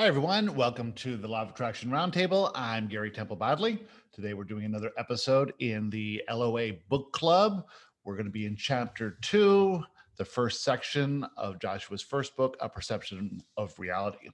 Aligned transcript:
Hi, 0.00 0.06
everyone. 0.06 0.54
Welcome 0.54 0.94
to 0.94 1.18
the 1.18 1.28
Law 1.28 1.42
of 1.42 1.50
Attraction 1.50 1.90
Roundtable. 1.90 2.50
I'm 2.54 2.88
Gary 2.88 3.10
Temple 3.10 3.36
Bodley. 3.36 3.84
Today, 4.12 4.32
we're 4.32 4.44
doing 4.44 4.64
another 4.64 4.92
episode 4.96 5.52
in 5.58 5.90
the 5.90 6.22
LOA 6.32 6.72
Book 6.88 7.12
Club. 7.12 7.66
We're 8.02 8.14
going 8.14 8.24
to 8.24 8.32
be 8.32 8.46
in 8.46 8.56
chapter 8.56 9.18
two, 9.20 9.84
the 10.16 10.24
first 10.24 10.64
section 10.64 11.26
of 11.36 11.60
Joshua's 11.60 12.00
first 12.00 12.34
book, 12.34 12.56
A 12.60 12.68
Perception 12.70 13.42
of 13.58 13.78
Reality. 13.78 14.30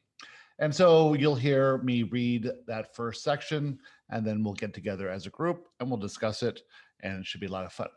And 0.60 0.72
so 0.72 1.14
you'll 1.14 1.34
hear 1.34 1.78
me 1.78 2.04
read 2.04 2.48
that 2.68 2.94
first 2.94 3.24
section, 3.24 3.80
and 4.10 4.24
then 4.24 4.44
we'll 4.44 4.54
get 4.54 4.72
together 4.72 5.10
as 5.10 5.26
a 5.26 5.30
group 5.30 5.66
and 5.80 5.90
we'll 5.90 5.98
discuss 5.98 6.44
it, 6.44 6.62
and 7.00 7.18
it 7.18 7.26
should 7.26 7.40
be 7.40 7.48
a 7.48 7.52
lot 7.52 7.66
of 7.66 7.72
fun. 7.72 7.88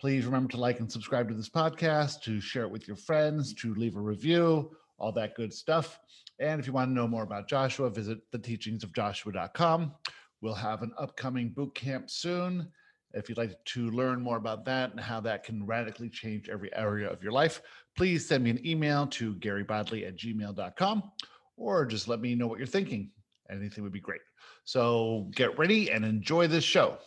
Please 0.00 0.24
remember 0.24 0.50
to 0.52 0.56
like 0.56 0.80
and 0.80 0.90
subscribe 0.90 1.28
to 1.28 1.34
this 1.34 1.50
podcast, 1.50 2.22
to 2.22 2.40
share 2.40 2.64
it 2.64 2.70
with 2.70 2.88
your 2.88 2.96
friends, 2.96 3.52
to 3.56 3.74
leave 3.74 3.96
a 3.96 4.00
review, 4.00 4.70
all 4.98 5.12
that 5.12 5.34
good 5.34 5.52
stuff. 5.52 5.98
And 6.40 6.60
if 6.60 6.66
you 6.66 6.72
want 6.72 6.90
to 6.90 6.94
know 6.94 7.06
more 7.06 7.22
about 7.22 7.48
Joshua, 7.48 7.90
visit 7.90 8.18
theteachingsofjoshua.com. 8.32 9.92
We'll 10.40 10.54
have 10.54 10.82
an 10.82 10.92
upcoming 10.98 11.50
boot 11.50 11.74
camp 11.74 12.10
soon. 12.10 12.68
If 13.12 13.28
you'd 13.28 13.38
like 13.38 13.56
to 13.66 13.90
learn 13.90 14.20
more 14.20 14.36
about 14.36 14.64
that 14.64 14.90
and 14.90 15.00
how 15.00 15.20
that 15.20 15.44
can 15.44 15.64
radically 15.64 16.08
change 16.08 16.48
every 16.48 16.74
area 16.74 17.08
of 17.08 17.22
your 17.22 17.32
life, 17.32 17.62
please 17.96 18.26
send 18.26 18.42
me 18.42 18.50
an 18.50 18.66
email 18.66 19.06
to 19.08 19.34
garybodley 19.36 20.06
at 20.06 20.16
gmail.com 20.16 21.12
or 21.56 21.86
just 21.86 22.08
let 22.08 22.20
me 22.20 22.34
know 22.34 22.48
what 22.48 22.58
you're 22.58 22.66
thinking. 22.66 23.10
Anything 23.50 23.84
would 23.84 23.92
be 23.92 24.00
great. 24.00 24.20
So 24.64 25.30
get 25.34 25.56
ready 25.58 25.90
and 25.90 26.04
enjoy 26.04 26.48
this 26.48 26.64
show. 26.64 26.98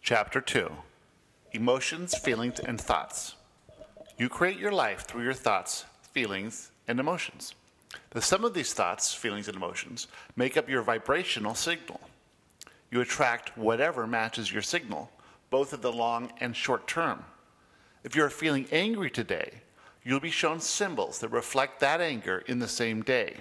Chapter 0.00 0.40
2 0.40 0.70
Emotions, 1.52 2.16
Feelings, 2.16 2.60
and 2.60 2.80
Thoughts. 2.80 3.34
You 4.18 4.30
create 4.30 4.58
your 4.58 4.72
life 4.72 5.02
through 5.02 5.24
your 5.24 5.34
thoughts, 5.34 5.84
feelings, 6.00 6.70
and 6.88 6.98
emotions. 6.98 7.54
The 8.10 8.22
sum 8.22 8.44
of 8.44 8.54
these 8.54 8.72
thoughts, 8.72 9.12
feelings, 9.12 9.46
and 9.46 9.56
emotions 9.56 10.08
make 10.36 10.56
up 10.56 10.70
your 10.70 10.82
vibrational 10.82 11.54
signal. 11.54 12.00
You 12.90 13.02
attract 13.02 13.56
whatever 13.58 14.06
matches 14.06 14.50
your 14.50 14.62
signal, 14.62 15.10
both 15.50 15.74
in 15.74 15.82
the 15.82 15.92
long 15.92 16.32
and 16.40 16.56
short 16.56 16.88
term. 16.88 17.24
If 18.04 18.16
you're 18.16 18.30
feeling 18.30 18.66
angry 18.72 19.10
today, 19.10 19.60
you'll 20.02 20.20
be 20.20 20.30
shown 20.30 20.60
symbols 20.60 21.18
that 21.18 21.28
reflect 21.28 21.80
that 21.80 22.00
anger 22.00 22.42
in 22.46 22.58
the 22.58 22.68
same 22.68 23.02
day. 23.02 23.36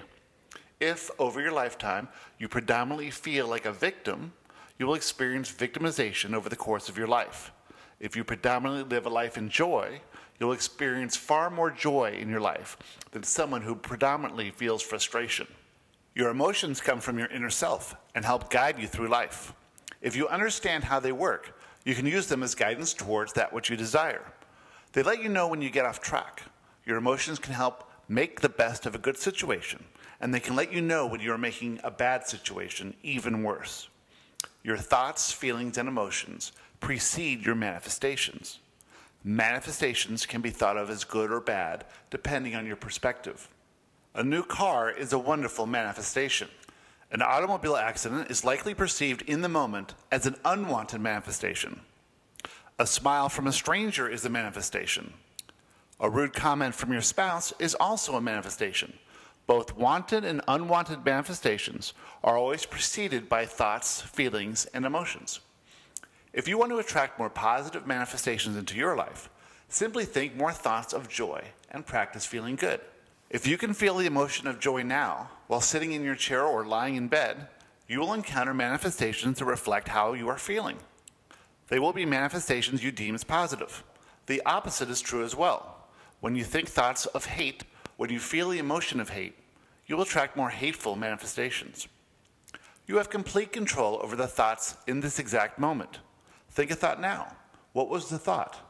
If, 0.81 1.09
over 1.19 1.39
your 1.39 1.53
lifetime, 1.53 2.09
you 2.37 2.49
predominantly 2.49 3.11
feel 3.11 3.47
like 3.47 3.65
a 3.65 3.71
victim, 3.71 4.33
you 4.77 4.87
will 4.87 4.95
experience 4.95 5.49
victimization 5.49 6.33
over 6.33 6.49
the 6.49 6.55
course 6.57 6.89
of 6.89 6.97
your 6.97 7.07
life. 7.07 7.51
If 7.99 8.17
you 8.17 8.25
predominantly 8.25 8.83
live 8.83 9.05
a 9.05 9.09
life 9.09 9.37
in 9.37 9.47
joy, 9.49 10.01
you'll 10.39 10.51
experience 10.51 11.15
far 11.15 11.49
more 11.49 11.71
joy 11.71 12.17
in 12.19 12.29
your 12.29 12.41
life 12.41 12.77
than 13.11 13.23
someone 13.23 13.61
who 13.61 13.75
predominantly 13.75 14.51
feels 14.51 14.81
frustration. 14.81 15.47
Your 16.13 16.29
emotions 16.29 16.79
come 16.81 17.01
from 17.01 17.19
your 17.19 17.27
inner 17.27 17.49
self 17.49 17.95
and 18.15 18.23
help 18.23 18.49
guide 18.49 18.79
you 18.79 18.87
through 18.87 19.09
life. 19.09 19.53
If 20.01 20.15
you 20.15 20.27
understand 20.27 20.85
how 20.85 20.99
they 20.99 21.11
work, 21.11 21.59
you 21.83 21.93
can 21.93 22.05
use 22.05 22.27
them 22.27 22.43
as 22.43 22.55
guidance 22.55 22.93
towards 22.93 23.33
that 23.33 23.53
which 23.53 23.69
you 23.69 23.77
desire. 23.77 24.23
They 24.93 25.03
let 25.03 25.21
you 25.21 25.29
know 25.29 25.47
when 25.47 25.61
you 25.61 25.69
get 25.69 25.85
off 25.85 25.99
track. 25.99 26.43
Your 26.85 26.97
emotions 26.97 27.39
can 27.39 27.53
help 27.53 27.89
make 28.07 28.39
the 28.39 28.49
best 28.49 28.85
of 28.85 28.95
a 28.95 28.99
good 28.99 29.17
situation, 29.17 29.83
and 30.21 30.33
they 30.33 30.39
can 30.39 30.55
let 30.55 30.71
you 30.71 30.81
know 30.81 31.05
when 31.05 31.19
you 31.19 31.31
are 31.31 31.37
making 31.37 31.79
a 31.83 31.91
bad 31.91 32.25
situation 32.25 32.93
even 33.03 33.43
worse. 33.43 33.89
Your 34.63 34.77
thoughts, 34.77 35.31
feelings, 35.31 35.77
and 35.77 35.89
emotions 35.89 36.51
precede 36.79 37.45
your 37.45 37.55
manifestations. 37.55 38.59
Manifestations 39.27 40.27
can 40.27 40.41
be 40.41 40.51
thought 40.51 40.77
of 40.77 40.91
as 40.91 41.03
good 41.03 41.31
or 41.31 41.41
bad, 41.41 41.83
depending 42.11 42.55
on 42.55 42.67
your 42.67 42.75
perspective. 42.75 43.49
A 44.13 44.23
new 44.23 44.43
car 44.43 44.91
is 44.91 45.13
a 45.13 45.17
wonderful 45.17 45.65
manifestation. 45.65 46.47
An 47.09 47.23
automobile 47.23 47.75
accident 47.75 48.29
is 48.29 48.45
likely 48.45 48.75
perceived 48.75 49.23
in 49.23 49.41
the 49.41 49.49
moment 49.49 49.95
as 50.11 50.27
an 50.27 50.35
unwanted 50.45 51.01
manifestation. 51.01 51.81
A 52.77 52.85
smile 52.85 53.27
from 53.27 53.47
a 53.47 53.51
stranger 53.51 54.07
is 54.07 54.25
a 54.25 54.29
manifestation. 54.29 55.13
A 55.99 56.07
rude 56.07 56.33
comment 56.33 56.75
from 56.75 56.91
your 56.91 57.01
spouse 57.01 57.51
is 57.57 57.73
also 57.73 58.17
a 58.17 58.21
manifestation. 58.21 58.93
Both 59.47 59.75
wanted 59.75 60.23
and 60.23 60.41
unwanted 60.47 61.03
manifestations 61.03 61.93
are 62.23 62.37
always 62.37 62.67
preceded 62.67 63.27
by 63.27 63.47
thoughts, 63.47 64.01
feelings, 64.01 64.67
and 64.67 64.85
emotions. 64.85 65.39
If 66.35 66.49
you 66.49 66.57
want 66.57 66.73
to 66.73 66.79
attract 66.79 67.17
more 67.17 67.29
positive 67.29 67.87
manifestations 67.87 68.57
into 68.57 68.75
your 68.75 68.97
life, 68.97 69.29
simply 69.69 70.03
think 70.03 70.35
more 70.35 70.51
thoughts 70.51 70.91
of 70.91 71.07
joy 71.07 71.41
and 71.71 71.85
practice 71.85 72.25
feeling 72.25 72.57
good. 72.57 72.81
If 73.29 73.47
you 73.47 73.57
can 73.57 73.73
feel 73.73 73.95
the 73.95 74.05
emotion 74.05 74.45
of 74.45 74.59
joy 74.59 74.83
now 74.83 75.29
while 75.47 75.61
sitting 75.61 75.93
in 75.93 76.03
your 76.03 76.15
chair 76.15 76.43
or 76.43 76.65
lying 76.65 76.97
in 76.97 77.07
bed, 77.07 77.47
you 77.87 78.01
will 78.01 78.11
encounter 78.11 78.53
manifestations 78.53 79.39
that 79.39 79.45
reflect 79.45 79.87
how 79.87 80.11
you 80.11 80.27
are 80.27 80.37
feeling. 80.37 80.75
They 81.69 81.79
will 81.79 81.93
be 81.93 82.05
manifestations 82.05 82.83
you 82.83 82.91
deem 82.91 83.15
as 83.15 83.23
positive. 83.23 83.85
The 84.25 84.41
opposite 84.45 84.89
is 84.89 84.99
true 84.99 85.23
as 85.23 85.37
well. 85.37 85.87
When 86.19 86.35
you 86.35 86.43
think 86.43 86.67
thoughts 86.67 87.05
of 87.05 87.27
hate, 87.27 87.63
when 87.95 88.09
you 88.09 88.19
feel 88.19 88.49
the 88.49 88.59
emotion 88.59 88.99
of 88.99 89.07
hate, 89.07 89.37
you 89.87 89.95
will 89.95 90.03
attract 90.03 90.35
more 90.35 90.49
hateful 90.49 90.97
manifestations. 90.97 91.87
You 92.87 92.97
have 92.97 93.09
complete 93.09 93.53
control 93.53 94.01
over 94.03 94.17
the 94.17 94.27
thoughts 94.27 94.75
in 94.85 94.99
this 94.99 95.17
exact 95.17 95.57
moment. 95.57 95.99
Think 96.55 96.71
a 96.71 96.75
thought 96.75 97.01
now. 97.01 97.35
What 97.73 97.89
was 97.89 98.07
the 98.07 98.17
thought? 98.17 98.61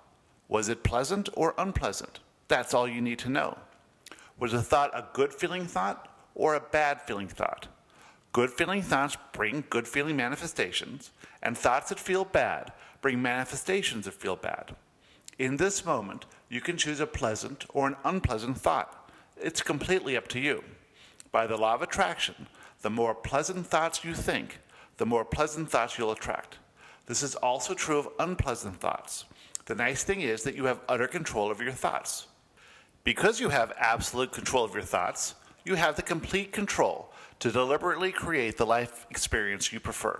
Was 0.47 0.69
it 0.69 0.83
pleasant 0.83 1.29
or 1.33 1.53
unpleasant? 1.55 2.19
That's 2.47 2.73
all 2.73 2.87
you 2.87 2.99
need 2.99 3.19
to 3.19 3.29
know. 3.29 3.59
Was 4.39 4.53
the 4.53 4.63
thought 4.63 4.89
a 4.95 5.05
good 5.13 5.31
feeling 5.31 5.67
thought 5.67 6.09
or 6.33 6.55
a 6.55 6.59
bad 6.59 6.99
feeling 7.03 7.27
thought? 7.27 7.67
Good 8.33 8.49
feeling 8.49 8.81
thoughts 8.81 9.17
bring 9.33 9.65
good 9.69 9.87
feeling 9.87 10.17
manifestations, 10.17 11.11
and 11.43 11.55
thoughts 11.55 11.89
that 11.89 11.99
feel 11.99 12.25
bad 12.25 12.73
bring 13.01 13.21
manifestations 13.21 14.05
that 14.05 14.15
feel 14.15 14.35
bad. 14.35 14.75
In 15.37 15.57
this 15.57 15.85
moment, 15.85 16.25
you 16.49 16.61
can 16.61 16.77
choose 16.77 16.99
a 16.99 17.05
pleasant 17.05 17.65
or 17.69 17.87
an 17.87 17.97
unpleasant 18.03 18.57
thought. 18.57 19.11
It's 19.37 19.61
completely 19.61 20.17
up 20.17 20.27
to 20.29 20.39
you. 20.39 20.63
By 21.31 21.45
the 21.45 21.55
law 21.55 21.75
of 21.75 21.83
attraction, 21.83 22.47
the 22.81 22.89
more 22.89 23.13
pleasant 23.13 23.67
thoughts 23.67 24.03
you 24.03 24.15
think, 24.15 24.59
the 24.97 25.05
more 25.05 25.23
pleasant 25.23 25.69
thoughts 25.69 25.99
you'll 25.99 26.11
attract. 26.11 26.57
This 27.05 27.23
is 27.23 27.35
also 27.35 27.73
true 27.73 27.99
of 27.99 28.09
unpleasant 28.19 28.79
thoughts. 28.79 29.25
The 29.65 29.75
nice 29.75 30.03
thing 30.03 30.21
is 30.21 30.43
that 30.43 30.55
you 30.55 30.65
have 30.65 30.81
utter 30.89 31.07
control 31.07 31.51
of 31.51 31.61
your 31.61 31.71
thoughts. 31.71 32.27
Because 33.03 33.39
you 33.39 33.49
have 33.49 33.73
absolute 33.77 34.31
control 34.31 34.63
of 34.63 34.73
your 34.73 34.83
thoughts, 34.83 35.35
you 35.63 35.75
have 35.75 35.95
the 35.95 36.01
complete 36.01 36.51
control 36.51 37.11
to 37.39 37.51
deliberately 37.51 38.11
create 38.11 38.57
the 38.57 38.65
life 38.65 39.05
experience 39.09 39.71
you 39.71 39.79
prefer. 39.79 40.19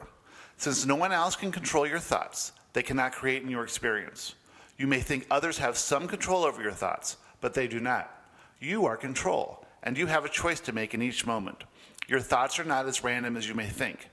Since 0.58 0.86
no 0.86 0.96
one 0.96 1.12
else 1.12 1.36
can 1.36 1.52
control 1.52 1.88
your 1.88 2.00
thoughts, 2.00 2.52
they 2.74 2.84
cannot 2.84 3.12
create 3.12 3.44
in 3.44 3.50
your 3.50 3.64
experience. 3.64 4.36
You 4.78 4.88
may 4.88 5.00
think 5.00 5.26
others 5.30 5.58
have 5.58 5.78
some 5.78 6.08
control 6.08 6.44
over 6.44 6.62
your 6.62 6.72
thoughts, 6.72 7.18
but 7.42 7.54
they 7.54 7.68
do 7.68 7.80
not. 7.80 8.12
You 8.60 8.86
are 8.86 8.98
control, 8.98 9.66
and 9.84 9.98
you 9.98 10.08
have 10.08 10.26
a 10.26 10.30
choice 10.30 10.60
to 10.62 10.74
make 10.74 10.94
in 10.94 11.02
each 11.02 11.26
moment. 11.26 11.64
Your 12.08 12.20
thoughts 12.20 12.60
are 12.60 12.64
not 12.64 12.88
as 12.88 13.04
random 13.04 13.38
as 13.38 13.48
you 13.48 13.56
may 13.56 13.68
think. 13.68 14.10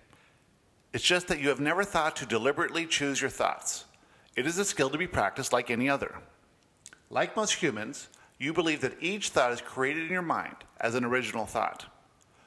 It's 0.93 1.05
just 1.05 1.29
that 1.29 1.41
you 1.41 1.49
have 1.49 1.61
never 1.61 1.85
thought 1.85 2.17
to 2.17 2.27
deliberately 2.27 2.85
choose 2.87 3.21
your 3.21 3.31
thoughts. 3.31 3.87
It 4.37 4.47
is 4.47 4.59
a 4.59 4.65
skill 4.65 4.91
to 4.91 4.99
be 4.99 5.07
practiced 5.07 5.53
like 5.53 5.71
any 5.71 5.89
other. 5.89 6.15
Like 7.09 7.37
most 7.37 7.55
humans, 7.55 8.09
you 8.39 8.53
believe 8.53 8.81
that 8.83 8.97
each 9.01 9.31
thought 9.31 9.53
is 9.53 9.61
created 9.61 10.05
in 10.05 10.11
your 10.11 10.23
mind 10.23 10.57
as 10.81 10.95
an 10.95 11.05
original 11.05 11.47
thought. 11.47 11.87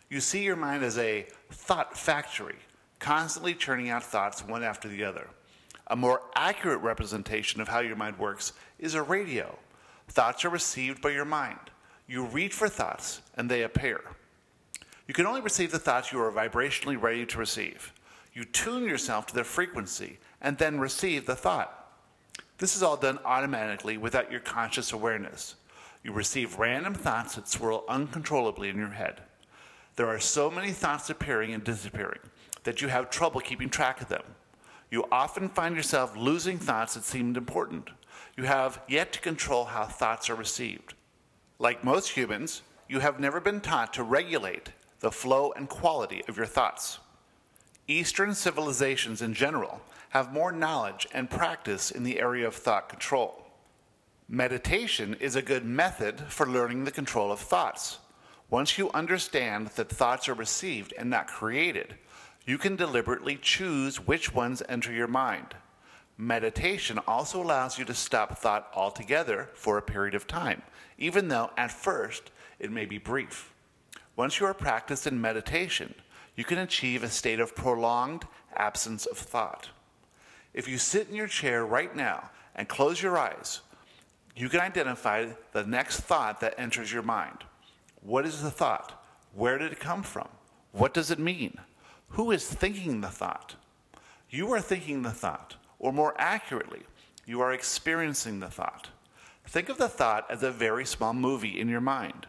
You 0.09 0.19
see 0.19 0.43
your 0.43 0.55
mind 0.55 0.83
as 0.83 0.97
a 0.97 1.25
thought 1.51 1.97
factory, 1.97 2.57
constantly 2.99 3.55
churning 3.55 3.89
out 3.89 4.03
thoughts 4.03 4.45
one 4.45 4.63
after 4.63 4.87
the 4.87 5.03
other. 5.03 5.27
A 5.87 5.95
more 5.95 6.21
accurate 6.35 6.81
representation 6.81 7.61
of 7.61 7.67
how 7.67 7.79
your 7.79 7.95
mind 7.95 8.19
works 8.19 8.53
is 8.77 8.93
a 8.93 9.01
radio. 9.01 9.57
Thoughts 10.07 10.45
are 10.45 10.49
received 10.49 11.01
by 11.01 11.09
your 11.09 11.25
mind. 11.25 11.59
You 12.07 12.25
reach 12.25 12.53
for 12.53 12.69
thoughts, 12.69 13.21
and 13.35 13.49
they 13.49 13.63
appear. 13.63 14.01
You 15.07 15.13
can 15.13 15.25
only 15.25 15.41
receive 15.41 15.71
the 15.71 15.79
thoughts 15.79 16.11
you 16.11 16.21
are 16.21 16.31
vibrationally 16.31 17.01
ready 17.01 17.25
to 17.25 17.37
receive. 17.37 17.91
You 18.35 18.43
tune 18.43 18.83
yourself 18.83 19.25
to 19.27 19.33
their 19.33 19.45
frequency 19.45 20.19
and 20.41 20.57
then 20.57 20.79
receive 20.79 21.25
the 21.25 21.37
thought. 21.37 21.89
This 22.57 22.75
is 22.75 22.83
all 22.83 22.97
done 22.97 23.17
automatically 23.23 23.97
without 23.97 24.29
your 24.29 24.41
conscious 24.41 24.91
awareness. 24.91 25.55
You 26.03 26.11
receive 26.11 26.59
random 26.59 26.93
thoughts 26.93 27.35
that 27.35 27.47
swirl 27.47 27.85
uncontrollably 27.87 28.69
in 28.69 28.77
your 28.77 28.89
head. 28.89 29.21
There 29.95 30.07
are 30.07 30.19
so 30.19 30.51
many 30.51 30.71
thoughts 30.71 31.09
appearing 31.09 31.53
and 31.53 31.63
disappearing 31.63 32.19
that 32.63 32.81
you 32.81 32.89
have 32.89 33.09
trouble 33.09 33.39
keeping 33.39 33.69
track 33.69 34.01
of 34.01 34.09
them. 34.09 34.23
You 34.91 35.05
often 35.11 35.47
find 35.47 35.75
yourself 35.75 36.15
losing 36.17 36.59
thoughts 36.59 36.95
that 36.95 37.05
seemed 37.05 37.37
important. 37.37 37.89
You 38.35 38.43
have 38.43 38.81
yet 38.89 39.13
to 39.13 39.21
control 39.21 39.65
how 39.65 39.85
thoughts 39.85 40.29
are 40.29 40.35
received. 40.35 40.93
Like 41.57 41.85
most 41.85 42.09
humans, 42.09 42.63
you 42.89 42.99
have 42.99 43.19
never 43.19 43.39
been 43.39 43.61
taught 43.61 43.93
to 43.93 44.03
regulate 44.03 44.73
the 44.99 45.11
flow 45.11 45.53
and 45.53 45.69
quality 45.69 46.21
of 46.27 46.35
your 46.35 46.45
thoughts. 46.45 46.99
Eastern 47.87 48.33
civilizations 48.33 49.21
in 49.21 49.33
general 49.33 49.81
have 50.09 50.33
more 50.33 50.51
knowledge 50.51 51.07
and 51.13 51.29
practice 51.29 51.91
in 51.91 52.03
the 52.03 52.19
area 52.19 52.47
of 52.47 52.55
thought 52.55 52.89
control. 52.89 53.45
Meditation 54.27 55.15
is 55.19 55.35
a 55.35 55.41
good 55.41 55.63
method 55.63 56.19
for 56.29 56.47
learning 56.47 56.83
the 56.83 56.91
control 56.91 57.31
of 57.31 57.39
thoughts. 57.39 57.99
Once 58.49 58.77
you 58.77 58.89
understand 58.91 59.67
that 59.75 59.89
thoughts 59.89 60.27
are 60.27 60.33
received 60.33 60.93
and 60.97 61.09
not 61.09 61.27
created, 61.27 61.95
you 62.45 62.57
can 62.57 62.75
deliberately 62.75 63.37
choose 63.39 63.99
which 64.07 64.33
ones 64.33 64.63
enter 64.67 64.91
your 64.91 65.07
mind. 65.07 65.53
Meditation 66.17 66.97
also 67.07 67.41
allows 67.41 67.77
you 67.77 67.85
to 67.85 67.93
stop 67.93 68.37
thought 68.37 68.71
altogether 68.73 69.49
for 69.53 69.77
a 69.77 69.81
period 69.83 70.15
of 70.15 70.25
time, 70.25 70.61
even 70.97 71.27
though 71.27 71.51
at 71.57 71.71
first 71.71 72.31
it 72.57 72.71
may 72.71 72.85
be 72.85 72.97
brief. 72.97 73.53
Once 74.15 74.39
you 74.39 74.45
are 74.45 74.53
practiced 74.53 75.05
in 75.05 75.19
meditation, 75.19 75.93
you 76.35 76.43
can 76.43 76.57
achieve 76.59 77.03
a 77.03 77.09
state 77.09 77.39
of 77.39 77.55
prolonged 77.55 78.25
absence 78.55 79.05
of 79.05 79.17
thought. 79.17 79.69
If 80.53 80.67
you 80.67 80.77
sit 80.77 81.09
in 81.09 81.15
your 81.15 81.27
chair 81.27 81.65
right 81.65 81.95
now 81.95 82.29
and 82.55 82.67
close 82.67 83.01
your 83.01 83.17
eyes, 83.17 83.61
you 84.35 84.49
can 84.49 84.59
identify 84.59 85.27
the 85.53 85.65
next 85.65 86.01
thought 86.01 86.41
that 86.41 86.55
enters 86.57 86.91
your 86.91 87.03
mind. 87.03 87.37
What 88.01 88.25
is 88.25 88.41
the 88.41 88.51
thought? 88.51 89.03
Where 89.33 89.57
did 89.57 89.71
it 89.71 89.79
come 89.79 90.03
from? 90.03 90.27
What 90.71 90.93
does 90.93 91.11
it 91.11 91.19
mean? 91.19 91.57
Who 92.09 92.31
is 92.31 92.45
thinking 92.47 93.01
the 93.01 93.09
thought? 93.09 93.55
You 94.29 94.51
are 94.53 94.61
thinking 94.61 95.01
the 95.01 95.11
thought, 95.11 95.55
or 95.79 95.93
more 95.93 96.13
accurately, 96.17 96.83
you 97.25 97.41
are 97.41 97.53
experiencing 97.53 98.39
the 98.39 98.49
thought. 98.49 98.89
Think 99.47 99.69
of 99.69 99.77
the 99.77 99.89
thought 99.89 100.25
as 100.29 100.43
a 100.43 100.51
very 100.51 100.85
small 100.85 101.13
movie 101.13 101.59
in 101.59 101.69
your 101.69 101.81
mind. 101.81 102.27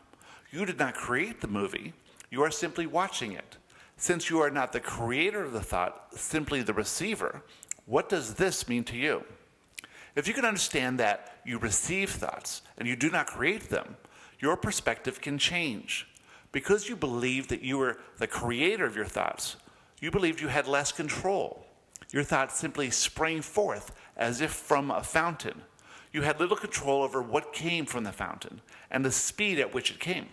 You 0.51 0.65
did 0.65 0.79
not 0.79 0.95
create 0.95 1.41
the 1.41 1.49
movie, 1.49 1.93
you 2.31 2.43
are 2.43 2.51
simply 2.51 2.87
watching 2.87 3.33
it. 3.33 3.57
Since 3.97 4.29
you 4.29 4.41
are 4.41 4.51
not 4.51 4.73
the 4.73 4.81
creator 4.81 5.43
of 5.43 5.53
the 5.53 5.63
thought, 5.63 6.09
simply 6.15 6.63
the 6.63 6.75
receiver, 6.75 7.43
what 7.87 8.09
does 8.09 8.35
this 8.35 8.69
mean 8.69 8.85
to 8.85 8.97
you? 8.97 9.25
If 10.15 10.29
you 10.29 10.35
can 10.35 10.45
understand 10.45 10.99
that 10.99 11.39
you 11.45 11.59
receive 11.59 12.11
thoughts 12.11 12.63
and 12.79 12.87
you 12.87 12.97
do 12.97 13.11
not 13.11 13.27
create 13.27 13.69
them, 13.71 13.97
your 14.39 14.57
perspective 14.57 15.21
can 15.21 15.39
change. 15.39 16.07
Because 16.53 16.89
you 16.89 16.97
believe 16.97 17.49
that 17.49 17.63
you 17.63 17.79
were 17.79 17.99
the 18.19 18.27
creator 18.27 18.85
of 18.85 18.97
your 18.97 19.07
thoughts, 19.07 19.57
you 20.01 20.11
believed 20.11 20.41
you 20.41 20.49
had 20.49 20.67
less 20.67 20.93
control. 20.93 21.67
Your 22.13 22.23
thoughts 22.23 22.59
simply 22.59 22.91
sprang 22.91 23.43
forth 23.43 23.93
as 24.17 24.41
if 24.41 24.53
from 24.53 24.91
a 24.91 25.03
fountain. 25.03 25.63
You 26.13 26.23
had 26.23 26.39
little 26.39 26.57
control 26.57 27.03
over 27.03 27.21
what 27.23 27.53
came 27.53 27.85
from 27.87 28.05
the 28.05 28.13
fountain 28.13 28.61
and 28.91 29.05
the 29.05 29.13
speed 29.13 29.59
at 29.59 29.75
which 29.75 29.91
it 29.91 30.01
came. 30.01 30.29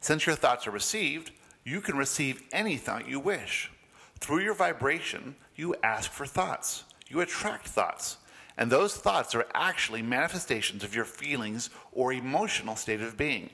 Since 0.00 0.26
your 0.26 0.36
thoughts 0.36 0.66
are 0.66 0.70
received, 0.70 1.32
you 1.66 1.80
can 1.80 1.96
receive 1.96 2.44
any 2.52 2.76
thought 2.76 3.08
you 3.08 3.18
wish. 3.18 3.72
Through 4.20 4.38
your 4.38 4.54
vibration, 4.54 5.34
you 5.56 5.74
ask 5.82 6.12
for 6.12 6.24
thoughts. 6.24 6.84
You 7.08 7.20
attract 7.20 7.66
thoughts. 7.66 8.18
And 8.56 8.70
those 8.70 8.96
thoughts 8.96 9.34
are 9.34 9.46
actually 9.52 10.00
manifestations 10.00 10.84
of 10.84 10.94
your 10.94 11.04
feelings 11.04 11.68
or 11.92 12.12
emotional 12.12 12.76
state 12.76 13.00
of 13.00 13.16
being. 13.16 13.50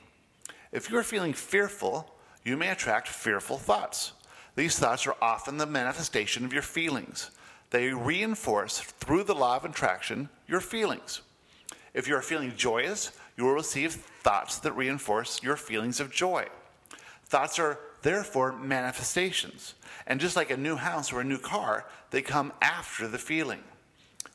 If 0.72 0.90
you 0.90 0.98
are 0.98 1.02
feeling 1.02 1.32
fearful, 1.32 2.14
you 2.44 2.58
may 2.58 2.68
attract 2.68 3.08
fearful 3.08 3.56
thoughts. 3.56 4.12
These 4.56 4.78
thoughts 4.78 5.06
are 5.06 5.16
often 5.22 5.56
the 5.56 5.66
manifestation 5.66 6.44
of 6.44 6.52
your 6.52 6.62
feelings. 6.62 7.30
They 7.70 7.88
reinforce, 7.88 8.78
through 8.78 9.24
the 9.24 9.34
law 9.34 9.56
of 9.56 9.64
attraction, 9.64 10.28
your 10.46 10.60
feelings. 10.60 11.22
If 11.94 12.06
you 12.06 12.14
are 12.14 12.22
feeling 12.22 12.52
joyous, 12.56 13.12
you 13.38 13.44
will 13.44 13.54
receive 13.54 13.94
thoughts 13.94 14.58
that 14.58 14.72
reinforce 14.72 15.42
your 15.42 15.56
feelings 15.56 15.98
of 15.98 16.12
joy. 16.12 16.46
Thoughts 17.24 17.58
are 17.58 17.78
therefore 18.02 18.52
manifestations. 18.52 19.74
And 20.06 20.20
just 20.20 20.36
like 20.36 20.50
a 20.50 20.56
new 20.56 20.76
house 20.76 21.12
or 21.12 21.20
a 21.20 21.24
new 21.24 21.38
car, 21.38 21.86
they 22.10 22.22
come 22.22 22.52
after 22.60 23.08
the 23.08 23.18
feeling. 23.18 23.62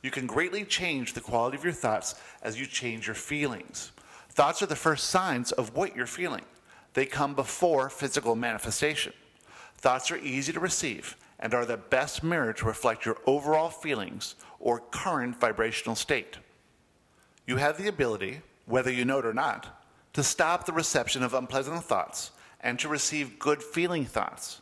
You 0.02 0.12
can 0.12 0.28
greatly 0.28 0.64
change 0.64 1.14
the 1.14 1.22
quality 1.22 1.58
of 1.58 1.64
your 1.64 1.74
thoughts 1.74 2.16
as 2.42 2.60
you 2.60 2.66
change 2.66 3.08
your 3.08 3.16
feelings. 3.16 3.92
Thoughts 4.30 4.62
are 4.62 4.68
the 4.68 4.76
first 4.76 5.10
signs 5.10 5.52
of 5.52 5.76
what 5.76 5.96
you're 5.96 6.06
feeling, 6.06 6.46
they 6.94 7.06
come 7.06 7.36
before 7.36 7.90
physical 7.90 8.36
manifestation. 8.36 9.14
Thoughts 9.78 10.10
are 10.10 10.18
easy 10.18 10.52
to 10.54 10.60
receive 10.60 11.16
and 11.40 11.54
are 11.54 11.66
the 11.66 11.78
best 11.78 12.24
mirror 12.24 12.54
to 12.54 12.66
reflect 12.66 13.06
your 13.06 13.18
overall 13.28 13.70
feelings 13.70 14.36
or 14.60 14.80
current 14.80 15.40
vibrational 15.40 15.96
state. 15.96 16.38
You 17.46 17.58
have 17.58 17.78
the 17.78 17.88
ability, 17.88 18.42
whether 18.66 18.92
you 18.92 19.06
know 19.06 19.20
it 19.20 19.26
or 19.26 19.34
not, 19.34 19.84
to 20.14 20.24
stop 20.24 20.66
the 20.66 20.74
reception 20.74 21.22
of 21.22 21.36
unpleasant 21.36 21.84
thoughts 21.84 22.32
and 22.62 22.80
to 22.80 22.90
receive 22.90 23.40
good 23.40 23.62
feeling 23.62 24.06
thoughts. 24.06 24.62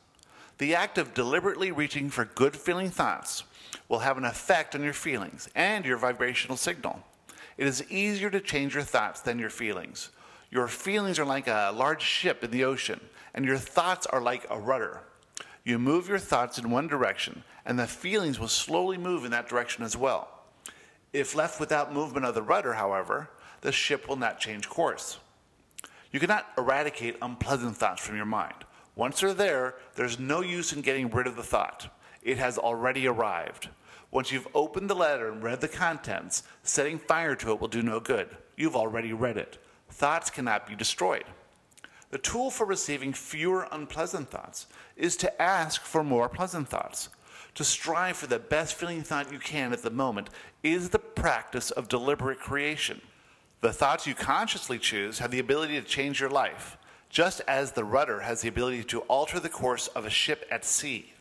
The 0.57 0.75
act 0.75 0.97
of 0.97 1.13
deliberately 1.13 1.71
reaching 1.71 2.09
for 2.09 2.25
good 2.25 2.55
feeling 2.55 2.89
thoughts 2.89 3.43
will 3.89 3.99
have 3.99 4.17
an 4.17 4.25
effect 4.25 4.75
on 4.75 4.83
your 4.83 4.93
feelings 4.93 5.49
and 5.55 5.85
your 5.85 5.97
vibrational 5.97 6.57
signal. 6.57 7.03
It 7.57 7.67
is 7.67 7.89
easier 7.91 8.29
to 8.29 8.39
change 8.41 8.73
your 8.73 8.83
thoughts 8.83 9.21
than 9.21 9.39
your 9.39 9.49
feelings. 9.49 10.09
Your 10.51 10.67
feelings 10.67 11.19
are 11.19 11.25
like 11.25 11.47
a 11.47 11.73
large 11.75 12.01
ship 12.01 12.43
in 12.43 12.51
the 12.51 12.63
ocean, 12.63 12.99
and 13.33 13.45
your 13.45 13.57
thoughts 13.57 14.05
are 14.07 14.21
like 14.21 14.45
a 14.49 14.59
rudder. 14.59 15.01
You 15.63 15.79
move 15.79 16.07
your 16.07 16.19
thoughts 16.19 16.57
in 16.57 16.69
one 16.69 16.87
direction, 16.87 17.43
and 17.65 17.79
the 17.79 17.87
feelings 17.87 18.39
will 18.39 18.47
slowly 18.47 18.97
move 18.97 19.25
in 19.25 19.31
that 19.31 19.49
direction 19.49 19.83
as 19.83 19.97
well. 19.97 20.29
If 21.11 21.35
left 21.35 21.59
without 21.59 21.93
movement 21.93 22.25
of 22.25 22.35
the 22.35 22.41
rudder, 22.41 22.73
however, 22.73 23.29
the 23.61 23.71
ship 23.71 24.07
will 24.07 24.15
not 24.15 24.39
change 24.39 24.69
course. 24.69 25.17
You 26.15 26.21
cannot 26.21 26.47
eradicate 26.57 27.17
unpleasant 27.21 27.75
thoughts 27.75 28.01
from 28.01 28.15
your 28.15 28.25
mind. 28.25 28.55
Once 28.95 29.19
they're 29.19 29.33
there, 29.33 29.75
there's 29.95 30.17
no 30.17 30.39
use 30.39 30.71
in 30.71 30.79
getting 30.79 31.09
rid 31.09 31.27
of 31.27 31.35
the 31.35 31.43
thought. 31.43 31.93
It 32.21 32.37
has 32.37 32.57
already 32.57 33.05
arrived. 33.05 33.67
Once 34.11 34.31
you've 34.31 34.47
opened 34.55 34.89
the 34.89 34.95
letter 34.95 35.29
and 35.29 35.43
read 35.43 35.59
the 35.59 35.67
contents, 35.67 36.43
setting 36.63 36.99
fire 36.99 37.35
to 37.35 37.51
it 37.51 37.59
will 37.59 37.67
do 37.67 37.81
no 37.81 37.99
good. 37.99 38.29
You've 38.55 38.77
already 38.77 39.11
read 39.11 39.35
it. 39.35 39.57
Thoughts 39.89 40.29
cannot 40.29 40.65
be 40.65 40.73
destroyed. 40.73 41.25
The 42.11 42.17
tool 42.17 42.49
for 42.49 42.65
receiving 42.65 43.11
fewer 43.11 43.67
unpleasant 43.73 44.31
thoughts 44.31 44.67
is 44.95 45.17
to 45.17 45.41
ask 45.41 45.81
for 45.81 46.01
more 46.01 46.29
pleasant 46.29 46.69
thoughts. 46.69 47.09
To 47.55 47.65
strive 47.65 48.15
for 48.15 48.27
the 48.27 48.39
best 48.39 48.75
feeling 48.75 49.03
thought 49.03 49.33
you 49.33 49.39
can 49.39 49.73
at 49.73 49.81
the 49.81 49.89
moment 49.89 50.29
is 50.63 50.91
the 50.91 50.99
practice 50.99 51.71
of 51.71 51.89
deliberate 51.89 52.39
creation. 52.39 53.01
The 53.61 53.73
thoughts 53.73 54.05
you 54.05 54.13
consciously 54.13 54.77
choose 54.77 55.19
have 55.19 55.31
the 55.31 55.39
ability 55.39 55.79
to 55.79 55.87
change 55.87 56.19
your 56.19 56.29
life, 56.29 56.77
just 57.09 57.41
as 57.47 57.71
the 57.71 57.83
rudder 57.83 58.21
has 58.21 58.41
the 58.41 58.49
ability 58.49 58.83
to 58.85 59.01
alter 59.01 59.39
the 59.39 59.49
course 59.49 59.87
of 59.87 60.05
a 60.05 60.09
ship 60.09 60.45
at 60.51 60.65
sea. 60.65 61.13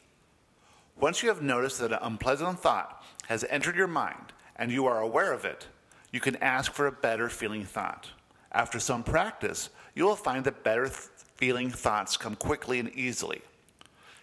Once 0.98 1.22
you 1.22 1.28
have 1.28 1.42
noticed 1.42 1.80
that 1.80 1.92
an 1.92 1.98
unpleasant 2.02 2.60
thought 2.60 3.02
has 3.26 3.44
entered 3.44 3.76
your 3.76 3.86
mind 3.86 4.32
and 4.56 4.70
you 4.70 4.86
are 4.86 5.00
aware 5.00 5.32
of 5.32 5.44
it, 5.44 5.66
you 6.12 6.20
can 6.20 6.36
ask 6.36 6.72
for 6.72 6.86
a 6.86 6.92
better 6.92 7.28
feeling 7.28 7.64
thought. 7.64 8.10
After 8.52 8.78
some 8.78 9.02
practice, 9.02 9.70
you 9.94 10.04
will 10.04 10.14
find 10.14 10.44
that 10.44 10.62
better 10.62 10.86
th- 10.86 11.08
feeling 11.36 11.70
thoughts 11.70 12.16
come 12.16 12.36
quickly 12.36 12.78
and 12.78 12.94
easily. 12.94 13.42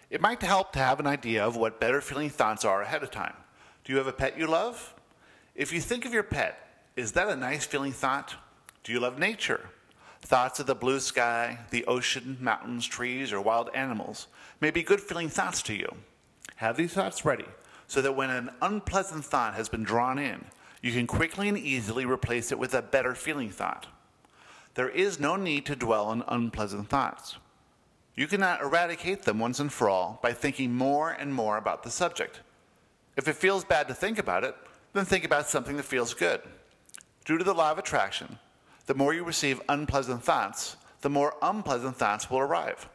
It 0.08 0.20
might 0.20 0.42
help 0.42 0.72
to 0.72 0.78
have 0.78 1.00
an 1.00 1.06
idea 1.06 1.44
of 1.44 1.56
what 1.56 1.80
better 1.80 2.00
feeling 2.00 2.30
thoughts 2.30 2.64
are 2.64 2.82
ahead 2.82 3.02
of 3.02 3.10
time. 3.10 3.34
Do 3.84 3.92
you 3.92 3.98
have 3.98 4.06
a 4.06 4.12
pet 4.12 4.38
you 4.38 4.46
love? 4.46 4.94
If 5.54 5.72
you 5.72 5.80
think 5.80 6.06
of 6.06 6.14
your 6.14 6.22
pet, 6.22 6.71
is 6.96 7.12
that 7.12 7.28
a 7.28 7.36
nice 7.36 7.64
feeling 7.64 7.92
thought? 7.92 8.34
Do 8.84 8.92
you 8.92 9.00
love 9.00 9.18
nature? 9.18 9.68
Thoughts 10.20 10.60
of 10.60 10.66
the 10.66 10.74
blue 10.74 11.00
sky, 11.00 11.58
the 11.70 11.84
ocean, 11.86 12.36
mountains, 12.40 12.86
trees, 12.86 13.32
or 13.32 13.40
wild 13.40 13.70
animals 13.74 14.28
may 14.60 14.70
be 14.70 14.82
good 14.82 15.00
feeling 15.00 15.28
thoughts 15.28 15.62
to 15.62 15.74
you. 15.74 15.88
Have 16.56 16.76
these 16.76 16.92
thoughts 16.92 17.24
ready 17.24 17.46
so 17.88 18.00
that 18.02 18.16
when 18.16 18.30
an 18.30 18.50
unpleasant 18.60 19.24
thought 19.24 19.54
has 19.54 19.68
been 19.68 19.82
drawn 19.82 20.18
in, 20.18 20.44
you 20.80 20.92
can 20.92 21.06
quickly 21.06 21.48
and 21.48 21.58
easily 21.58 22.04
replace 22.04 22.52
it 22.52 22.58
with 22.58 22.74
a 22.74 22.82
better 22.82 23.14
feeling 23.14 23.50
thought. 23.50 23.86
There 24.74 24.88
is 24.88 25.20
no 25.20 25.36
need 25.36 25.66
to 25.66 25.76
dwell 25.76 26.06
on 26.06 26.24
unpleasant 26.28 26.88
thoughts. 26.88 27.36
You 28.14 28.26
cannot 28.26 28.60
eradicate 28.60 29.22
them 29.22 29.38
once 29.38 29.60
and 29.60 29.72
for 29.72 29.88
all 29.88 30.20
by 30.22 30.32
thinking 30.32 30.74
more 30.74 31.10
and 31.10 31.34
more 31.34 31.56
about 31.56 31.82
the 31.82 31.90
subject. 31.90 32.40
If 33.16 33.28
it 33.28 33.36
feels 33.36 33.64
bad 33.64 33.88
to 33.88 33.94
think 33.94 34.18
about 34.18 34.44
it, 34.44 34.54
then 34.92 35.04
think 35.04 35.24
about 35.24 35.48
something 35.48 35.76
that 35.76 35.84
feels 35.84 36.14
good. 36.14 36.42
Due 37.24 37.38
to 37.38 37.44
the 37.44 37.54
law 37.54 37.70
of 37.70 37.78
attraction, 37.78 38.38
the 38.86 38.94
more 38.94 39.14
you 39.14 39.22
receive 39.22 39.60
unpleasant 39.68 40.24
thoughts, 40.24 40.76
the 41.02 41.10
more 41.10 41.36
unpleasant 41.40 41.96
thoughts 41.96 42.30
will 42.30 42.40
arrive. 42.40 42.88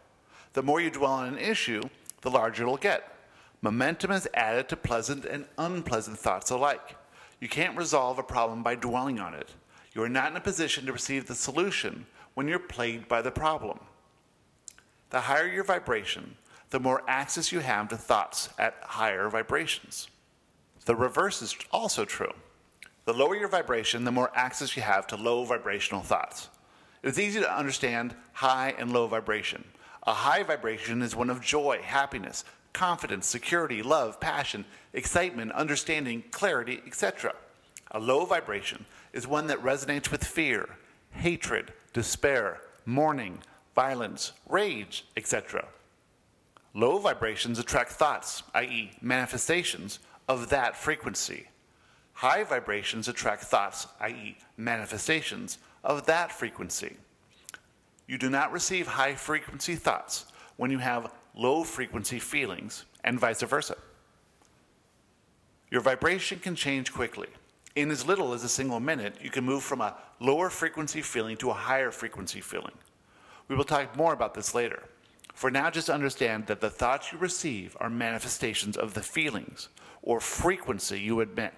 The 0.53 0.63
more 0.63 0.81
you 0.81 0.89
dwell 0.89 1.13
on 1.13 1.27
an 1.27 1.37
issue, 1.37 1.81
the 2.21 2.31
larger 2.31 2.63
it'll 2.63 2.77
get. 2.77 3.13
Momentum 3.61 4.11
is 4.11 4.27
added 4.33 4.69
to 4.69 4.75
pleasant 4.75 5.25
and 5.25 5.45
unpleasant 5.57 6.19
thoughts 6.19 6.51
alike. 6.51 6.95
You 7.39 7.47
can't 7.47 7.77
resolve 7.77 8.19
a 8.19 8.23
problem 8.23 8.63
by 8.63 8.75
dwelling 8.75 9.19
on 9.19 9.33
it. 9.33 9.49
You 9.93 10.03
are 10.03 10.09
not 10.09 10.31
in 10.31 10.37
a 10.37 10.41
position 10.41 10.85
to 10.85 10.93
receive 10.93 11.27
the 11.27 11.35
solution 11.35 12.05
when 12.33 12.47
you're 12.47 12.59
plagued 12.59 13.07
by 13.07 13.21
the 13.21 13.31
problem. 13.31 13.79
The 15.09 15.21
higher 15.21 15.47
your 15.47 15.63
vibration, 15.63 16.35
the 16.69 16.79
more 16.79 17.03
access 17.07 17.51
you 17.51 17.61
have 17.61 17.87
to 17.89 17.97
thoughts 17.97 18.49
at 18.59 18.75
higher 18.83 19.29
vibrations. 19.29 20.09
The 20.85 20.95
reverse 20.95 21.41
is 21.41 21.55
also 21.71 22.03
true. 22.05 22.33
The 23.07 23.13
lower 23.13 23.37
your 23.37 23.47
vibration, 23.47 24.03
the 24.03 24.11
more 24.11 24.33
access 24.35 24.75
you 24.75 24.81
have 24.81 25.07
to 25.07 25.15
low 25.15 25.45
vibrational 25.45 26.01
thoughts. 26.01 26.49
It's 27.01 27.17
easy 27.17 27.39
to 27.39 27.57
understand 27.57 28.13
high 28.33 28.75
and 28.77 28.91
low 28.91 29.07
vibration. 29.07 29.63
A 30.05 30.11
high 30.11 30.43
vibration 30.43 31.01
is 31.01 31.15
one 31.15 31.29
of 31.29 31.39
joy, 31.39 31.79
happiness, 31.81 32.43
confidence, 32.73 33.25
security, 33.25 33.81
love, 33.81 34.19
passion, 34.19 34.65
excitement, 34.91 35.53
understanding, 35.53 36.25
clarity, 36.31 36.81
etc. 36.85 37.33
A 37.91 37.99
low 38.01 38.25
vibration 38.25 38.85
is 39.13 39.25
one 39.25 39.47
that 39.47 39.63
resonates 39.63 40.11
with 40.11 40.25
fear, 40.25 40.67
hatred, 41.11 41.71
despair, 41.93 42.59
mourning, 42.85 43.39
violence, 43.73 44.33
rage, 44.49 45.05
etc. 45.15 45.65
Low 46.73 46.97
vibrations 46.97 47.57
attract 47.57 47.91
thoughts, 47.93 48.43
i.e., 48.53 48.91
manifestations, 49.01 49.99
of 50.27 50.49
that 50.49 50.75
frequency. 50.75 51.47
High 52.17 52.43
vibrations 52.45 53.07
attract 53.07 53.43
thoughts, 53.43 53.85
i.e., 53.99 54.37
manifestations, 54.57 55.59
of 55.83 56.07
that 56.07 56.31
frequency. 56.31 56.97
You 58.07 58.17
do 58.17 58.27
not 58.27 58.51
receive 58.51 58.87
high 58.87 59.13
frequency 59.13 59.75
thoughts 59.75 60.25
when 60.55 60.71
you 60.71 60.79
have 60.79 61.13
low 61.35 61.63
frequency 61.63 62.17
feelings, 62.17 62.85
and 63.03 63.19
vice 63.19 63.43
versa. 63.43 63.75
Your 65.69 65.81
vibration 65.81 66.39
can 66.39 66.55
change 66.55 66.91
quickly. 66.91 67.27
In 67.75 67.91
as 67.91 68.07
little 68.07 68.33
as 68.33 68.43
a 68.43 68.49
single 68.49 68.79
minute, 68.79 69.13
you 69.21 69.29
can 69.29 69.45
move 69.45 69.61
from 69.61 69.81
a 69.81 69.95
lower 70.19 70.49
frequency 70.49 71.03
feeling 71.03 71.37
to 71.37 71.51
a 71.51 71.53
higher 71.53 71.91
frequency 71.91 72.41
feeling. 72.41 72.73
We 73.47 73.55
will 73.55 73.63
talk 73.63 73.95
more 73.95 74.13
about 74.13 74.33
this 74.33 74.55
later. 74.55 74.85
For 75.35 75.51
now, 75.51 75.69
just 75.69 75.87
understand 75.87 76.47
that 76.47 76.61
the 76.61 76.71
thoughts 76.71 77.11
you 77.11 77.19
receive 77.19 77.77
are 77.79 77.91
manifestations 77.91 78.75
of 78.75 78.95
the 78.95 79.03
feelings 79.03 79.69
or 80.01 80.19
frequency 80.19 80.99
you 80.99 81.19
emit. 81.19 81.53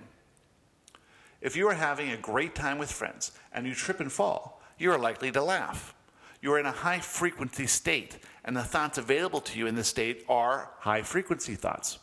If 1.42 1.56
you 1.56 1.68
are 1.70 1.74
having 1.74 2.12
a 2.12 2.18
great 2.18 2.54
time 2.54 2.78
with 2.78 2.92
friends 2.92 3.32
and 3.54 3.66
you 3.66 3.74
trip 3.74 4.00
and 4.00 4.12
fall, 4.12 4.62
you 4.78 4.92
are 4.92 5.00
likely 5.00 5.32
to 5.32 5.44
laugh. 5.44 5.96
You 6.42 6.54
are 6.54 6.60
in 6.60 6.66
a 6.66 6.72
high 6.72 7.00
frequency 7.00 7.68
state, 7.68 8.18
and 8.46 8.56
the 8.56 8.64
thoughts 8.64 8.98
available 8.98 9.42
to 9.42 9.60
you 9.60 9.68
in 9.68 9.76
this 9.76 9.88
state 9.88 10.26
are 10.30 10.72
high 10.80 11.02
frequency 11.02 11.56
thoughts. 11.56 12.00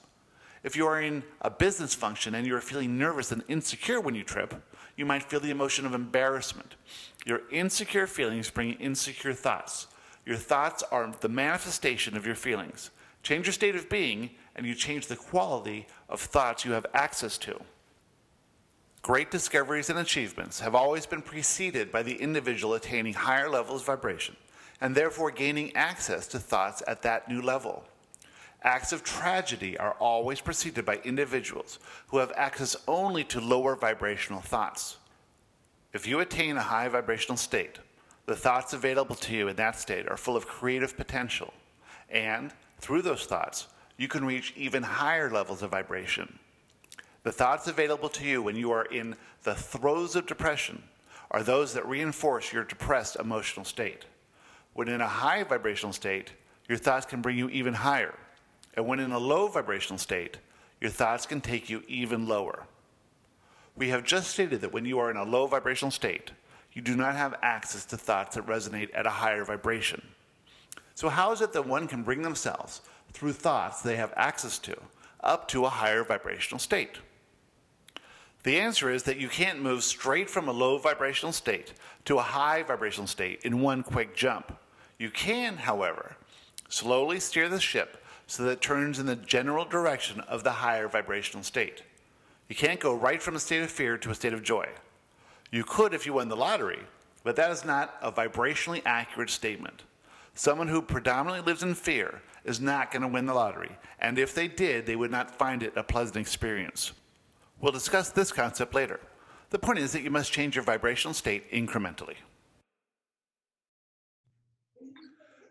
If 0.63 0.77
you 0.77 0.87
are 0.87 1.01
in 1.01 1.23
a 1.43 1.51
business 1.51 1.95
function 1.95 2.35
and 2.35 2.47
you 2.47 2.57
are 2.57 2.61
feeling 2.61 2.99
nervous 2.99 3.31
and 3.31 3.45
insecure 3.49 4.01
when 4.01 4.15
you 4.15 4.25
trip, 4.25 4.55
you 4.97 5.07
might 5.07 5.23
feel 5.23 5.41
the 5.41 5.51
emotion 5.51 5.87
of 5.87 5.95
embarrassment. 5.95 6.75
Your 7.25 7.43
insecure 7.51 8.07
feelings 8.07 8.51
bring 8.51 8.73
insecure 8.75 9.33
thoughts. 9.33 9.87
Your 10.25 10.37
thoughts 10.37 10.83
are 10.91 11.13
the 11.21 11.29
manifestation 11.29 12.17
of 12.17 12.27
your 12.27 12.35
feelings. 12.35 12.91
Change 13.23 13.47
your 13.47 13.53
state 13.53 13.77
of 13.77 13.89
being, 13.89 14.31
and 14.55 14.67
you 14.67 14.75
change 14.75 15.07
the 15.07 15.17
quality 15.17 15.87
of 16.09 16.21
thoughts 16.21 16.65
you 16.65 16.73
have 16.73 16.87
access 16.95 17.39
to. 17.39 17.61
Great 19.07 19.31
discoveries 19.31 19.89
and 19.89 20.01
achievements 20.01 20.59
have 20.59 20.75
always 20.75 21.07
been 21.07 21.23
preceded 21.23 21.93
by 21.93 22.03
the 22.03 22.17
individual 22.17 22.75
attaining 22.75 23.15
higher 23.15 23.49
levels 23.49 23.83
of 23.83 23.87
vibration, 23.87 24.35
and 24.81 24.97
therefore 24.97 25.31
gaining 25.31 25.71
access 25.77 26.27
to 26.27 26.41
thoughts 26.41 26.83
at 26.89 27.03
that 27.03 27.29
new 27.29 27.41
level. 27.41 27.85
Acts 28.65 28.91
of 28.91 29.05
tragedy 29.05 29.79
are 29.79 29.95
always 30.01 30.41
preceded 30.41 30.85
by 30.85 30.97
individuals 31.05 31.79
who 32.09 32.19
have 32.19 32.33
access 32.35 32.75
only 32.89 33.23
to 33.23 33.41
lower 33.41 33.77
vibrational 33.77 34.41
thoughts. 34.41 34.97
If 35.93 36.09
you 36.09 36.19
attain 36.19 36.57
a 36.57 36.63
high 36.63 36.89
vibrational 36.89 37.37
state, 37.37 37.79
the 38.25 38.35
thoughts 38.35 38.73
available 38.73 39.15
to 39.15 39.37
you 39.37 39.47
in 39.47 39.55
that 39.55 39.79
state 39.79 40.09
are 40.09 40.17
full 40.17 40.37
of 40.37 40.49
creative 40.49 40.97
potential, 40.97 41.55
and 42.11 42.53
through 42.81 43.03
those 43.03 43.25
thoughts, 43.25 43.69
you 43.97 44.09
can 44.09 44.25
reach 44.25 44.53
even 44.57 44.83
higher 44.83 45.31
levels 45.31 45.63
of 45.63 45.71
vibration. 45.71 46.41
The 47.27 47.33
thoughts 47.33 47.67
available 47.67 48.09
to 48.11 48.25
you 48.25 48.41
when 48.41 48.55
you 48.55 48.71
are 48.71 48.85
in 48.85 49.17
the 49.43 49.57
throes 49.57 50.15
of 50.15 50.27
depression 50.27 50.85
are 51.33 51.43
those 51.43 51.75
that 51.75 51.85
reinforce 51.85 52.53
your 52.53 52.63
depressed 52.63 53.17
emotional 53.17 53.65
state. 53.65 54.05
When 54.75 54.87
in 54.87 55.01
a 55.01 55.09
high 55.09 55.43
vibrational 55.43 55.93
state, 55.93 56.31
your 56.69 56.79
thoughts 56.79 57.05
can 57.05 57.23
bring 57.23 57.37
you 57.37 57.49
even 57.49 57.75
higher. 57.75 58.15
And 58.75 58.87
when 58.87 59.01
in 59.01 59.11
a 59.11 59.19
low 59.19 59.49
vibrational 59.49 59.99
state, 59.99 60.37
your 60.81 60.93
thoughts 60.93 61.27
can 61.27 61.41
take 61.41 61.69
you 61.69 61.83
even 61.89 62.29
lower. 62.29 62.63
We 63.77 63.89
have 63.89 64.05
just 64.05 64.31
stated 64.31 64.61
that 64.61 64.73
when 64.73 64.85
you 64.85 65.01
are 65.01 65.11
in 65.11 65.17
a 65.17 65.25
low 65.25 65.49
vibrational 65.49 65.91
state, 65.91 66.31
you 66.75 66.81
do 66.81 66.95
not 66.95 67.17
have 67.17 67.35
access 67.43 67.85
to 67.87 67.97
thoughts 67.97 68.37
that 68.37 68.47
resonate 68.47 68.91
at 68.95 69.05
a 69.05 69.11
higher 69.11 69.45
vibration. 69.45 70.01
So, 70.95 71.09
how 71.09 71.33
is 71.33 71.41
it 71.41 71.53
that 71.55 71.67
one 71.67 71.89
can 71.89 72.05
bring 72.05 72.23
themselves, 72.23 72.83
through 73.13 73.33
thoughts 73.33 73.83
they 73.83 73.97
have 73.97 74.15
access 74.15 74.61
to, 74.61 74.77
up 75.25 75.49
to 75.49 75.65
a 75.65 75.71
higher 75.71 76.05
vibrational 76.05 76.61
state? 76.61 76.99
The 78.47 78.61
answer 78.61 78.93
is 78.93 79.03
that 79.03 79.17
you 79.17 79.29
can't 79.29 79.61
move 79.61 79.83
straight 79.83 80.31
from 80.31 80.47
a 80.47 80.53
low 80.53 80.79
vibrational 80.79 81.33
state 81.33 81.73
to 82.05 82.19
a 82.19 82.23
high 82.23 82.63
vibrational 82.63 83.09
state 83.09 83.41
in 83.43 83.61
one 83.61 83.83
quick 83.83 84.15
jump. 84.15 84.57
You 85.01 85.11
can, 85.11 85.57
however, 85.57 86.15
slowly 86.69 87.19
steer 87.19 87.49
the 87.49 87.59
ship 87.59 88.05
so 88.29 88.45
that 88.45 88.53
it 88.53 88.61
turns 88.61 89.01
in 89.01 89.07
the 89.07 89.17
general 89.17 89.65
direction 89.65 90.21
of 90.21 90.45
the 90.45 90.53
higher 90.53 90.87
vibrational 90.87 91.43
state. 91.43 91.83
You 92.49 92.55
can't 92.55 92.79
go 92.79 92.95
right 92.95 93.21
from 93.21 93.35
a 93.35 93.41
state 93.41 93.63
of 93.63 93.71
fear 93.73 93.99
to 93.99 94.11
a 94.13 94.15
state 94.15 94.33
of 94.33 94.45
joy. 94.45 94.69
You 95.51 95.65
could 95.65 95.93
if 95.93 96.07
you 96.07 96.13
won 96.13 96.29
the 96.29 96.37
lottery, 96.37 96.85
but 97.25 97.35
that 97.35 97.51
is 97.51 97.65
not 97.65 97.97
a 98.01 98.13
vibrationally 98.13 98.83
accurate 98.87 99.31
statement. 99.31 99.83
Someone 100.35 100.69
who 100.69 100.83
predominantly 100.83 101.45
lives 101.45 101.65
in 101.65 101.75
fear 101.75 102.23
is 102.45 102.61
not 102.61 102.93
going 102.93 103.03
to 103.03 103.09
win 103.09 103.27
the 103.27 103.35
lottery, 103.35 103.77
and 103.99 104.21
if 104.21 104.37
they 104.37 104.47
did, 104.47 104.87
they 104.87 104.95
would 104.95 105.11
not 105.11 105.37
find 105.37 105.65
it 105.65 105.73
a 105.75 105.83
pleasant 105.83 106.17
experience. 106.17 106.93
We'll 107.61 107.73
discuss 107.73 108.11
this 108.11 108.33
concept 108.33 108.75
later. 108.75 109.01
The 109.49 109.59
point 109.59 109.79
is 109.79 109.93
that 109.93 110.03
you 110.03 110.11
must 110.11 110.31
change 110.31 110.57
your 110.57 110.65
vibrational 110.65 111.15
state 111.15 111.51
incrementally. 111.51 112.17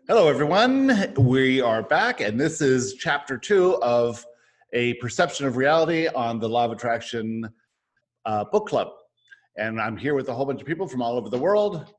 Hello, 0.06 0.28
everyone. 0.28 1.12
We 1.16 1.60
are 1.60 1.82
back, 1.82 2.20
and 2.20 2.38
this 2.38 2.60
is 2.60 2.94
chapter 2.94 3.36
two 3.36 3.82
of 3.82 4.24
A 4.72 4.94
Perception 4.94 5.46
of 5.46 5.56
Reality 5.56 6.06
on 6.06 6.38
the 6.38 6.48
Law 6.48 6.66
of 6.66 6.70
Attraction 6.70 7.48
uh, 8.24 8.44
book 8.44 8.68
club. 8.68 8.88
And 9.56 9.80
I'm 9.80 9.96
here 9.96 10.14
with 10.14 10.28
a 10.28 10.34
whole 10.34 10.46
bunch 10.46 10.60
of 10.60 10.66
people 10.66 10.86
from 10.86 11.02
all 11.02 11.16
over 11.16 11.28
the 11.28 11.38
world. 11.38 11.92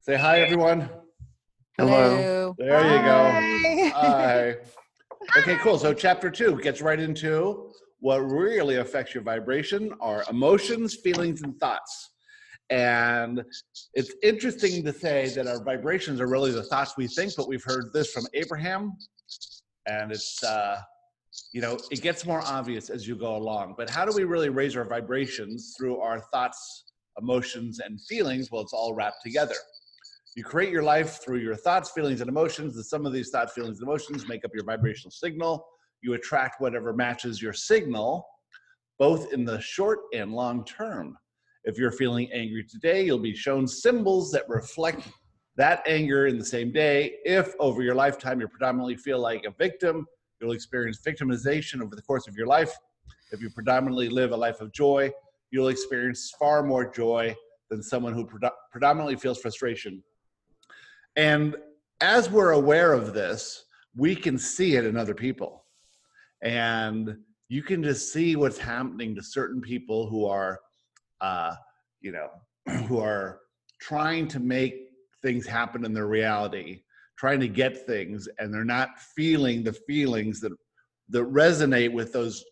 Say 0.00 0.16
hi, 0.16 0.40
everyone. 0.40 0.90
Hello. 1.78 2.54
There 2.58 2.84
you 2.84 3.90
go. 3.90 3.92
Hi. 3.96 4.56
Okay, 5.38 5.56
cool. 5.56 5.76
So, 5.76 5.92
chapter 5.92 6.30
two 6.30 6.56
gets 6.60 6.80
right 6.80 7.00
into 7.00 7.72
what 8.00 8.18
really 8.18 8.76
affects 8.76 9.14
your 9.14 9.22
vibration 9.22 9.92
are 10.00 10.24
emotions, 10.30 10.94
feelings, 10.94 11.42
and 11.42 11.58
thoughts. 11.58 12.10
And 12.70 13.42
it's 13.94 14.12
interesting 14.22 14.84
to 14.84 14.92
say 14.92 15.28
that 15.30 15.46
our 15.46 15.62
vibrations 15.62 16.20
are 16.20 16.26
really 16.26 16.50
the 16.50 16.64
thoughts 16.64 16.94
we 16.96 17.06
think, 17.06 17.32
but 17.36 17.48
we've 17.48 17.64
heard 17.64 17.92
this 17.92 18.10
from 18.12 18.24
Abraham, 18.34 18.92
and 19.86 20.10
it's 20.10 20.42
uh, 20.42 20.80
you 21.52 21.60
know, 21.60 21.78
it 21.90 22.02
gets 22.02 22.26
more 22.26 22.42
obvious 22.42 22.90
as 22.90 23.06
you 23.06 23.16
go 23.16 23.36
along. 23.36 23.74
But 23.76 23.90
how 23.90 24.04
do 24.04 24.12
we 24.14 24.24
really 24.24 24.48
raise 24.48 24.76
our 24.76 24.84
vibrations 24.84 25.74
through 25.76 26.00
our 26.00 26.20
thoughts, 26.32 26.84
emotions, 27.20 27.80
and 27.80 28.00
feelings? 28.02 28.50
Well, 28.50 28.62
it's 28.62 28.72
all 28.72 28.94
wrapped 28.94 29.22
together. 29.24 29.54
You 30.34 30.44
create 30.44 30.70
your 30.70 30.82
life 30.82 31.20
through 31.24 31.38
your 31.38 31.56
thoughts, 31.56 31.90
feelings, 31.90 32.20
and 32.20 32.28
emotions. 32.28 32.74
The 32.74 32.84
sum 32.84 33.06
of 33.06 33.12
these 33.12 33.30
thoughts, 33.30 33.52
feelings, 33.52 33.80
and 33.80 33.88
emotions 33.88 34.28
make 34.28 34.44
up 34.44 34.50
your 34.54 34.64
vibrational 34.64 35.10
signal. 35.10 35.66
You 36.06 36.14
attract 36.14 36.60
whatever 36.60 36.94
matches 36.94 37.42
your 37.42 37.52
signal, 37.52 38.26
both 38.98 39.32
in 39.32 39.44
the 39.44 39.60
short 39.60 39.98
and 40.14 40.32
long 40.32 40.64
term. 40.64 41.18
If 41.64 41.76
you're 41.76 41.92
feeling 41.92 42.30
angry 42.32 42.64
today, 42.64 43.04
you'll 43.04 43.18
be 43.18 43.34
shown 43.34 43.66
symbols 43.66 44.30
that 44.30 44.48
reflect 44.48 45.08
that 45.56 45.82
anger 45.86 46.26
in 46.26 46.38
the 46.38 46.44
same 46.44 46.72
day. 46.72 47.16
If 47.24 47.52
over 47.58 47.82
your 47.82 47.94
lifetime 47.94 48.40
you 48.40 48.48
predominantly 48.48 48.96
feel 48.96 49.18
like 49.18 49.44
a 49.44 49.50
victim, 49.50 50.06
You'll 50.40 50.52
experience 50.52 51.00
victimization 51.00 51.82
over 51.82 51.96
the 51.96 52.02
course 52.02 52.28
of 52.28 52.36
your 52.36 52.46
life. 52.46 52.76
If 53.32 53.40
you 53.40 53.50
predominantly 53.50 54.08
live 54.08 54.32
a 54.32 54.36
life 54.36 54.60
of 54.60 54.72
joy, 54.72 55.10
you'll 55.50 55.68
experience 55.68 56.32
far 56.38 56.62
more 56.62 56.90
joy 56.90 57.34
than 57.70 57.82
someone 57.82 58.12
who 58.12 58.28
predominantly 58.70 59.16
feels 59.16 59.40
frustration. 59.40 60.02
And 61.16 61.56
as 62.00 62.30
we're 62.30 62.52
aware 62.52 62.92
of 62.92 63.14
this, 63.14 63.64
we 63.96 64.14
can 64.14 64.38
see 64.38 64.76
it 64.76 64.84
in 64.84 64.96
other 64.96 65.14
people. 65.14 65.64
And 66.42 67.16
you 67.48 67.62
can 67.62 67.82
just 67.82 68.12
see 68.12 68.36
what's 68.36 68.58
happening 68.58 69.14
to 69.14 69.22
certain 69.22 69.60
people 69.60 70.08
who 70.08 70.26
are, 70.26 70.60
uh, 71.20 71.54
you 72.00 72.12
know, 72.12 72.28
who 72.86 72.98
are 72.98 73.40
trying 73.80 74.28
to 74.28 74.40
make 74.40 74.90
things 75.22 75.46
happen 75.46 75.84
in 75.84 75.92
their 75.92 76.06
reality 76.06 76.80
trying 77.16 77.40
to 77.40 77.48
get 77.48 77.86
things 77.86 78.28
and 78.38 78.52
they're 78.52 78.64
not 78.64 79.00
feeling 79.00 79.62
the 79.62 79.72
feelings 79.72 80.40
that 80.40 80.52
that 81.08 81.22
resonate 81.32 81.92
with 81.92 82.12
those 82.12 82.44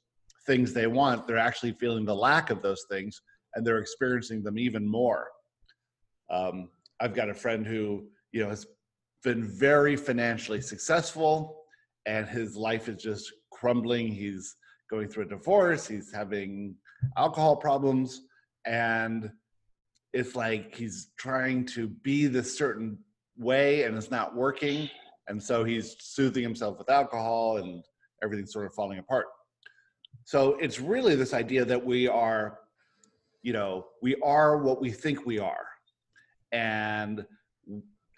things 0.47 0.73
they 0.73 0.87
want. 0.87 1.27
They're 1.27 1.39
actually 1.39 1.73
feeling 1.73 2.05
the 2.05 2.15
lack 2.15 2.51
of 2.51 2.63
those 2.63 2.85
things 2.89 3.21
and 3.55 3.67
they're 3.67 3.79
experiencing 3.79 4.43
them 4.43 4.59
even 4.59 4.87
more. 4.87 5.29
Um, 6.31 6.71
i've 7.01 7.15
got 7.15 7.29
a 7.29 7.35
friend 7.35 7.67
who 7.67 8.07
you 8.33 8.43
know 8.43 8.49
has 8.49 8.67
been 9.25 9.45
very 9.45 9.97
financially 9.97 10.61
successful 10.61 11.65
and 12.07 12.27
his 12.29 12.57
life 12.57 12.89
is 12.89 13.03
just 13.03 13.33
crumbling 13.65 14.09
he's 14.09 14.57
going 14.91 15.09
through 15.09 15.25
a 15.25 15.29
divorce 15.29 15.87
he's 15.87 16.13
having 16.13 16.75
alcohol 17.17 17.57
problems 17.57 18.23
and 18.67 19.31
it's 20.13 20.37
like 20.37 20.75
he's 20.75 21.09
trying 21.19 21.65
to 21.65 21.89
be 21.89 22.27
this 22.27 22.57
certain 22.57 22.99
way 23.37 23.85
and 23.85 23.97
it's 23.97 24.11
not 24.11 24.37
working 24.37 24.89
and 25.29 25.43
so 25.43 25.65
he's 25.65 25.97
soothing 25.99 26.43
himself 26.43 26.79
with 26.79 26.91
alcohol 26.91 27.57
and 27.59 27.83
everything's 28.23 28.53
sort 28.53 28.67
of 28.67 28.75
falling 28.75 28.99
apart. 28.99 29.27
So 30.25 30.57
it's 30.61 30.81
really 30.81 31.15
this 31.15 31.35
idea 31.35 31.65
that 31.65 31.85
we 31.85 32.09
are 32.09 32.59
you 33.43 33.53
know 33.53 33.87
we 34.03 34.17
are 34.23 34.59
what 34.59 34.81
we 34.81 34.91
think 34.91 35.27
we 35.27 35.39
are. 35.39 35.67
And 36.53 37.27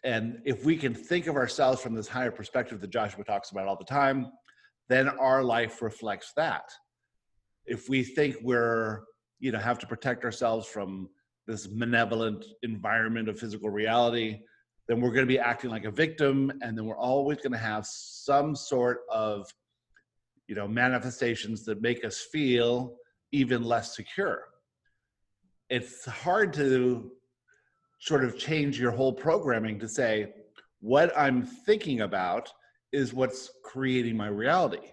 and 0.05 0.41
if 0.45 0.65
we 0.65 0.77
can 0.77 0.95
think 0.95 1.27
of 1.27 1.37
ourselves 1.37 1.81
from 1.81 1.95
this 1.95 2.07
higher 2.07 2.31
perspective 2.31 2.81
that 2.81 2.91
Joshua 2.91 3.25
talks 3.25 3.51
about 3.51 3.67
all 3.67 3.77
the 3.77 3.85
time, 3.85 4.31
then 4.89 5.09
our 5.09 5.43
life 5.43 5.83
reflects 5.83 6.33
that. 6.37 6.71
If 7.67 7.89
we 7.89 8.05
think 8.05 8.37
we're, 8.43 9.03
you 9.41 9.53
know, 9.53 9.59
have 9.59 9.79
to 9.81 9.87
protect 9.87 10.25
ourselves 10.25 10.67
from 10.67 11.09
this 11.47 11.69
malevolent 11.71 12.45
environment 12.63 13.29
of 13.29 13.39
physical 13.39 13.71
reality, 13.71 14.41
then 14.89 15.01
we're 15.01 15.11
going 15.11 15.27
to 15.27 15.33
be 15.33 15.39
acting 15.39 15.71
like 15.71 15.85
a 15.85 15.91
victim, 15.91 16.53
and 16.63 16.79
then 16.79 16.85
we're 16.87 16.99
always 16.99 17.39
going 17.39 17.53
to 17.53 17.59
have 17.59 17.85
some 17.87 18.55
sort 18.55 19.01
of, 19.11 19.53
you 20.47 20.55
know, 20.55 20.69
manifestations 20.69 21.65
that 21.65 21.83
make 21.83 22.05
us 22.05 22.21
feel 22.33 22.97
even 23.33 23.65
less 23.65 23.97
secure. 23.97 24.45
It's 25.69 26.05
hard 26.07 26.53
to 26.55 27.11
sort 27.99 28.25
of 28.25 28.39
change 28.39 28.79
your 28.79 28.93
whole 28.93 29.13
programming 29.13 29.81
to 29.81 29.89
say, 29.89 30.33
what 30.81 31.17
I'm 31.19 31.45
thinking 31.45 32.03
about 32.03 32.53
is 32.97 33.13
what's 33.13 33.51
creating 33.63 34.17
my 34.17 34.29
reality. 34.29 34.93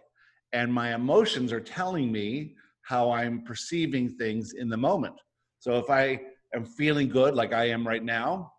And 0.51 0.71
my 0.71 0.93
emotions 0.93 1.53
are 1.53 1.61
telling 1.61 2.11
me 2.11 2.55
how 2.81 3.11
I'm 3.11 3.43
perceiving 3.43 4.09
things 4.09 4.53
in 4.53 4.67
the 4.69 4.77
moment. 4.77 5.15
So 5.59 5.77
if 5.77 5.89
I 5.89 6.19
am 6.53 6.65
feeling 6.65 7.07
good, 7.07 7.33
like 7.33 7.53
I 7.53 7.69
am 7.69 7.87
right 7.87 8.03
now, 8.03 8.51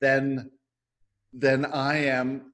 then 0.00 0.50
then 1.32 1.64
I 1.64 1.96
am 1.96 2.52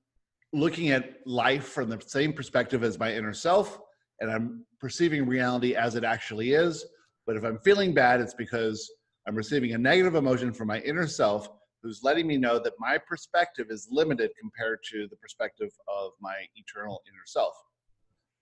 looking 0.53 0.91
at 0.91 1.17
life 1.27 1.65
from 1.65 1.91
the 1.91 2.01
same 2.07 2.33
perspective 2.33 2.85
as 2.85 2.97
my 2.97 3.13
inner 3.13 3.33
self, 3.33 3.81
and 4.21 4.31
I'm 4.31 4.65
perceiving 4.79 5.27
reality 5.27 5.75
as 5.75 5.97
it 5.97 6.05
actually 6.05 6.53
is. 6.53 6.87
But 7.27 7.37
if 7.37 7.43
I'm 7.43 7.59
feeling 7.59 7.93
bad, 7.93 8.21
it's 8.21 8.35
because 8.35 8.89
I'm 9.27 9.35
receiving 9.35 9.73
a 9.75 9.79
negative 9.79 10.15
emotion 10.15 10.53
from 10.53 10.69
my 10.69 10.79
inner 10.81 11.09
self 11.09 11.49
who's 11.89 12.03
letting 12.03 12.27
me 12.27 12.37
know 12.37 12.59
that 12.59 12.75
my 12.79 12.99
perspective 12.99 13.69
is 13.71 13.89
limited 13.91 14.31
compared 14.39 14.79
to 14.91 15.09
the 15.09 15.17
perspective 15.17 15.71
of 15.89 16.13
my 16.21 16.35
eternal 16.55 17.01
inner 17.09 17.25
self. 17.25 17.55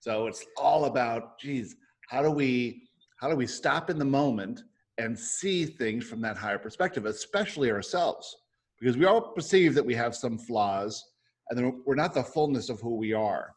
So 0.00 0.26
it's 0.26 0.44
all 0.56 0.86
about, 0.86 1.38
geez, 1.38 1.76
how 2.08 2.22
do 2.22 2.30
we 2.30 2.82
how 3.20 3.30
do 3.30 3.36
we 3.36 3.46
stop 3.46 3.88
in 3.88 3.98
the 3.98 4.04
moment 4.04 4.62
and 4.98 5.16
see 5.16 5.64
things 5.64 6.04
from 6.04 6.20
that 6.22 6.36
higher 6.36 6.58
perspective, 6.58 7.06
especially 7.06 7.70
ourselves? 7.70 8.36
Because 8.80 8.96
we 8.96 9.06
all 9.06 9.32
perceive 9.32 9.74
that 9.74 9.86
we 9.86 9.94
have 9.94 10.14
some 10.14 10.38
flaws 10.38 11.02
and 11.48 11.56
then 11.56 11.82
we're 11.86 11.94
not 11.94 12.14
the 12.14 12.24
fullness 12.24 12.68
of 12.68 12.80
who 12.80 12.96
we 12.96 13.12
are. 13.12 13.54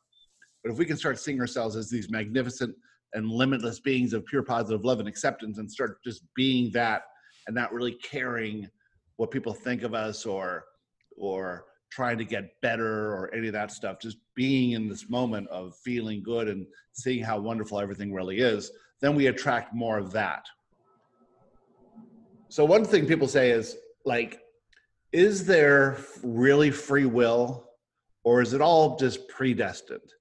But 0.64 0.72
if 0.72 0.78
we 0.78 0.86
can 0.86 0.98
start 0.98 1.18
seeing 1.18 1.42
ourselves 1.42 1.76
as 1.76 1.90
these 1.90 2.12
magnificent 2.12 2.76
and 3.14 3.28
limitless 3.28 3.80
beings 3.80 4.14
of 4.14 4.24
pure 4.28 4.44
positive 4.44 4.86
love 4.86 5.00
and 5.00 5.08
acceptance 5.08 5.58
and 5.58 5.70
start 5.70 5.98
just 6.06 6.22
being 6.36 6.72
that 6.74 7.02
and 7.48 7.56
not 7.56 7.74
really 7.74 7.98
caring 8.04 8.70
what 9.20 9.32
people 9.32 9.54
think 9.54 9.84
of 9.84 9.94
us 9.94 10.26
or 10.26 10.64
or 11.18 11.66
trying 11.92 12.18
to 12.18 12.24
get 12.24 12.54
better 12.62 13.12
or 13.14 13.30
any 13.34 13.48
of 13.48 13.54
that 13.54 13.70
stuff 13.70 13.98
just 14.02 14.16
being 14.34 14.72
in 14.72 14.88
this 14.88 15.10
moment 15.10 15.46
of 15.50 15.76
feeling 15.84 16.24
good 16.24 16.48
and 16.48 16.66
seeing 16.94 17.22
how 17.22 17.38
wonderful 17.38 17.82
everything 17.82 18.14
really 18.14 18.38
is 18.40 18.72
then 19.02 19.16
we 19.16 19.28
attract 19.28 19.74
more 19.74 19.98
of 19.98 20.12
that. 20.12 20.46
So 22.48 22.64
one 22.66 22.86
thing 22.86 23.06
people 23.06 23.28
say 23.28 23.52
is 23.52 23.76
like 24.06 24.40
is 25.12 25.46
there 25.46 25.98
really 26.24 26.72
free 26.72 27.06
will 27.06 27.72
or 28.24 28.42
is 28.42 28.54
it 28.54 28.62
all 28.62 28.96
just 28.96 29.28
predestined? 29.28 30.14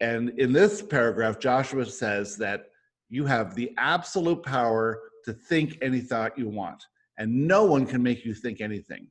And 0.00 0.30
in 0.40 0.52
this 0.52 0.82
paragraph 0.82 1.38
joshua 1.38 1.86
says 1.86 2.36
that 2.38 2.64
you 3.10 3.26
have 3.26 3.54
the 3.54 3.70
absolute 3.78 4.42
power 4.42 5.00
to 5.24 5.32
think 5.32 5.78
any 5.82 6.00
thought 6.00 6.36
you 6.36 6.48
want, 6.48 6.82
and 7.20 7.46
no 7.46 7.64
one 7.64 7.84
can 7.84 8.02
make 8.02 8.24
you 8.24 8.34
think 8.34 8.62
anything. 8.62 9.06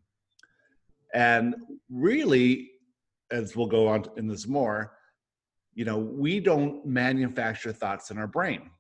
And 1.14 1.56
really, 1.92 2.72
as 3.32 3.56
we'll 3.56 3.68
go 3.68 3.88
on 3.88 4.06
in 4.18 4.28
this 4.28 4.48
more, 4.48 4.94
you 5.76 5.86
know, 5.86 6.00
we 6.00 6.40
don't 6.40 6.84
manufacture 6.86 7.72
thoughts 7.72 8.10
in 8.10 8.18
our 8.18 8.28
brain. 8.28 8.72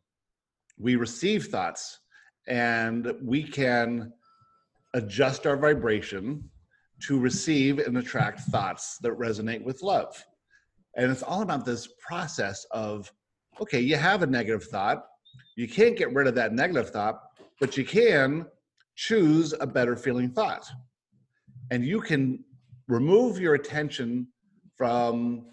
We 0.79 0.95
receive 0.95 1.45
thoughts, 1.45 1.99
and 2.47 3.13
we 3.21 3.43
can 3.43 4.11
adjust 4.95 5.45
our 5.45 5.55
vibration 5.55 6.49
to 7.03 7.19
receive 7.19 7.77
and 7.77 7.99
attract 7.99 8.41
thoughts 8.41 8.97
that 9.03 9.11
resonate 9.11 9.63
with 9.63 9.83
love. 9.83 10.21
And 10.97 11.11
it's 11.11 11.23
all 11.23 11.43
about 11.43 11.65
this 11.65 11.87
process 12.05 12.65
of 12.71 13.11
okay, 13.61 13.79
you 13.79 13.95
have 13.95 14.23
a 14.23 14.27
negative 14.27 14.63
thought, 14.63 15.05
you 15.55 15.67
can't 15.67 15.97
get 15.97 16.13
rid 16.13 16.27
of 16.27 16.35
that 16.35 16.53
negative 16.53 16.89
thought, 16.89 17.21
but 17.59 17.75
you 17.77 17.83
can 17.83 18.45
choose 18.99 19.53
a 19.61 19.67
better 19.67 19.95
feeling 19.95 20.29
thought. 20.29 20.69
And 21.71 21.85
you 21.85 22.01
can 22.01 22.43
remove 22.87 23.39
your 23.39 23.53
attention 23.53 24.27
from 24.75 25.45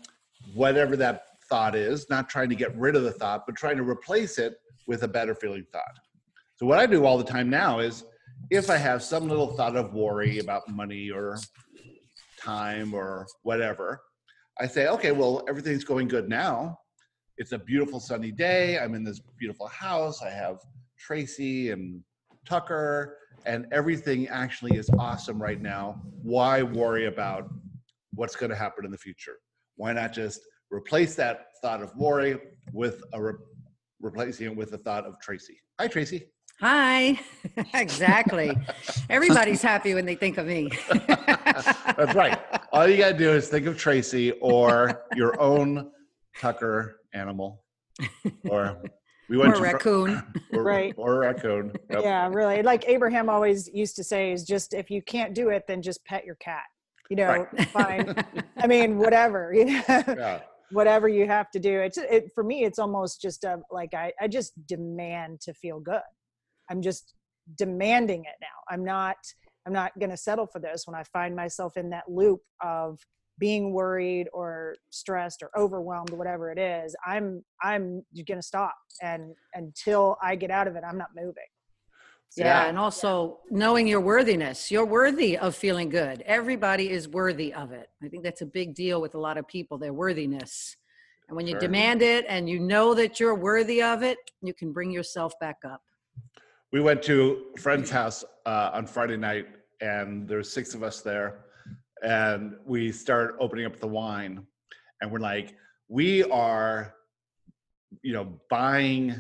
whatever 0.55 0.97
that 0.97 1.23
thought 1.49 1.77
is, 1.77 2.11
not 2.11 2.29
trying 2.29 2.49
to 2.49 2.57
get 2.57 2.77
rid 2.77 2.97
of 2.97 3.05
the 3.05 3.13
thought, 3.13 3.45
but 3.47 3.55
trying 3.55 3.77
to 3.77 3.85
replace 3.85 4.39
it 4.39 4.55
with 4.89 5.05
a 5.05 5.09
better 5.09 5.35
feeling 5.35 5.65
thought. 5.73 5.97
So, 6.57 6.67
what 6.67 6.79
I 6.79 6.87
do 6.87 7.05
all 7.05 7.19
the 7.19 7.25
time 7.25 7.49
now 7.49 7.79
is 7.79 8.05
if 8.51 8.69
I 8.71 8.77
have 8.77 9.03
some 9.03 9.29
little 9.29 9.55
thought 9.55 9.77
of 9.77 9.95
worry 9.95 10.39
about 10.39 10.69
money 10.69 11.11
or 11.11 11.39
time 12.41 12.95
or 12.95 13.27
whatever, 13.43 14.01
I 14.59 14.67
say, 14.67 14.89
okay, 14.89 15.13
well, 15.13 15.45
everything's 15.49 15.85
going 15.85 16.09
good 16.09 16.29
now 16.29 16.79
it's 17.39 17.53
a 17.53 17.59
beautiful 17.59 18.01
sunny 18.01 18.33
day. 18.33 18.79
I'm 18.79 18.95
in 18.95 19.05
this 19.05 19.21
beautiful 19.39 19.69
house. 19.69 20.23
I 20.23 20.31
have 20.31 20.59
Tracy 20.99 21.71
and 21.71 22.03
Tucker, 22.47 23.19
and 23.45 23.67
everything 23.73 24.29
actually 24.29 24.77
is 24.77 24.89
awesome 24.99 25.41
right 25.41 25.61
now. 25.61 26.01
Why 26.23 26.63
worry 26.63 27.07
about 27.07 27.49
what's 28.15 28.37
going 28.37 28.51
to 28.51 28.57
happen 28.57 28.85
in 28.85 28.91
the 28.91 28.99
future? 28.99 29.37
Why 29.77 29.93
not 29.93 30.13
just 30.13 30.41
replace 30.71 31.15
that 31.17 31.47
thought 31.63 31.83
of 31.83 31.95
worry 31.97 32.39
with 32.73 33.03
a 33.13 33.23
re- 33.23 33.35
replacing 34.01 34.47
it 34.47 34.57
with 34.57 34.71
the 34.71 34.79
thought 34.79 35.05
of 35.05 35.21
Tracy? 35.21 35.59
Hi, 35.79 35.89
Tracy. 35.89 36.31
Hi. 36.61 37.21
exactly. 37.75 38.57
Everybody's 39.11 39.61
happy 39.61 39.95
when 39.95 40.07
they 40.07 40.15
think 40.15 40.39
of 40.39 40.47
me. 40.47 40.71
That's 41.07 42.15
right. 42.15 42.39
All 42.73 42.89
you 42.89 42.97
got 42.97 43.13
to 43.13 43.19
do 43.19 43.31
is 43.33 43.49
think 43.49 43.67
of 43.67 43.77
Tracy 43.77 44.33
or 44.41 45.05
your 45.15 45.39
own 45.41 45.91
Tucker 46.41 47.01
animal, 47.13 47.65
or 48.49 48.83
we 49.29 49.37
went 49.37 49.53
or 49.53 49.57
to 49.57 49.63
raccoon, 49.63 50.23
or, 50.53 50.63
right? 50.63 50.95
Or 50.97 51.21
raccoon. 51.21 51.73
Yep. 51.91 52.01
Yeah, 52.03 52.29
really. 52.29 52.63
Like 52.63 52.89
Abraham 52.89 53.29
always 53.29 53.69
used 53.69 53.97
to 53.97 54.05
say, 54.05 54.33
is 54.33 54.45
just 54.45 54.75
if 54.75 54.91
you 54.91 55.03
can't 55.03 55.35
do 55.35 55.51
it, 55.51 55.65
then 55.67 55.83
just 55.83 56.05
pet 56.05 56.25
your 56.25 56.37
cat. 56.37 56.63
You 57.11 57.17
know, 57.17 57.47
right. 57.53 57.69
fine. 57.71 58.25
I 58.57 58.67
mean, 58.67 58.99
whatever. 58.99 59.53
You 59.53 59.67
know. 59.67 59.83
Yeah. 59.89 60.41
Whatever 60.73 61.07
you 61.09 61.27
have 61.27 61.51
to 61.53 61.61
do, 61.61 61.81
it's 61.81 61.97
it 61.97 62.33
for 62.35 62.43
me. 62.43 62.65
It's 62.65 62.81
almost 62.81 63.23
just 63.23 63.45
a 63.45 63.61
like 63.71 63.95
I 63.95 64.13
I 64.21 64.27
just 64.27 64.53
demand 64.67 65.41
to 65.43 65.55
feel 65.55 65.79
good. 65.79 66.01
I'm 66.69 66.83
just 66.83 67.15
demanding 67.57 68.25
it 68.25 68.35
now. 68.41 68.47
I'm 68.69 68.85
not 68.85 69.17
I'm 69.67 69.73
not 69.73 69.99
going 69.99 70.11
to 70.11 70.17
settle 70.17 70.47
for 70.47 70.61
this 70.61 70.87
when 70.87 70.95
I 70.95 71.03
find 71.05 71.35
myself 71.35 71.77
in 71.77 71.91
that 71.91 72.05
loop 72.09 72.41
of 72.61 73.01
being 73.39 73.73
worried 73.73 74.29
or 74.33 74.77
stressed 74.91 75.43
or 75.43 75.51
overwhelmed 75.57 76.11
whatever 76.11 76.51
it 76.51 76.59
is 76.59 76.95
i'm 77.07 77.45
i'm 77.63 78.03
going 78.27 78.39
to 78.39 78.43
stop 78.43 78.75
and 79.03 79.35
until 79.55 80.17
i 80.23 80.35
get 80.35 80.51
out 80.51 80.67
of 80.67 80.77
it 80.77 80.83
i'm 80.89 80.99
not 80.99 81.09
moving. 81.15 81.45
Yeah, 82.37 82.65
yeah, 82.65 82.69
and 82.69 82.79
also 82.79 83.39
knowing 83.51 83.87
your 83.87 84.01
worthiness 84.01 84.71
you're 84.71 84.85
worthy 84.85 85.39
of 85.39 85.55
feeling 85.55 85.89
good. 85.89 86.23
Everybody 86.27 86.91
is 86.91 87.09
worthy 87.09 87.55
of 87.55 87.73
it. 87.73 87.89
I 88.03 88.09
think 88.09 88.25
that's 88.25 88.43
a 88.43 88.47
big 88.47 88.75
deal 88.75 89.01
with 89.01 89.15
a 89.15 89.19
lot 89.19 89.39
of 89.39 89.47
people 89.49 89.79
their 89.79 89.95
worthiness. 89.95 90.77
And 91.29 91.37
when 91.37 91.47
you 91.47 91.53
sure. 91.53 91.61
demand 91.61 92.03
it 92.03 92.27
and 92.29 92.49
you 92.49 92.59
know 92.59 92.95
that 92.95 93.19
you're 93.21 93.35
worthy 93.35 93.83
of 93.83 94.03
it 94.03 94.19
you 94.43 94.53
can 94.53 94.73
bring 94.73 94.91
yourself 94.91 95.33
back 95.41 95.59
up. 95.65 95.83
We 96.73 96.81
went 96.81 97.03
to 97.05 97.45
a 97.57 97.61
friend's 97.61 97.91
house 97.91 98.25
uh, 98.45 98.71
on 98.75 98.87
friday 98.87 99.17
night 99.17 99.47
and 99.81 100.29
there's 100.29 100.53
six 100.53 100.75
of 100.75 100.83
us 100.83 101.01
there 101.01 101.46
and 102.03 102.55
we 102.65 102.93
start 102.93 103.37
opening 103.41 103.67
up 103.67 103.79
the 103.79 103.87
wine 103.87 104.47
and 105.01 105.11
we're 105.11 105.19
like 105.19 105.55
we 105.89 106.25
are 106.25 106.95
you 108.03 108.13
know 108.13 108.39
buying 108.51 109.15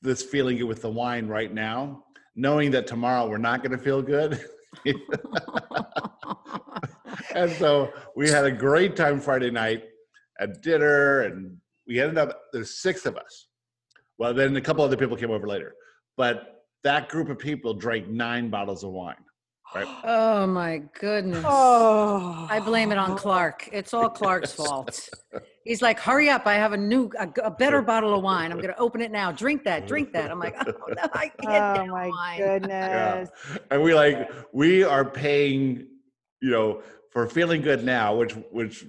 this 0.00 0.22
feeling 0.22 0.66
with 0.66 0.82
the 0.82 0.90
wine 0.90 1.26
right 1.28 1.52
now 1.52 2.04
knowing 2.34 2.70
that 2.70 2.86
tomorrow 2.86 3.28
we're 3.28 3.38
not 3.38 3.62
going 3.62 3.76
to 3.76 3.78
feel 3.78 4.02
good. 4.02 4.44
And 7.34 7.50
so 7.52 7.92
we 8.14 8.28
had 8.28 8.44
a 8.44 8.50
great 8.50 8.94
time 8.94 9.20
friday 9.20 9.50
night 9.50 9.84
at 10.38 10.62
dinner 10.62 11.22
and 11.22 11.56
we 11.86 12.00
ended 12.00 12.18
up 12.18 12.42
there's 12.52 12.80
six 12.80 13.06
of 13.06 13.16
us. 13.16 13.48
Well 14.18 14.34
then 14.34 14.54
a 14.56 14.60
couple 14.60 14.84
other 14.84 14.96
people 14.96 15.16
came 15.16 15.30
over 15.30 15.46
later 15.46 15.74
but 16.16 16.64
that 16.84 17.08
group 17.08 17.28
of 17.28 17.38
people 17.38 17.74
drank 17.74 18.08
nine 18.08 18.50
bottles 18.50 18.84
of 18.84 18.90
wine 18.90 19.24
Right. 19.74 19.88
Oh 20.04 20.46
my 20.46 20.82
goodness. 20.98 21.44
Oh. 21.46 22.46
I 22.50 22.60
blame 22.60 22.90
it 22.92 22.98
on 22.98 23.12
oh. 23.12 23.14
Clark. 23.14 23.68
It's 23.72 23.94
all 23.94 24.08
Clark's 24.20 24.52
fault. 24.52 25.08
He's 25.64 25.80
like, 25.80 26.00
hurry 26.00 26.28
up. 26.28 26.46
I 26.46 26.54
have 26.54 26.72
a 26.72 26.76
new, 26.76 27.10
a, 27.18 27.28
a 27.44 27.50
better 27.50 27.80
bottle 27.80 28.14
of 28.14 28.22
wine. 28.22 28.50
I'm 28.50 28.58
going 28.58 28.72
to 28.74 28.78
open 28.78 29.00
it 29.00 29.12
now. 29.12 29.30
Drink 29.30 29.64
that, 29.64 29.86
drink 29.86 30.12
that. 30.12 30.30
I'm 30.30 30.40
like, 30.40 30.56
oh, 30.66 30.72
no, 30.88 31.08
I 31.12 31.28
can't. 31.40 31.88
Oh 31.88 31.92
my 31.92 32.08
wine. 32.08 32.38
goodness. 32.38 33.30
Yeah. 33.48 33.58
And 33.70 33.82
we 33.82 33.94
like, 33.94 34.30
we 34.52 34.82
are 34.82 35.04
paying, 35.04 35.86
you 36.40 36.50
know, 36.50 36.82
for 37.12 37.26
feeling 37.28 37.62
good 37.62 37.84
now, 37.84 38.16
which 38.16 38.32
which 38.50 38.84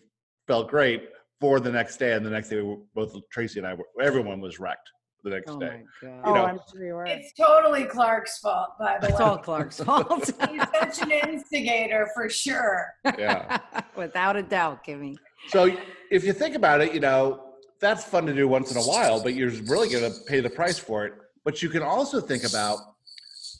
felt 0.47 0.69
great 0.69 1.09
for 1.39 1.59
the 1.59 1.71
next 1.71 1.97
day, 1.97 2.13
and 2.13 2.25
the 2.25 2.29
next 2.29 2.49
day, 2.49 2.55
we 2.55 2.63
were, 2.63 2.77
both 2.95 3.13
Tracy 3.31 3.59
and 3.59 3.67
I, 3.67 3.73
were, 3.73 3.85
everyone 4.01 4.39
was 4.39 4.59
wrecked 4.59 4.89
the 5.23 5.29
next 5.29 5.49
Oh 5.49 5.59
day. 5.59 5.83
my 6.01 6.07
God. 6.09 6.21
oh, 6.25 6.33
know, 6.33 6.45
I'm 6.45 6.59
sure 6.71 6.85
you 6.85 6.93
were. 6.95 7.05
It's 7.05 7.33
totally 7.33 7.85
Clark's 7.85 8.39
fault, 8.39 8.69
by 8.79 8.97
the 8.99 9.07
way. 9.07 9.11
It's 9.11 9.19
way. 9.19 9.25
all 9.25 9.37
Clark's 9.37 9.79
fault. 9.81 10.31
He's 10.49 10.61
such 10.79 11.01
an 11.01 11.11
instigator 11.11 12.09
for 12.13 12.29
sure. 12.29 12.87
Yeah. 13.17 13.59
Without 13.95 14.35
a 14.35 14.43
doubt, 14.43 14.85
Kimmy. 14.85 15.15
So 15.47 15.75
if 16.11 16.23
you 16.23 16.33
think 16.33 16.55
about 16.55 16.81
it, 16.81 16.93
you 16.93 16.99
know, 16.99 17.53
that's 17.79 18.03
fun 18.03 18.25
to 18.25 18.33
do 18.33 18.47
once 18.47 18.71
in 18.71 18.77
a 18.77 18.81
while, 18.83 19.21
but 19.21 19.33
you're 19.33 19.51
really 19.67 19.89
going 19.89 20.11
to 20.11 20.17
pay 20.27 20.39
the 20.39 20.49
price 20.49 20.77
for 20.79 21.05
it. 21.05 21.13
But 21.45 21.61
you 21.61 21.69
can 21.69 21.83
also 21.83 22.21
think 22.21 22.43
about, 22.43 22.79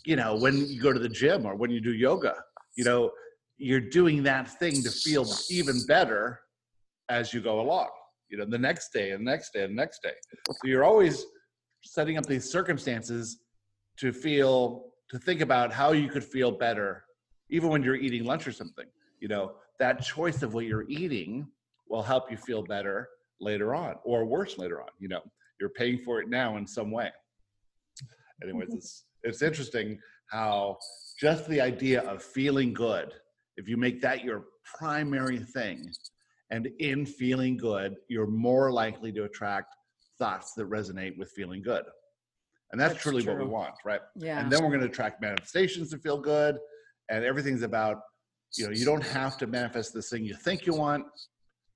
you 0.06 0.16
know, 0.16 0.36
when 0.38 0.66
you 0.68 0.82
go 0.82 0.94
to 0.94 1.00
the 1.00 1.10
gym 1.10 1.46
or 1.46 1.56
when 1.56 1.70
you 1.72 1.82
do 1.82 1.94
yoga, 1.94 2.36
you 2.76 2.84
know, 2.86 3.12
you're 3.58 3.82
doing 3.82 4.24
that 4.24 4.48
thing 4.60 4.82
to 4.84 4.90
feel 4.90 5.26
even 5.50 5.86
better 5.88 6.40
as 7.10 7.34
you 7.34 7.42
go 7.42 7.60
along, 7.60 7.90
you 8.30 8.38
know, 8.38 8.46
the 8.46 8.58
next 8.58 8.94
day 8.94 9.12
and 9.12 9.28
the 9.28 9.32
next 9.32 9.54
day 9.54 9.64
and 9.64 9.72
the 9.78 9.82
next 9.82 10.02
day. 10.02 10.14
So 10.48 10.54
you're 10.64 10.84
always 10.86 11.26
setting 11.84 12.18
up 12.18 12.26
these 12.26 12.50
circumstances 12.50 13.40
to 13.98 14.12
feel, 14.12 14.86
to 15.10 15.20
think 15.20 15.42
about 15.42 15.72
how 15.72 15.92
you 15.92 16.08
could 16.10 16.24
feel 16.24 16.52
better, 16.52 17.04
even 17.50 17.70
when 17.70 17.84
you're 17.84 17.96
eating 17.96 18.24
lunch 18.24 18.48
or 18.48 18.52
something, 18.52 18.86
you 19.20 19.28
know, 19.28 19.54
that 19.80 20.02
choice 20.02 20.44
of 20.44 20.54
what 20.54 20.66
you're 20.66 20.86
eating 20.88 21.48
will 21.88 22.02
help 22.02 22.32
you 22.32 22.38
feel 22.38 22.64
better 22.64 23.10
later 23.40 23.76
on 23.76 23.96
or 24.04 24.26
worse 24.26 24.58
later 24.58 24.82
on 24.82 24.88
you 25.00 25.08
know? 25.08 25.22
You're 25.60 25.70
paying 25.70 26.00
for 26.00 26.20
it 26.22 26.30
now 26.30 26.58
in 26.58 26.66
some 26.66 26.92
way. 26.92 27.12
Anyways 28.42 28.70
mm-hmm. 28.70 28.78
it's 28.78 29.06
it's 29.24 29.42
interesting 29.42 30.00
how 30.30 30.78
just 31.20 31.48
the 31.48 31.62
idea 31.62 32.02
of 32.02 32.22
feeling 32.22 32.74
good 32.74 33.14
if 33.56 33.70
you 33.70 33.78
make 33.78 34.02
that 34.02 34.24
your 34.24 34.46
primary 34.66 35.40
thing 35.40 35.92
and 36.50 36.68
in 36.80 37.06
feeling 37.06 37.56
good 37.56 37.96
you're 38.10 38.28
more 38.28 38.72
likely 38.72 39.12
to 39.12 39.24
attract 39.24 39.76
thoughts 40.20 40.54
that 40.54 40.70
resonate 40.70 41.18
with 41.18 41.32
feeling 41.32 41.62
good. 41.62 41.84
And 42.72 42.82
that's, 42.82 42.94
That's 42.94 43.04
truly 43.04 43.24
what 43.26 43.38
we 43.38 43.46
want 43.46 43.76
right? 43.86 44.02
Yeah. 44.16 44.40
and 44.40 44.52
then 44.52 44.64
we're 44.64 44.70
going 44.70 44.82
to 44.82 44.88
attract 44.88 45.22
manifestations 45.22 45.92
to 45.92 45.98
feel 46.00 46.20
good 46.20 46.58
and 47.10 47.24
everything's 47.24 47.62
about 47.62 48.00
you 48.58 48.66
know 48.66 48.72
you 48.72 48.86
don't 48.86 49.04
have 49.04 49.38
to 49.38 49.48
manifest 49.48 49.94
this 49.94 50.10
thing 50.10 50.24
you 50.24 50.36
think 50.36 50.66
you 50.66 50.74
want. 50.74 51.06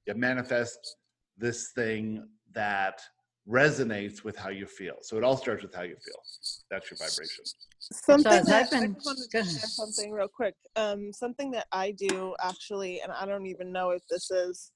You 0.06 0.14
manifest 0.16 0.96
this 1.38 1.72
thing 1.76 2.28
that 2.54 3.02
resonates 3.50 4.24
with 4.24 4.36
how 4.36 4.50
you 4.50 4.66
feel. 4.66 4.96
So 5.02 5.18
it 5.18 5.24
all 5.24 5.38
starts 5.38 5.64
with 5.64 5.74
how 5.74 5.84
you 5.84 5.96
feel. 5.96 6.22
That's 6.70 6.92
your 6.92 6.98
vibration. 6.98 7.46
Something 7.80 8.32
has 8.32 8.46
that 8.48 8.70
that 8.72 8.84
I 8.84 8.88
just 8.88 9.06
wanted 9.06 9.30
to 9.32 9.38
share 9.38 9.70
something 9.70 10.12
real 10.12 10.28
quick. 10.28 10.56
Um, 10.76 11.14
something 11.14 11.52
that 11.52 11.68
I 11.72 11.92
do 11.92 12.36
actually, 12.42 13.02
and 13.02 13.12
I 13.12 13.26
don't 13.26 13.46
even 13.46 13.72
know 13.72 13.92
if 13.92 14.02
this 14.10 14.30
is 14.32 14.72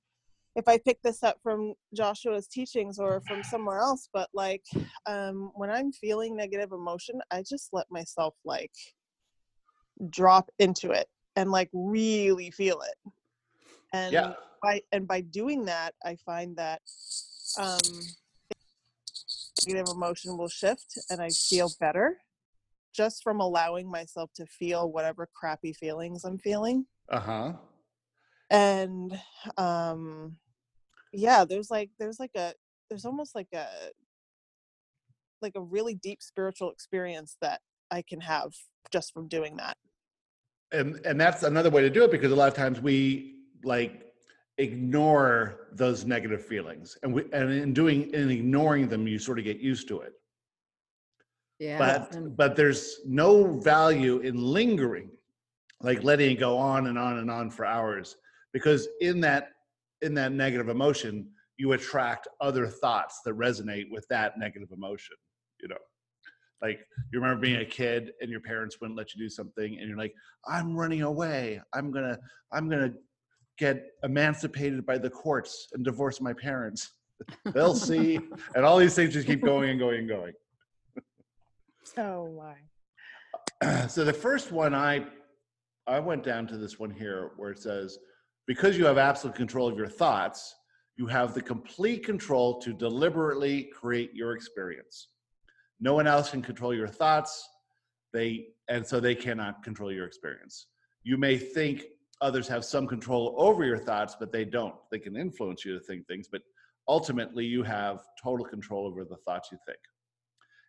if 0.55 0.67
I 0.67 0.77
pick 0.77 1.01
this 1.01 1.23
up 1.23 1.37
from 1.41 1.73
Joshua's 1.93 2.47
teachings 2.47 2.99
or 2.99 3.21
from 3.21 3.43
somewhere 3.43 3.79
else, 3.79 4.09
but 4.13 4.29
like 4.33 4.63
um, 5.05 5.51
when 5.55 5.69
I'm 5.69 5.91
feeling 5.91 6.35
negative 6.35 6.71
emotion, 6.71 7.21
I 7.31 7.43
just 7.47 7.69
let 7.71 7.89
myself 7.89 8.35
like 8.43 8.71
drop 10.09 10.49
into 10.59 10.91
it 10.91 11.07
and 11.35 11.51
like 11.51 11.69
really 11.73 12.51
feel 12.51 12.81
it. 12.81 13.11
And 13.93 14.13
yeah 14.13 14.33
by 14.61 14.81
and 14.91 15.07
by 15.07 15.21
doing 15.21 15.65
that, 15.65 15.95
I 16.05 16.15
find 16.17 16.55
that 16.57 16.81
um, 17.59 17.81
negative 19.65 19.89
emotion 19.95 20.37
will 20.37 20.49
shift 20.49 20.99
and 21.09 21.21
I 21.21 21.29
feel 21.29 21.71
better 21.79 22.17
just 22.93 23.23
from 23.23 23.39
allowing 23.39 23.89
myself 23.89 24.31
to 24.35 24.45
feel 24.45 24.91
whatever 24.91 25.27
crappy 25.33 25.73
feelings 25.73 26.25
I'm 26.25 26.37
feeling. 26.37 26.85
uh-huh 27.09 27.53
And 28.49 29.19
um 29.57 30.37
yeah, 31.11 31.45
there's 31.45 31.69
like 31.71 31.89
there's 31.99 32.19
like 32.19 32.31
a 32.35 32.53
there's 32.89 33.05
almost 33.05 33.35
like 33.35 33.47
a 33.53 33.67
like 35.41 35.53
a 35.55 35.61
really 35.61 35.95
deep 35.95 36.21
spiritual 36.21 36.71
experience 36.71 37.37
that 37.41 37.61
I 37.89 38.01
can 38.01 38.21
have 38.21 38.51
just 38.91 39.13
from 39.13 39.27
doing 39.27 39.57
that. 39.57 39.77
and 40.71 40.95
and 41.05 41.19
that's 41.19 41.43
another 41.43 41.69
way 41.69 41.81
to 41.81 41.89
do 41.89 42.03
it 42.03 42.11
because 42.11 42.31
a 42.31 42.35
lot 42.35 42.47
of 42.47 42.53
times 42.53 42.79
we 42.79 43.35
like 43.63 44.05
ignore 44.57 45.67
those 45.73 46.05
negative 46.05 46.45
feelings 46.45 46.97
and 47.03 47.13
we 47.13 47.23
and 47.33 47.51
in 47.51 47.73
doing 47.73 48.13
in 48.13 48.29
ignoring 48.29 48.87
them 48.87 49.07
you 49.07 49.17
sort 49.17 49.39
of 49.39 49.45
get 49.45 49.59
used 49.59 49.87
to 49.87 50.01
it 50.01 50.13
Yeah. 51.59 51.77
but 51.77 52.35
but 52.37 52.55
there's 52.55 52.99
no 53.05 53.59
value 53.59 54.19
in 54.19 54.35
lingering 54.37 55.09
like 55.81 56.03
letting 56.03 56.31
it 56.31 56.39
go 56.39 56.57
on 56.57 56.87
and 56.87 56.97
on 56.97 57.17
and 57.19 57.31
on 57.31 57.49
for 57.49 57.65
hours 57.65 58.17
because 58.53 58.87
in 58.99 59.19
that 59.21 59.49
in 60.01 60.13
that 60.15 60.31
negative 60.31 60.69
emotion 60.69 61.29
you 61.57 61.73
attract 61.73 62.27
other 62.39 62.67
thoughts 62.67 63.21
that 63.23 63.37
resonate 63.37 63.85
with 63.91 64.05
that 64.09 64.37
negative 64.37 64.69
emotion 64.71 65.15
you 65.61 65.69
know? 65.69 65.77
Like 66.61 66.79
you 67.11 67.19
remember 67.19 67.41
being 67.41 67.61
a 67.61 67.65
kid 67.65 68.11
and 68.21 68.29
your 68.29 68.39
parents 68.39 68.77
wouldn't 68.79 68.97
let 68.97 69.15
you 69.15 69.23
do 69.23 69.29
something 69.29 69.77
and 69.79 69.87
you're 69.87 69.97
like 69.97 70.13
i'm 70.47 70.75
running 70.75 71.01
away. 71.01 71.59
I'm 71.73 71.91
gonna 71.91 72.17
i'm 72.51 72.69
gonna 72.69 72.93
get 73.57 73.87
emancipated 74.03 74.85
by 74.85 74.97
the 74.97 75.09
courts 75.09 75.67
and 75.73 75.83
divorce 75.83 76.21
my 76.21 76.33
parents. 76.33 76.91
They'll 77.53 77.75
see. 77.75 78.19
And 78.55 78.65
all 78.65 78.77
these 78.77 78.95
things 78.95 79.13
just 79.13 79.27
keep 79.27 79.41
going 79.41 79.69
and 79.69 79.79
going 79.79 79.99
and 79.99 80.07
going. 80.07 80.33
Oh 81.97 82.31
my. 83.61 83.87
so 83.87 84.03
the 84.03 84.13
first 84.13 84.51
one 84.51 84.75
i 84.75 85.05
i 85.87 85.99
went 85.99 86.23
down 86.23 86.45
to 86.47 86.57
this 86.57 86.79
one 86.79 86.91
here 86.91 87.31
where 87.37 87.51
it 87.51 87.59
says 87.59 87.97
because 88.51 88.77
you 88.77 88.83
have 88.83 88.97
absolute 88.97 89.33
control 89.33 89.65
of 89.65 89.77
your 89.77 89.87
thoughts 89.87 90.55
you 90.97 91.07
have 91.07 91.33
the 91.33 91.41
complete 91.41 92.03
control 92.05 92.59
to 92.59 92.73
deliberately 92.73 93.71
create 93.73 94.13
your 94.13 94.33
experience. 94.33 95.07
No 95.79 95.93
one 95.93 96.05
else 96.05 96.31
can 96.31 96.41
control 96.41 96.73
your 96.73 96.89
thoughts 96.89 97.47
they 98.11 98.47
and 98.67 98.85
so 98.85 98.99
they 98.99 99.15
cannot 99.15 99.63
control 99.63 99.89
your 99.89 100.05
experience. 100.05 100.67
You 101.03 101.15
may 101.17 101.37
think 101.37 101.85
others 102.19 102.45
have 102.49 102.65
some 102.65 102.87
control 102.87 103.35
over 103.37 103.63
your 103.63 103.77
thoughts 103.77 104.17
but 104.19 104.33
they 104.33 104.43
don't. 104.43 104.75
They 104.91 104.99
can 104.99 105.15
influence 105.15 105.63
you 105.63 105.73
to 105.73 105.79
think 105.79 106.05
things 106.05 106.27
but 106.29 106.41
ultimately 106.89 107.45
you 107.45 107.63
have 107.63 108.01
total 108.21 108.45
control 108.45 108.85
over 108.85 109.05
the 109.05 109.21
thoughts 109.25 109.47
you 109.49 109.59
think. 109.65 109.79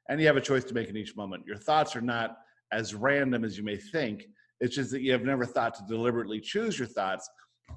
And 0.09 0.21
you 0.21 0.29
have 0.29 0.37
a 0.37 0.49
choice 0.51 0.63
to 0.67 0.75
make 0.75 0.89
in 0.89 0.97
each 0.97 1.17
moment. 1.17 1.49
Your 1.49 1.57
thoughts 1.57 1.97
are 1.97 2.01
not 2.01 2.37
as 2.71 2.95
random 2.95 3.45
as 3.45 3.59
you 3.59 3.65
may 3.65 3.77
think. 3.77 4.29
It's 4.61 4.77
just 4.77 4.93
that 4.93 5.03
you 5.03 5.11
have 5.11 5.25
never 5.25 5.45
thought 5.45 5.75
to 5.75 5.83
deliberately 5.89 6.41
choose 6.41 6.79
your 6.79 6.87
thoughts, 6.87 7.29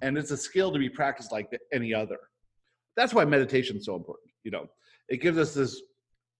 and 0.01 0.17
it's 0.17 0.31
a 0.31 0.37
skill 0.37 0.71
to 0.71 0.79
be 0.79 0.89
practiced 0.89 1.31
like 1.31 1.49
any 1.73 1.93
other. 1.93 2.19
That's 2.95 3.13
why 3.13 3.25
meditation 3.25 3.77
is 3.77 3.85
so 3.85 3.95
important. 3.95 4.31
You 4.43 4.51
know, 4.51 4.67
it 5.09 5.21
gives 5.21 5.37
us 5.37 5.53
this 5.53 5.81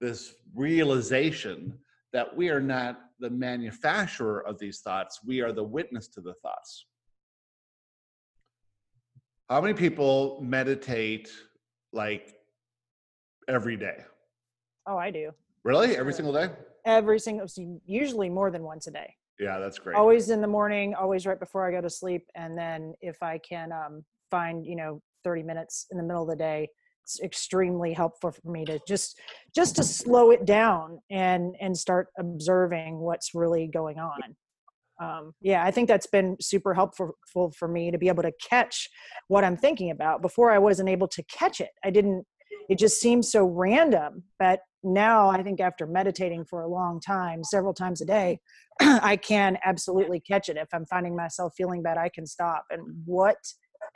this 0.01 0.35
realization 0.53 1.77
that 2.13 2.35
we 2.35 2.49
are 2.49 2.59
not 2.59 2.99
the 3.19 3.29
manufacturer 3.29 4.45
of 4.45 4.59
these 4.59 4.81
thoughts; 4.81 5.19
we 5.25 5.41
are 5.41 5.51
the 5.51 5.63
witness 5.63 6.07
to 6.09 6.21
the 6.21 6.33
thoughts. 6.41 6.85
How 9.49 9.61
many 9.61 9.73
people 9.73 10.39
meditate 10.41 11.29
like 11.93 12.33
every 13.47 13.77
day? 13.77 14.03
Oh, 14.87 14.97
I 14.97 15.11
do. 15.11 15.31
Really, 15.63 15.95
every 15.97 16.13
single 16.13 16.33
day? 16.33 16.49
Every 16.85 17.19
single, 17.19 17.47
usually 17.85 18.29
more 18.29 18.51
than 18.51 18.63
once 18.63 18.87
a 18.87 18.91
day. 18.91 19.15
Yeah, 19.39 19.59
that's 19.59 19.79
great. 19.79 19.95
Always 19.95 20.29
in 20.29 20.41
the 20.41 20.47
morning, 20.47 20.93
always 20.93 21.25
right 21.25 21.39
before 21.39 21.67
I 21.67 21.71
go 21.71 21.81
to 21.81 21.89
sleep, 21.89 22.25
and 22.35 22.57
then 22.57 22.93
if 23.01 23.21
I 23.21 23.37
can 23.37 23.71
um, 23.71 24.05
find, 24.31 24.65
you 24.65 24.75
know, 24.75 25.01
30 25.23 25.43
minutes 25.43 25.87
in 25.91 25.97
the 25.97 26.03
middle 26.03 26.23
of 26.23 26.29
the 26.29 26.35
day, 26.35 26.69
it's 27.03 27.19
extremely 27.21 27.93
helpful 27.93 28.31
for 28.31 28.49
me 28.49 28.65
to 28.65 28.79
just 28.87 29.19
just 29.55 29.75
to 29.75 29.83
slow 29.83 30.31
it 30.31 30.45
down 30.45 30.99
and 31.11 31.55
and 31.61 31.77
start 31.77 32.07
observing 32.17 32.97
what's 32.97 33.35
really 33.35 33.67
going 33.67 33.99
on. 33.99 34.35
Um, 34.99 35.33
yeah, 35.41 35.63
I 35.63 35.71
think 35.71 35.87
that's 35.87 36.07
been 36.07 36.37
super 36.39 36.73
helpful 36.73 37.15
for, 37.31 37.67
me 37.67 37.91
to 37.91 37.97
be 37.97 38.07
able 38.07 38.23
to 38.23 38.31
catch 38.49 38.89
what 39.27 39.43
I'm 39.43 39.57
thinking 39.57 39.91
about. 39.91 40.21
Before 40.21 40.51
I 40.51 40.57
wasn't 40.57 40.89
able 40.89 41.07
to 41.09 41.23
catch 41.23 41.59
it. 41.59 41.71
I 41.83 41.89
didn't. 41.89 42.25
It 42.69 42.79
just 42.79 43.01
seemed 43.01 43.25
so 43.25 43.45
random. 43.45 44.23
But 44.39 44.61
now 44.85 45.29
I 45.29 45.43
think 45.43 45.59
after 45.59 45.85
meditating 45.85 46.45
for 46.45 46.61
a 46.61 46.67
long 46.67 46.99
time, 46.99 47.43
several 47.43 47.73
times 47.73 48.01
a 48.01 48.05
day, 48.05 48.39
I 48.79 49.17
can 49.17 49.57
absolutely 49.65 50.19
catch 50.19 50.49
it. 50.49 50.57
If 50.57 50.69
I'm 50.73 50.85
finding 50.85 51.15
myself 51.15 51.53
feeling 51.57 51.81
bad, 51.81 51.97
I 51.97 52.09
can 52.09 52.25
stop 52.25 52.65
and 52.69 52.81
what 53.05 53.37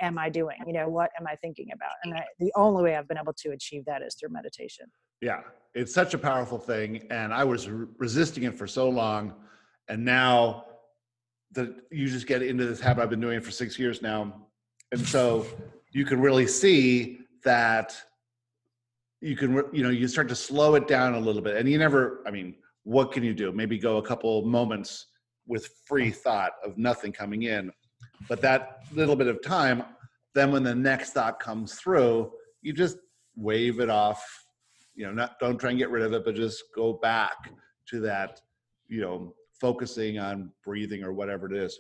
am 0.02 0.18
I 0.18 0.30
doing? 0.30 0.58
You 0.66 0.74
know, 0.74 0.90
what 0.90 1.12
am 1.20 1.28
I 1.28 1.36
thinking 1.36 1.68
about? 1.74 1.92
And 2.04 2.14
I, 2.14 2.24
the 2.40 2.52
only 2.56 2.84
way 2.84 2.96
I've 2.96 3.08
been 3.08 3.18
able 3.18 3.34
to 3.34 3.52
achieve 3.52 3.86
that 3.86 4.02
is 4.02 4.16
through 4.16 4.30
meditation. 4.30 4.86
Yeah, 5.22 5.42
it's 5.74 5.94
such 5.94 6.14
a 6.14 6.18
powerful 6.18 6.58
thing, 6.58 7.08
and 7.10 7.34
I 7.34 7.44
was 7.44 7.70
re- 7.70 7.88
resisting 7.98 8.44
it 8.44 8.56
for 8.56 8.68
so 8.68 8.90
long, 8.90 9.34
and 9.90 10.06
now 10.06 10.66
that 11.52 11.76
you 11.92 12.08
just 12.08 12.28
get 12.28 12.42
into 12.42 12.66
this 12.66 12.80
habit. 12.80 13.02
I've 13.02 13.10
been 13.10 13.20
doing 13.20 13.38
it 13.38 13.44
for 13.44 13.52
six 13.52 13.78
years 13.78 14.02
now, 14.02 14.34
and 14.92 15.06
so 15.06 15.46
you 15.92 16.06
can 16.06 16.22
really 16.22 16.48
see 16.48 17.20
that 17.44 18.00
you 19.22 19.36
can, 19.36 19.64
you 19.74 19.84
know, 19.84 19.90
you 19.90 20.08
start 20.08 20.30
to 20.30 20.36
slow 20.36 20.76
it 20.76 20.88
down 20.88 21.16
a 21.16 21.20
little 21.20 21.42
bit, 21.42 21.58
and 21.58 21.70
you 21.70 21.78
never. 21.78 22.24
I 22.26 22.32
mean, 22.32 22.56
what 22.84 23.12
can 23.12 23.24
you 23.24 23.34
do? 23.34 23.52
Maybe 23.52 23.78
go 23.78 23.98
a 23.98 24.02
couple 24.02 24.44
moments 24.46 25.08
with 25.48 25.70
free 25.86 26.12
thought 26.12 26.54
of 26.64 26.78
nothing 26.78 27.12
coming 27.12 27.44
in, 27.44 27.72
But 28.28 28.42
that 28.42 28.80
little 28.94 29.16
bit 29.16 29.28
of 29.28 29.42
time, 29.42 29.84
then 30.36 30.52
when 30.52 30.64
the 30.64 30.76
next 30.76 31.14
thought 31.14 31.40
comes 31.40 31.76
through, 31.76 32.32
you 32.62 32.74
just 32.74 32.98
wave 33.36 33.80
it 33.80 33.90
off. 33.90 34.24
You 34.96 35.08
know, 35.08 35.14
not 35.14 35.40
don't 35.40 35.58
try 35.58 35.72
and 35.72 35.80
get 35.80 35.90
rid 35.90 36.04
of 36.04 36.14
it, 36.14 36.24
but 36.26 36.36
just 36.36 36.64
go 36.76 36.94
back 36.94 37.52
to 37.90 38.00
that, 38.02 38.40
you 38.88 39.02
know, 39.02 39.34
focusing 39.60 40.20
on 40.20 40.52
breathing 40.64 41.04
or 41.04 41.14
whatever 41.14 41.52
it 41.52 41.58
is. 41.58 41.78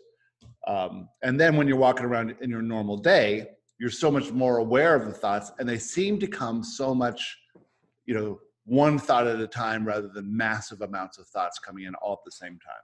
Um, 0.67 1.09
and 1.21 1.39
then 1.39 1.55
when 1.57 1.67
you're 1.67 1.77
walking 1.77 2.05
around 2.05 2.35
in 2.41 2.49
your 2.49 2.61
normal 2.61 2.97
day, 2.97 3.49
you're 3.79 3.89
so 3.89 4.11
much 4.11 4.31
more 4.31 4.57
aware 4.57 4.93
of 4.95 5.05
the 5.05 5.13
thoughts, 5.13 5.51
and 5.57 5.67
they 5.67 5.77
seem 5.77 6.19
to 6.19 6.27
come 6.27 6.63
so 6.63 6.93
much, 6.93 7.37
you 8.05 8.13
know, 8.13 8.39
one 8.65 8.99
thought 8.99 9.25
at 9.25 9.39
a 9.39 9.47
time 9.47 9.85
rather 9.85 10.09
than 10.09 10.35
massive 10.35 10.81
amounts 10.81 11.17
of 11.17 11.27
thoughts 11.27 11.57
coming 11.57 11.85
in 11.85 11.95
all 11.95 12.13
at 12.13 12.19
the 12.25 12.31
same 12.31 12.59
time. 12.59 12.83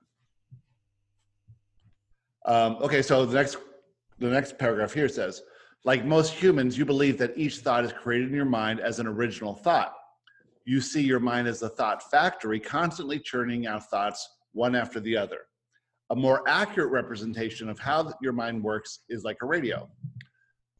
Um, 2.48 2.78
okay, 2.82 3.02
so 3.02 3.26
the 3.26 3.36
next 3.36 3.58
the 4.18 4.30
next 4.30 4.58
paragraph 4.58 4.94
here 4.94 5.10
says, 5.10 5.42
like 5.84 6.06
most 6.06 6.34
humans, 6.34 6.78
you 6.78 6.86
believe 6.86 7.18
that 7.18 7.34
each 7.36 7.58
thought 7.58 7.84
is 7.84 7.92
created 7.92 8.30
in 8.30 8.36
your 8.36 8.46
mind 8.46 8.80
as 8.80 9.00
an 9.00 9.08
original 9.08 9.54
thought. 9.54 9.94
You 10.64 10.80
see 10.80 11.04
your 11.04 11.20
mind 11.20 11.48
as 11.48 11.62
a 11.62 11.70
thought 11.70 12.10
factory, 12.10 12.60
constantly 12.60 13.20
churning 13.20 13.68
out 13.68 13.90
thoughts 13.90 14.28
one 14.54 14.74
after 14.74 15.00
the 15.00 15.18
other. 15.18 15.42
A 16.12 16.16
more 16.16 16.48
accurate 16.48 16.92
representation 16.92 17.68
of 17.68 17.78
how 17.78 18.14
your 18.22 18.32
mind 18.32 18.64
works 18.64 19.00
is 19.10 19.24
like 19.24 19.38
a 19.42 19.46
radio. 19.46 19.90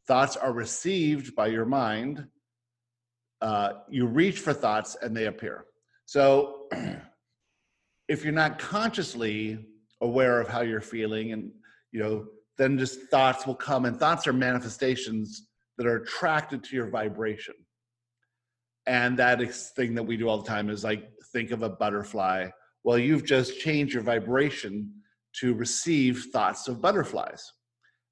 Thoughts 0.06 0.36
are 0.36 0.52
received 0.52 1.34
by 1.34 1.48
your 1.48 1.64
mind. 1.64 2.26
Uh, 3.40 3.74
you 3.90 4.06
reach 4.06 4.38
for 4.40 4.52
thoughts 4.52 4.96
and 5.02 5.16
they 5.16 5.26
appear. 5.26 5.66
So 6.04 6.68
if 8.08 8.22
you're 8.22 8.32
not 8.32 8.58
consciously 8.58 9.58
aware 10.00 10.40
of 10.40 10.48
how 10.48 10.60
you're 10.60 10.80
feeling 10.80 11.32
and, 11.32 11.50
you 11.92 12.00
know, 12.00 12.26
then 12.56 12.78
just 12.78 13.00
thoughts 13.10 13.46
will 13.46 13.54
come 13.54 13.84
and 13.84 13.98
thoughts 13.98 14.26
are 14.26 14.32
manifestations 14.32 15.48
that 15.76 15.86
are 15.86 15.96
attracted 15.96 16.64
to 16.64 16.76
your 16.76 16.88
vibration. 16.88 17.54
And 18.86 19.18
that 19.18 19.42
thing 19.74 19.94
that 19.94 20.04
we 20.04 20.16
do 20.16 20.28
all 20.28 20.40
the 20.40 20.48
time 20.48 20.70
is 20.70 20.84
like 20.84 21.10
think 21.32 21.50
of 21.50 21.62
a 21.62 21.68
butterfly. 21.68 22.48
Well, 22.84 22.98
you've 22.98 23.24
just 23.24 23.58
changed 23.58 23.92
your 23.92 24.02
vibration 24.02 24.92
to 25.40 25.54
receive 25.54 26.26
thoughts 26.32 26.68
of 26.68 26.80
butterflies. 26.80 27.52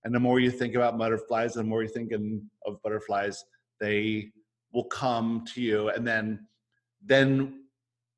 And 0.05 0.15
the 0.15 0.21
more 0.21 0.39
you 0.39 0.51
think 0.51 0.75
about 0.75 0.99
butterflies, 0.99 1.55
the 1.55 1.65
more 1.65 1.83
you're 1.83 1.91
thinking 1.91 2.49
of 2.67 2.83
butterflies, 2.83 3.43
they 3.81 4.31
will 4.73 4.85
come 4.85 5.45
to 5.55 5.63
you. 5.63 5.89
And 5.89 6.07
then, 6.07 6.47
then 7.03 7.65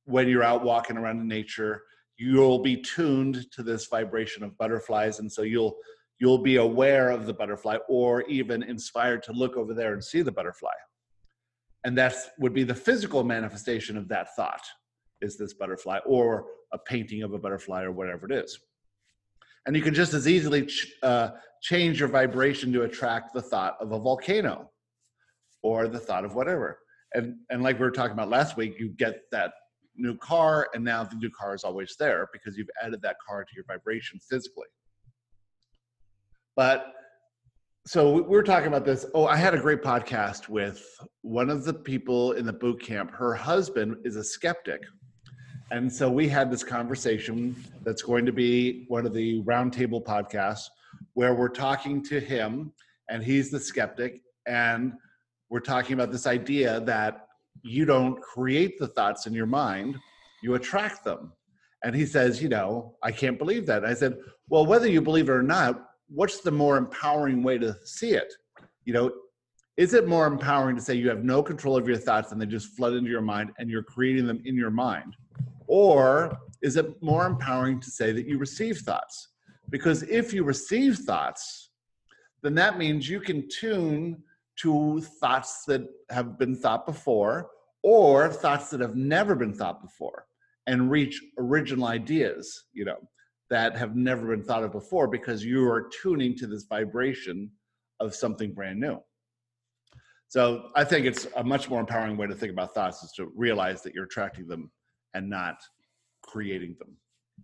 when 0.04 0.28
you're 0.28 0.42
out 0.42 0.64
walking 0.64 0.96
around 0.96 1.20
in 1.20 1.28
nature, 1.28 1.82
you'll 2.16 2.60
be 2.60 2.76
tuned 2.76 3.50
to 3.52 3.62
this 3.62 3.86
vibration 3.86 4.42
of 4.42 4.56
butterflies, 4.58 5.20
and 5.20 5.30
so 5.30 5.42
you'll 5.42 5.76
you'll 6.18 6.38
be 6.38 6.56
aware 6.56 7.10
of 7.10 7.26
the 7.26 7.34
butterfly, 7.34 7.76
or 7.88 8.22
even 8.22 8.62
inspired 8.62 9.22
to 9.22 9.32
look 9.32 9.56
over 9.56 9.74
there 9.74 9.92
and 9.92 10.02
see 10.02 10.22
the 10.22 10.32
butterfly. 10.32 10.72
And 11.84 11.96
that 11.98 12.14
would 12.38 12.54
be 12.54 12.64
the 12.64 12.74
physical 12.74 13.22
manifestation 13.22 13.98
of 13.98 14.08
that 14.08 14.34
thought 14.34 14.62
is 15.20 15.36
this 15.36 15.52
butterfly, 15.52 15.98
or 16.06 16.46
a 16.72 16.78
painting 16.78 17.22
of 17.22 17.34
a 17.34 17.38
butterfly, 17.38 17.82
or 17.82 17.92
whatever 17.92 18.24
it 18.26 18.32
is 18.32 18.58
and 19.66 19.74
you 19.74 19.82
can 19.82 19.92
just 19.92 20.14
as 20.14 20.28
easily 20.28 20.66
ch- 20.66 20.92
uh, 21.02 21.30
change 21.60 22.00
your 22.00 22.08
vibration 22.08 22.72
to 22.72 22.82
attract 22.82 23.34
the 23.34 23.42
thought 23.42 23.76
of 23.80 23.92
a 23.92 23.98
volcano 23.98 24.70
or 25.62 25.88
the 25.88 25.98
thought 25.98 26.24
of 26.24 26.34
whatever. 26.34 26.78
And 27.14 27.36
and 27.50 27.62
like 27.62 27.78
we 27.78 27.84
were 27.84 27.90
talking 27.90 28.12
about 28.12 28.28
last 28.28 28.56
week 28.56 28.76
you 28.78 28.90
get 28.90 29.22
that 29.32 29.52
new 29.96 30.16
car 30.18 30.68
and 30.74 30.84
now 30.84 31.02
the 31.02 31.16
new 31.16 31.30
car 31.30 31.54
is 31.54 31.64
always 31.64 31.96
there 31.98 32.28
because 32.32 32.56
you've 32.56 32.68
added 32.82 33.00
that 33.02 33.16
car 33.26 33.44
to 33.44 33.50
your 33.54 33.64
vibration 33.64 34.20
physically. 34.30 34.68
But 36.54 36.92
so 37.86 38.12
we 38.12 38.22
were 38.22 38.42
talking 38.42 38.68
about 38.68 38.84
this. 38.84 39.06
Oh 39.14 39.26
i 39.26 39.36
had 39.36 39.54
a 39.54 39.58
great 39.58 39.82
podcast 39.82 40.48
with 40.48 40.84
one 41.22 41.50
of 41.50 41.64
the 41.64 41.74
people 41.74 42.32
in 42.32 42.46
the 42.46 42.52
boot 42.52 42.80
camp. 42.80 43.10
Her 43.10 43.34
husband 43.34 43.96
is 44.04 44.16
a 44.16 44.24
skeptic 44.24 44.82
and 45.70 45.92
so 45.92 46.08
we 46.08 46.28
had 46.28 46.50
this 46.50 46.62
conversation 46.62 47.56
that's 47.82 48.02
going 48.02 48.24
to 48.26 48.32
be 48.32 48.84
one 48.88 49.04
of 49.04 49.12
the 49.12 49.42
roundtable 49.42 50.02
podcasts 50.02 50.68
where 51.14 51.34
we're 51.34 51.48
talking 51.48 52.02
to 52.04 52.20
him, 52.20 52.72
and 53.08 53.22
he's 53.22 53.50
the 53.50 53.58
skeptic, 53.58 54.22
and 54.46 54.92
we're 55.50 55.60
talking 55.60 55.94
about 55.94 56.12
this 56.12 56.26
idea 56.26 56.80
that 56.80 57.26
you 57.62 57.84
don't 57.84 58.20
create 58.20 58.78
the 58.78 58.86
thoughts 58.86 59.26
in 59.26 59.32
your 59.32 59.46
mind, 59.46 59.96
you 60.42 60.54
attract 60.54 61.04
them. 61.04 61.32
And 61.82 61.94
he 61.94 62.06
says, 62.06 62.40
You 62.40 62.48
know, 62.48 62.96
I 63.02 63.10
can't 63.10 63.38
believe 63.38 63.66
that. 63.66 63.84
I 63.84 63.94
said, 63.94 64.18
Well, 64.48 64.66
whether 64.66 64.88
you 64.88 65.00
believe 65.00 65.28
it 65.28 65.32
or 65.32 65.42
not, 65.42 65.88
what's 66.08 66.40
the 66.40 66.50
more 66.50 66.76
empowering 66.76 67.42
way 67.42 67.58
to 67.58 67.74
see 67.84 68.10
it? 68.10 68.32
You 68.84 68.92
know, 68.92 69.12
is 69.76 69.94
it 69.94 70.06
more 70.06 70.26
empowering 70.26 70.76
to 70.76 70.82
say 70.82 70.94
you 70.94 71.08
have 71.08 71.24
no 71.24 71.42
control 71.42 71.76
of 71.76 71.88
your 71.88 71.98
thoughts 71.98 72.32
and 72.32 72.40
they 72.40 72.46
just 72.46 72.76
flood 72.76 72.94
into 72.94 73.10
your 73.10 73.20
mind 73.20 73.50
and 73.58 73.68
you're 73.68 73.82
creating 73.82 74.26
them 74.26 74.40
in 74.44 74.54
your 74.54 74.70
mind? 74.70 75.16
Or 75.66 76.36
is 76.62 76.76
it 76.76 77.02
more 77.02 77.26
empowering 77.26 77.80
to 77.80 77.90
say 77.90 78.12
that 78.12 78.26
you 78.26 78.38
receive 78.38 78.78
thoughts? 78.78 79.28
Because 79.70 80.02
if 80.04 80.32
you 80.32 80.44
receive 80.44 80.98
thoughts, 80.98 81.70
then 82.42 82.54
that 82.54 82.78
means 82.78 83.08
you 83.08 83.20
can 83.20 83.48
tune 83.48 84.22
to 84.60 85.00
thoughts 85.20 85.64
that 85.66 85.82
have 86.10 86.38
been 86.38 86.56
thought 86.56 86.86
before 86.86 87.50
or 87.82 88.32
thoughts 88.32 88.70
that 88.70 88.80
have 88.80 88.96
never 88.96 89.34
been 89.34 89.52
thought 89.52 89.82
before 89.82 90.26
and 90.66 90.90
reach 90.90 91.22
original 91.38 91.86
ideas, 91.86 92.64
you 92.72 92.84
know, 92.84 92.96
that 93.50 93.76
have 93.76 93.94
never 93.96 94.28
been 94.34 94.44
thought 94.44 94.64
of 94.64 94.72
before 94.72 95.06
because 95.06 95.44
you 95.44 95.64
are 95.68 95.88
tuning 96.02 96.34
to 96.36 96.46
this 96.46 96.64
vibration 96.64 97.50
of 98.00 98.14
something 98.14 98.52
brand 98.52 98.80
new. 98.80 98.98
So 100.28 100.70
I 100.74 100.84
think 100.84 101.06
it's 101.06 101.26
a 101.36 101.44
much 101.44 101.70
more 101.70 101.80
empowering 101.80 102.16
way 102.16 102.26
to 102.26 102.34
think 102.34 102.52
about 102.52 102.74
thoughts 102.74 103.02
is 103.04 103.12
to 103.12 103.30
realize 103.36 103.82
that 103.82 103.94
you're 103.94 104.04
attracting 104.04 104.48
them 104.48 104.70
and 105.16 105.28
not 105.28 105.56
creating 106.22 106.76
them. 106.78 106.96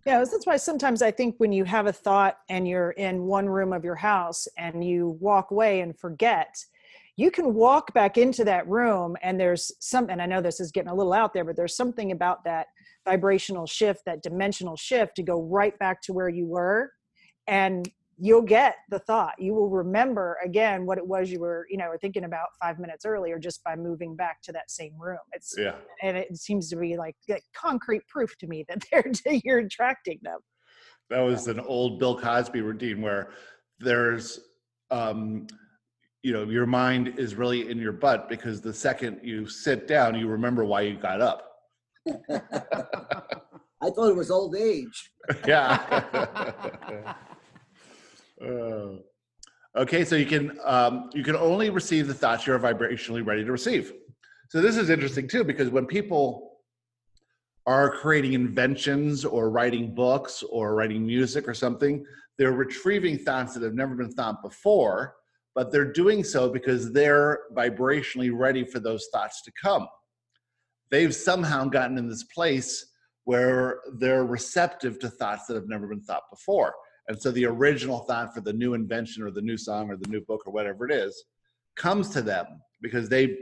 Yeah, 0.05 0.19
that's 0.19 0.45
why 0.45 0.57
sometimes 0.57 1.01
I 1.01 1.11
think 1.11 1.35
when 1.37 1.51
you 1.51 1.63
have 1.65 1.87
a 1.87 1.93
thought 1.93 2.37
and 2.49 2.67
you're 2.67 2.91
in 2.91 3.23
one 3.23 3.47
room 3.47 3.73
of 3.73 3.83
your 3.83 3.95
house 3.95 4.47
and 4.57 4.83
you 4.83 5.17
walk 5.19 5.51
away 5.51 5.81
and 5.81 5.97
forget, 5.97 6.55
you 7.15 7.31
can 7.31 7.53
walk 7.53 7.93
back 7.93 8.17
into 8.17 8.43
that 8.43 8.67
room 8.67 9.15
and 9.21 9.39
there's 9.39 9.71
some, 9.79 10.09
and 10.09 10.21
I 10.21 10.25
know 10.25 10.41
this 10.41 10.59
is 10.59 10.71
getting 10.71 10.89
a 10.89 10.95
little 10.95 11.13
out 11.13 11.33
there, 11.33 11.45
but 11.45 11.55
there's 11.55 11.75
something 11.75 12.11
about 12.11 12.43
that 12.43 12.67
vibrational 13.05 13.65
shift, 13.65 14.03
that 14.05 14.23
dimensional 14.23 14.75
shift 14.75 15.15
to 15.15 15.23
go 15.23 15.41
right 15.41 15.77
back 15.79 16.01
to 16.03 16.13
where 16.13 16.29
you 16.29 16.47
were. 16.47 16.91
And 17.47 17.89
you'll 18.17 18.41
get 18.41 18.75
the 18.89 18.99
thought. 18.99 19.33
You 19.39 19.53
will 19.53 19.69
remember 19.69 20.37
again 20.43 20.85
what 20.85 20.97
it 20.97 21.07
was 21.07 21.31
you 21.31 21.39
were 21.39 21.65
you 21.69 21.77
know 21.77 21.91
thinking 22.01 22.23
about 22.25 22.47
five 22.61 22.79
minutes 22.79 23.05
earlier 23.05 23.39
just 23.39 23.63
by 23.63 23.75
moving 23.75 24.15
back 24.15 24.41
to 24.43 24.51
that 24.51 24.69
same 24.69 24.93
room. 24.99 25.19
It's 25.31 25.55
yeah. 25.57 25.75
and 26.01 26.17
it 26.17 26.35
seems 26.37 26.69
to 26.69 26.75
be 26.75 26.97
like, 26.97 27.15
like 27.27 27.43
concrete 27.55 28.07
proof 28.07 28.37
to 28.39 28.47
me 28.47 28.65
that 28.69 28.83
they're 28.91 29.41
you're 29.43 29.59
attracting 29.59 30.19
them. 30.21 30.39
That 31.09 31.21
was 31.21 31.47
an 31.47 31.59
old 31.59 31.99
bill 31.99 32.17
cosby 32.17 32.61
routine 32.61 33.01
where 33.01 33.31
there's 33.79 34.39
um 34.91 35.47
you 36.21 36.33
know 36.33 36.43
your 36.43 36.65
mind 36.65 37.15
is 37.17 37.35
really 37.35 37.69
in 37.69 37.77
your 37.77 37.91
butt 37.91 38.29
because 38.29 38.61
the 38.61 38.73
second 38.73 39.19
you 39.23 39.47
sit 39.47 39.87
down 39.87 40.15
you 40.15 40.27
remember 40.27 40.65
why 40.65 40.81
you 40.81 40.97
got 40.97 41.21
up. 41.21 41.49
I 43.81 43.89
thought 43.89 44.09
it 44.09 44.15
was 44.15 44.31
old 44.31 44.55
age. 44.55 45.11
Yeah 45.47 47.15
Uh, 48.43 48.97
okay, 49.77 50.03
so 50.03 50.15
you 50.15 50.25
can 50.25 50.57
um, 50.65 51.09
you 51.13 51.23
can 51.23 51.35
only 51.35 51.69
receive 51.69 52.07
the 52.07 52.13
thoughts 52.13 52.45
you're 52.45 52.59
vibrationally 52.59 53.25
ready 53.25 53.43
to 53.43 53.51
receive. 53.51 53.93
So 54.49 54.61
this 54.61 54.77
is 54.77 54.89
interesting 54.89 55.27
too 55.27 55.43
because 55.43 55.69
when 55.69 55.85
people 55.85 56.53
are 57.65 57.89
creating 57.89 58.33
inventions 58.33 59.23
or 59.23 59.49
writing 59.49 59.95
books 59.95 60.43
or 60.49 60.75
writing 60.75 61.05
music 61.05 61.47
or 61.47 61.53
something, 61.53 62.05
they're 62.37 62.51
retrieving 62.51 63.17
thoughts 63.17 63.53
that 63.53 63.63
have 63.63 63.73
never 63.73 63.95
been 63.95 64.11
thought 64.11 64.43
before, 64.43 65.15
but 65.55 65.71
they're 65.71 65.91
doing 65.91 66.23
so 66.23 66.49
because 66.49 66.91
they're 66.91 67.39
vibrationally 67.55 68.31
ready 68.33 68.65
for 68.65 68.79
those 68.79 69.07
thoughts 69.13 69.41
to 69.43 69.51
come. 69.61 69.87
They've 70.91 71.15
somehow 71.15 71.65
gotten 71.65 71.97
in 71.97 72.09
this 72.09 72.23
place 72.23 72.85
where 73.23 73.79
they're 73.93 74.25
receptive 74.25 74.99
to 74.99 75.09
thoughts 75.09 75.45
that 75.45 75.55
have 75.55 75.69
never 75.69 75.87
been 75.87 76.01
thought 76.01 76.23
before. 76.29 76.73
And 77.07 77.21
so 77.21 77.31
the 77.31 77.45
original 77.45 77.99
thought 77.99 78.33
for 78.33 78.41
the 78.41 78.53
new 78.53 78.73
invention 78.73 79.23
or 79.23 79.31
the 79.31 79.41
new 79.41 79.57
song 79.57 79.89
or 79.89 79.97
the 79.97 80.09
new 80.09 80.21
book 80.21 80.43
or 80.45 80.53
whatever 80.53 80.87
it 80.89 80.93
is 80.93 81.25
comes 81.75 82.09
to 82.09 82.21
them 82.21 82.45
because 82.81 83.09
they 83.09 83.37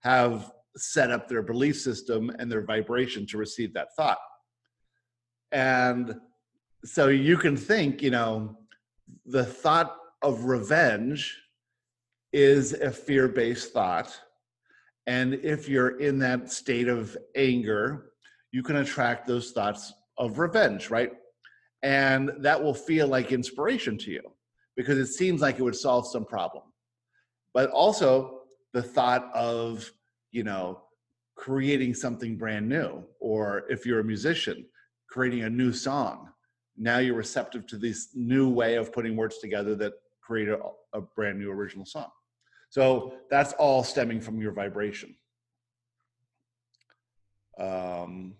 have 0.00 0.50
set 0.76 1.10
up 1.10 1.28
their 1.28 1.42
belief 1.42 1.78
system 1.80 2.30
and 2.38 2.50
their 2.50 2.64
vibration 2.64 3.26
to 3.26 3.38
receive 3.38 3.72
that 3.74 3.88
thought. 3.96 4.18
And 5.52 6.14
so 6.84 7.08
you 7.08 7.36
can 7.36 7.56
think, 7.56 8.02
you 8.02 8.10
know, 8.10 8.58
the 9.26 9.44
thought 9.44 9.96
of 10.22 10.44
revenge 10.44 11.36
is 12.32 12.72
a 12.72 12.90
fear 12.90 13.28
based 13.28 13.72
thought. 13.72 14.18
And 15.06 15.34
if 15.34 15.68
you're 15.68 16.00
in 16.00 16.18
that 16.20 16.50
state 16.50 16.88
of 16.88 17.16
anger, 17.36 18.12
you 18.52 18.62
can 18.62 18.76
attract 18.76 19.26
those 19.26 19.52
thoughts 19.52 19.92
of 20.18 20.38
revenge, 20.38 20.90
right? 20.90 21.12
And 21.84 22.32
that 22.38 22.60
will 22.60 22.74
feel 22.74 23.06
like 23.06 23.30
inspiration 23.30 23.98
to 23.98 24.10
you 24.10 24.22
because 24.74 24.96
it 24.96 25.06
seems 25.06 25.42
like 25.42 25.58
it 25.58 25.62
would 25.62 25.76
solve 25.76 26.08
some 26.08 26.24
problem. 26.24 26.64
But 27.52 27.70
also 27.70 28.40
the 28.72 28.82
thought 28.82 29.30
of, 29.34 29.92
you 30.32 30.44
know, 30.44 30.80
creating 31.36 31.92
something 31.92 32.38
brand 32.38 32.66
new, 32.68 33.04
or 33.20 33.64
if 33.68 33.84
you're 33.84 34.00
a 34.00 34.04
musician, 34.04 34.64
creating 35.10 35.42
a 35.42 35.50
new 35.50 35.72
song. 35.72 36.30
Now 36.76 36.98
you're 36.98 37.14
receptive 37.14 37.66
to 37.68 37.76
this 37.76 38.08
new 38.14 38.48
way 38.48 38.76
of 38.76 38.90
putting 38.90 39.14
words 39.14 39.38
together 39.38 39.74
that 39.76 39.92
create 40.22 40.48
a, 40.48 40.58
a 40.94 41.02
brand 41.02 41.38
new 41.38 41.50
original 41.50 41.84
song. 41.84 42.08
So 42.70 43.14
that's 43.30 43.52
all 43.52 43.84
stemming 43.84 44.22
from 44.22 44.40
your 44.40 44.52
vibration. 44.52 45.14
Um, 47.60 48.34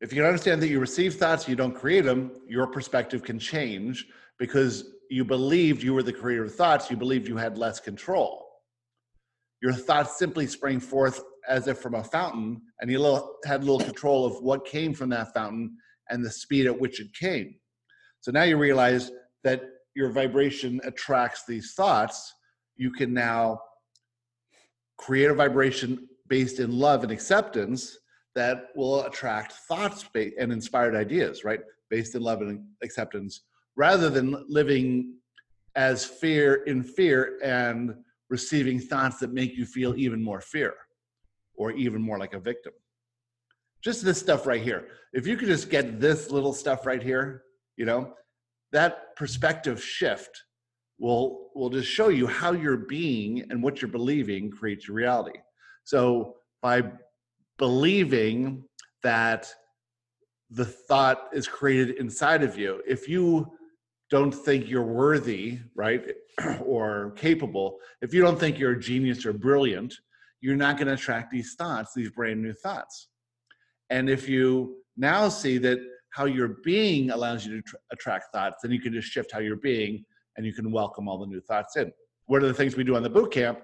if 0.00 0.12
you 0.12 0.24
understand 0.24 0.62
that 0.62 0.68
you 0.68 0.80
receive 0.80 1.14
thoughts, 1.14 1.46
you 1.46 1.56
don't 1.56 1.74
create 1.74 2.04
them, 2.04 2.32
your 2.48 2.66
perspective 2.66 3.22
can 3.22 3.38
change 3.38 4.06
because 4.38 4.92
you 5.10 5.24
believed 5.24 5.82
you 5.82 5.92
were 5.92 6.02
the 6.02 6.12
creator 6.12 6.44
of 6.44 6.54
thoughts, 6.54 6.90
you 6.90 6.96
believed 6.96 7.28
you 7.28 7.36
had 7.36 7.58
less 7.58 7.80
control. 7.80 8.46
Your 9.62 9.74
thoughts 9.74 10.18
simply 10.18 10.46
sprang 10.46 10.80
forth 10.80 11.22
as 11.46 11.68
if 11.68 11.78
from 11.78 11.94
a 11.94 12.02
fountain, 12.02 12.62
and 12.80 12.90
you 12.90 13.22
had 13.44 13.62
little 13.62 13.80
control 13.80 14.24
of 14.24 14.42
what 14.42 14.64
came 14.64 14.94
from 14.94 15.10
that 15.10 15.34
fountain 15.34 15.76
and 16.08 16.24
the 16.24 16.30
speed 16.30 16.66
at 16.66 16.80
which 16.80 17.00
it 17.00 17.12
came. 17.14 17.54
So 18.20 18.30
now 18.30 18.44
you 18.44 18.56
realize 18.56 19.10
that 19.44 19.62
your 19.94 20.10
vibration 20.10 20.80
attracts 20.84 21.44
these 21.46 21.74
thoughts. 21.74 22.32
You 22.76 22.90
can 22.90 23.12
now 23.12 23.60
create 24.96 25.30
a 25.30 25.34
vibration 25.34 26.08
based 26.28 26.58
in 26.58 26.78
love 26.78 27.02
and 27.02 27.12
acceptance 27.12 27.98
that 28.34 28.68
will 28.76 29.04
attract 29.04 29.52
thoughts 29.52 30.04
and 30.14 30.52
inspired 30.52 30.94
ideas, 30.94 31.44
right? 31.44 31.60
Based 31.88 32.14
in 32.14 32.22
love 32.22 32.40
and 32.42 32.64
acceptance, 32.82 33.42
rather 33.76 34.08
than 34.08 34.44
living 34.48 35.14
as 35.76 36.04
fear 36.04 36.62
in 36.64 36.82
fear 36.82 37.38
and 37.42 37.94
receiving 38.28 38.78
thoughts 38.78 39.18
that 39.18 39.32
make 39.32 39.56
you 39.56 39.64
feel 39.64 39.96
even 39.96 40.22
more 40.22 40.40
fear 40.40 40.74
or 41.54 41.72
even 41.72 42.00
more 42.00 42.18
like 42.18 42.34
a 42.34 42.40
victim. 42.40 42.72
Just 43.82 44.04
this 44.04 44.18
stuff 44.18 44.46
right 44.46 44.62
here. 44.62 44.88
If 45.12 45.26
you 45.26 45.36
could 45.36 45.48
just 45.48 45.70
get 45.70 46.00
this 46.00 46.30
little 46.30 46.52
stuff 46.52 46.86
right 46.86 47.02
here, 47.02 47.42
you 47.76 47.84
know, 47.84 48.14
that 48.72 49.16
perspective 49.16 49.82
shift 49.82 50.44
will 50.98 51.50
will 51.54 51.70
just 51.70 51.88
show 51.88 52.08
you 52.08 52.26
how 52.26 52.52
you're 52.52 52.76
being 52.76 53.42
and 53.50 53.62
what 53.62 53.80
you're 53.80 53.90
believing 53.90 54.50
creates 54.50 54.86
your 54.86 54.96
reality. 54.96 55.38
So 55.84 56.36
by 56.62 56.82
believing 57.60 58.64
that 59.02 59.52
the 60.48 60.64
thought 60.64 61.28
is 61.32 61.46
created 61.46 61.96
inside 61.98 62.42
of 62.42 62.58
you. 62.58 62.82
If 62.88 63.06
you 63.06 63.52
don't 64.10 64.32
think 64.32 64.68
you're 64.68 64.82
worthy, 64.82 65.60
right, 65.76 66.02
or 66.64 67.12
capable, 67.12 67.76
if 68.00 68.12
you 68.12 68.22
don't 68.22 68.40
think 68.40 68.58
you're 68.58 68.72
a 68.72 68.80
genius 68.80 69.24
or 69.24 69.32
brilliant, 69.32 69.94
you're 70.40 70.56
not 70.56 70.76
going 70.76 70.88
to 70.88 70.94
attract 70.94 71.30
these 71.30 71.54
thoughts, 71.54 71.92
these 71.94 72.10
brand 72.10 72.42
new 72.42 72.54
thoughts. 72.54 73.08
And 73.90 74.08
if 74.08 74.28
you 74.28 74.78
now 74.96 75.28
see 75.28 75.58
that 75.58 75.78
how 76.14 76.24
your 76.24 76.56
being 76.64 77.10
allows 77.10 77.46
you 77.46 77.56
to 77.56 77.62
tr- 77.62 77.76
attract 77.92 78.32
thoughts, 78.32 78.62
then 78.62 78.72
you 78.72 78.80
can 78.80 78.92
just 78.92 79.08
shift 79.08 79.30
how 79.30 79.38
you're 79.38 79.56
being 79.56 80.04
and 80.36 80.46
you 80.46 80.54
can 80.54 80.72
welcome 80.72 81.08
all 81.08 81.18
the 81.18 81.26
new 81.26 81.40
thoughts 81.42 81.76
in. 81.76 81.92
One 82.24 82.42
of 82.42 82.48
the 82.48 82.54
things 82.54 82.74
we 82.74 82.84
do 82.84 82.96
on 82.96 83.02
the 83.02 83.10
boot 83.10 83.30
camp 83.32 83.60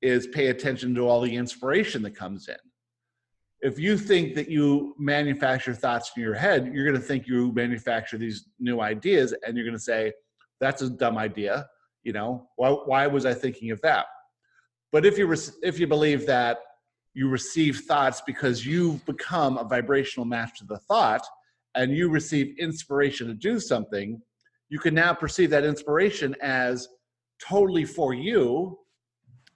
is 0.00 0.28
pay 0.28 0.46
attention 0.46 0.94
to 0.94 1.08
all 1.08 1.20
the 1.20 1.34
inspiration 1.34 2.00
that 2.02 2.14
comes 2.14 2.48
in 2.48 2.56
if 3.62 3.78
you 3.78 3.98
think 3.98 4.34
that 4.34 4.48
you 4.48 4.94
manufacture 4.98 5.74
thoughts 5.74 6.12
in 6.16 6.22
your 6.22 6.34
head, 6.34 6.70
you're 6.72 6.84
going 6.84 7.00
to 7.00 7.06
think 7.06 7.26
you 7.26 7.52
manufacture 7.52 8.16
these 8.16 8.46
new 8.58 8.80
ideas, 8.80 9.34
and 9.46 9.56
you're 9.56 9.66
going 9.66 9.76
to 9.76 9.82
say, 9.82 10.12
"That's 10.60 10.82
a 10.82 10.90
dumb 10.90 11.18
idea." 11.18 11.66
You 12.02 12.12
know, 12.12 12.48
why, 12.56 12.70
why 12.70 13.06
was 13.06 13.26
I 13.26 13.34
thinking 13.34 13.70
of 13.70 13.80
that? 13.82 14.06
But 14.92 15.04
if 15.04 15.18
you 15.18 15.32
if 15.62 15.78
you 15.78 15.86
believe 15.86 16.26
that 16.26 16.58
you 17.12 17.28
receive 17.28 17.80
thoughts 17.80 18.22
because 18.26 18.64
you've 18.64 19.04
become 19.04 19.58
a 19.58 19.64
vibrational 19.64 20.24
match 20.24 20.58
to 20.58 20.64
the 20.64 20.78
thought, 20.78 21.26
and 21.74 21.92
you 21.92 22.08
receive 22.08 22.58
inspiration 22.58 23.26
to 23.26 23.34
do 23.34 23.60
something, 23.60 24.20
you 24.70 24.78
can 24.78 24.94
now 24.94 25.12
perceive 25.12 25.50
that 25.50 25.64
inspiration 25.64 26.34
as 26.40 26.88
totally 27.46 27.84
for 27.84 28.14
you, 28.14 28.78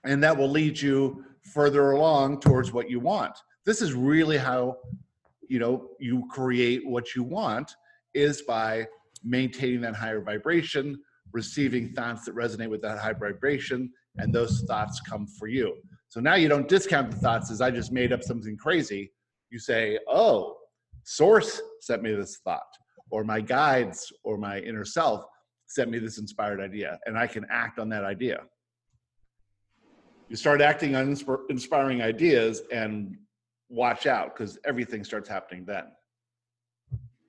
and 0.03 0.23
that 0.23 0.37
will 0.37 0.49
lead 0.49 0.79
you 0.79 1.23
further 1.53 1.91
along 1.91 2.39
towards 2.39 2.71
what 2.71 2.89
you 2.89 2.99
want 2.99 3.35
this 3.65 3.81
is 3.81 3.93
really 3.93 4.37
how 4.37 4.77
you 5.47 5.59
know 5.59 5.89
you 5.99 6.25
create 6.29 6.85
what 6.85 7.15
you 7.15 7.23
want 7.23 7.71
is 8.13 8.41
by 8.43 8.87
maintaining 9.23 9.81
that 9.81 9.95
higher 9.95 10.21
vibration 10.21 10.97
receiving 11.33 11.91
thoughts 11.93 12.25
that 12.25 12.35
resonate 12.35 12.69
with 12.69 12.81
that 12.81 12.97
high 12.97 13.13
vibration 13.13 13.91
and 14.17 14.33
those 14.33 14.63
thoughts 14.67 15.01
come 15.01 15.27
for 15.27 15.47
you. 15.47 15.75
So 16.07 16.21
now 16.21 16.35
you 16.35 16.47
don't 16.47 16.69
discount 16.69 17.11
the 17.11 17.17
thoughts 17.17 17.51
as 17.51 17.59
i 17.59 17.69
just 17.69 17.91
made 17.91 18.13
up 18.13 18.23
something 18.23 18.55
crazy. 18.55 19.11
You 19.49 19.59
say 19.59 19.99
oh 20.07 20.55
source 21.03 21.61
sent 21.81 22.01
me 22.01 22.13
this 22.13 22.39
thought 22.43 22.61
or 23.11 23.23
my 23.23 23.41
guides 23.41 24.11
or 24.23 24.37
my 24.37 24.59
inner 24.59 24.85
self 24.85 25.25
sent 25.67 25.89
me 25.91 25.99
this 25.99 26.17
inspired 26.17 26.59
idea 26.59 26.99
and 27.05 27.17
i 27.17 27.27
can 27.27 27.45
act 27.49 27.79
on 27.79 27.89
that 27.89 28.03
idea. 28.03 28.41
You 30.29 30.35
start 30.35 30.61
acting 30.61 30.95
on 30.95 31.15
inspiring 31.49 32.01
ideas 32.01 32.63
and 32.71 33.15
watch 33.69 34.07
out 34.07 34.35
because 34.35 34.57
everything 34.65 35.03
starts 35.03 35.29
happening 35.29 35.65
then. 35.65 35.85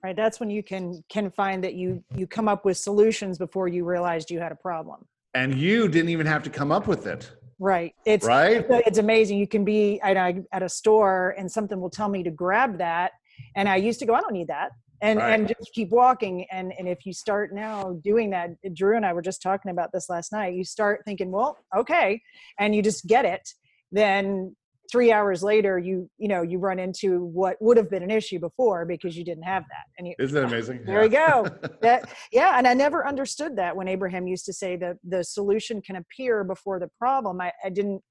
Right 0.02 0.14
that's 0.14 0.38
when 0.38 0.50
you 0.50 0.62
can 0.62 1.02
can 1.08 1.30
find 1.30 1.64
that 1.64 1.74
you 1.74 2.04
you 2.14 2.26
come 2.26 2.48
up 2.48 2.64
with 2.64 2.76
solutions 2.76 3.38
before 3.38 3.66
you 3.66 3.84
realized 3.84 4.30
you 4.30 4.38
had 4.38 4.52
a 4.52 4.56
problem. 4.56 5.06
And 5.34 5.58
you 5.58 5.88
didn't 5.88 6.10
even 6.10 6.26
have 6.26 6.42
to 6.44 6.50
come 6.50 6.70
up 6.70 6.86
with 6.86 7.06
it. 7.06 7.30
Right 7.58 7.94
it's 8.04 8.26
right? 8.26 8.64
it's, 8.68 8.98
amazing 8.98 9.38
you 9.38 9.46
can 9.46 9.64
be 9.64 9.98
at 10.02 10.16
a, 10.16 10.44
at 10.52 10.62
a 10.62 10.68
store 10.68 11.34
and 11.38 11.50
something 11.50 11.80
will 11.80 11.90
tell 11.90 12.08
me 12.08 12.22
to 12.22 12.30
grab 12.30 12.76
that 12.78 13.12
and 13.54 13.66
i 13.66 13.76
used 13.76 13.98
to 14.00 14.04
go 14.04 14.12
i 14.12 14.20
don't 14.20 14.34
need 14.34 14.48
that 14.48 14.72
and 15.00 15.18
right. 15.18 15.32
and 15.32 15.48
just 15.48 15.72
keep 15.72 15.90
walking 15.90 16.46
and 16.50 16.72
and 16.78 16.88
if 16.88 17.06
you 17.06 17.12
start 17.12 17.54
now 17.54 17.98
doing 18.04 18.30
that 18.30 18.50
drew 18.74 18.96
and 18.96 19.06
i 19.06 19.12
were 19.12 19.22
just 19.22 19.42
talking 19.42 19.70
about 19.70 19.90
this 19.92 20.08
last 20.08 20.32
night 20.32 20.54
you 20.54 20.64
start 20.64 21.02
thinking 21.04 21.30
well 21.30 21.56
okay 21.74 22.20
and 22.58 22.74
you 22.74 22.82
just 22.82 23.06
get 23.06 23.24
it 23.24 23.48
then 23.92 24.54
three 24.90 25.12
hours 25.12 25.42
later 25.42 25.78
you 25.78 26.08
you 26.18 26.28
know 26.28 26.42
you 26.42 26.58
run 26.58 26.78
into 26.78 27.24
what 27.26 27.56
would 27.60 27.76
have 27.76 27.90
been 27.90 28.02
an 28.02 28.10
issue 28.10 28.38
before 28.38 28.84
because 28.84 29.16
you 29.16 29.24
didn't 29.24 29.42
have 29.42 29.64
that 29.64 29.84
and 29.98 30.08
you, 30.08 30.14
isn't 30.18 30.34
that 30.34 30.44
amazing 30.44 30.82
there 30.84 31.04
yeah. 31.04 31.42
you 31.42 31.44
go 31.44 31.70
that 31.80 32.08
yeah 32.32 32.58
and 32.58 32.66
i 32.66 32.74
never 32.74 33.06
understood 33.06 33.56
that 33.56 33.74
when 33.76 33.88
abraham 33.88 34.26
used 34.26 34.44
to 34.44 34.52
say 34.52 34.76
that 34.76 34.96
the 35.04 35.22
solution 35.22 35.80
can 35.80 35.96
appear 35.96 36.44
before 36.44 36.78
the 36.78 36.88
problem 36.98 37.40
i, 37.40 37.52
I 37.64 37.70
didn't 37.70 38.02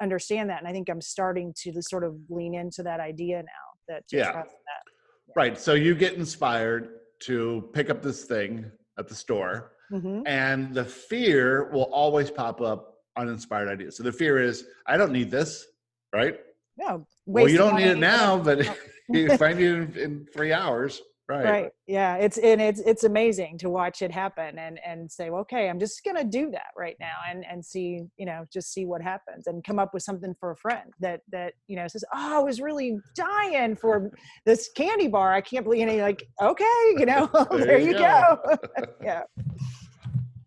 understand 0.00 0.50
that 0.50 0.58
and 0.58 0.68
i 0.68 0.72
think 0.72 0.88
i'm 0.88 1.00
starting 1.00 1.52
to 1.62 1.72
sort 1.82 2.04
of 2.04 2.16
lean 2.28 2.54
into 2.54 2.82
that 2.82 3.00
idea 3.00 3.38
now 3.38 3.68
that 3.88 4.04
yeah. 4.10 4.32
That. 4.32 4.46
yeah 4.46 5.34
right 5.36 5.58
so 5.58 5.74
you 5.74 5.94
get 5.94 6.14
inspired 6.14 6.90
to 7.20 7.68
pick 7.72 7.90
up 7.90 8.02
this 8.02 8.24
thing 8.24 8.70
at 8.98 9.08
the 9.08 9.14
store 9.14 9.72
mm-hmm. 9.92 10.22
and 10.26 10.74
the 10.74 10.84
fear 10.84 11.70
will 11.72 11.90
always 11.92 12.30
pop 12.30 12.60
up 12.60 12.94
uninspired 13.16 13.68
ideas 13.68 13.96
so 13.96 14.02
the 14.02 14.12
fear 14.12 14.38
is 14.38 14.64
i 14.86 14.96
don't 14.96 15.12
need 15.12 15.30
this 15.30 15.66
right? 16.12 16.38
Yeah. 16.78 16.98
Well, 17.26 17.48
you 17.48 17.58
don't 17.58 17.76
need 17.76 17.88
it 17.88 17.98
now, 17.98 18.38
but 18.38 18.66
you 19.08 19.36
find 19.36 19.60
it 19.60 19.72
in, 19.72 19.92
in 19.98 20.26
three 20.32 20.52
hours. 20.52 21.00
Right. 21.28 21.44
Right. 21.44 21.70
Yeah. 21.86 22.16
It's 22.16 22.36
and 22.36 22.60
it's 22.60 22.80
it's 22.80 23.04
amazing 23.04 23.56
to 23.58 23.70
watch 23.70 24.02
it 24.02 24.10
happen 24.10 24.58
and 24.58 24.78
and 24.84 25.10
say, 25.10 25.30
well, 25.30 25.40
okay, 25.42 25.70
I'm 25.70 25.78
just 25.78 26.02
gonna 26.04 26.24
do 26.24 26.50
that 26.50 26.72
right 26.76 26.96
now 26.98 27.14
and 27.30 27.44
and 27.48 27.64
see, 27.64 28.02
you 28.18 28.26
know, 28.26 28.44
just 28.52 28.72
see 28.72 28.84
what 28.84 29.00
happens 29.00 29.46
and 29.46 29.62
come 29.62 29.78
up 29.78 29.94
with 29.94 30.02
something 30.02 30.34
for 30.38 30.50
a 30.50 30.56
friend 30.56 30.92
that 31.00 31.20
that 31.30 31.54
you 31.68 31.76
know 31.76 31.86
says, 31.86 32.04
oh, 32.12 32.40
I 32.40 32.42
was 32.42 32.60
really 32.60 32.98
dying 33.14 33.76
for 33.76 34.10
this 34.44 34.68
candy 34.76 35.08
bar. 35.08 35.32
I 35.32 35.40
can't 35.40 35.64
believe 35.64 35.88
any 35.88 36.02
like, 36.02 36.26
okay, 36.42 36.64
you 36.98 37.06
know, 37.06 37.30
there, 37.50 37.66
there, 37.66 37.78
you, 37.78 37.92
go. 37.92 38.38
go. 38.44 38.58
yeah. 39.02 39.22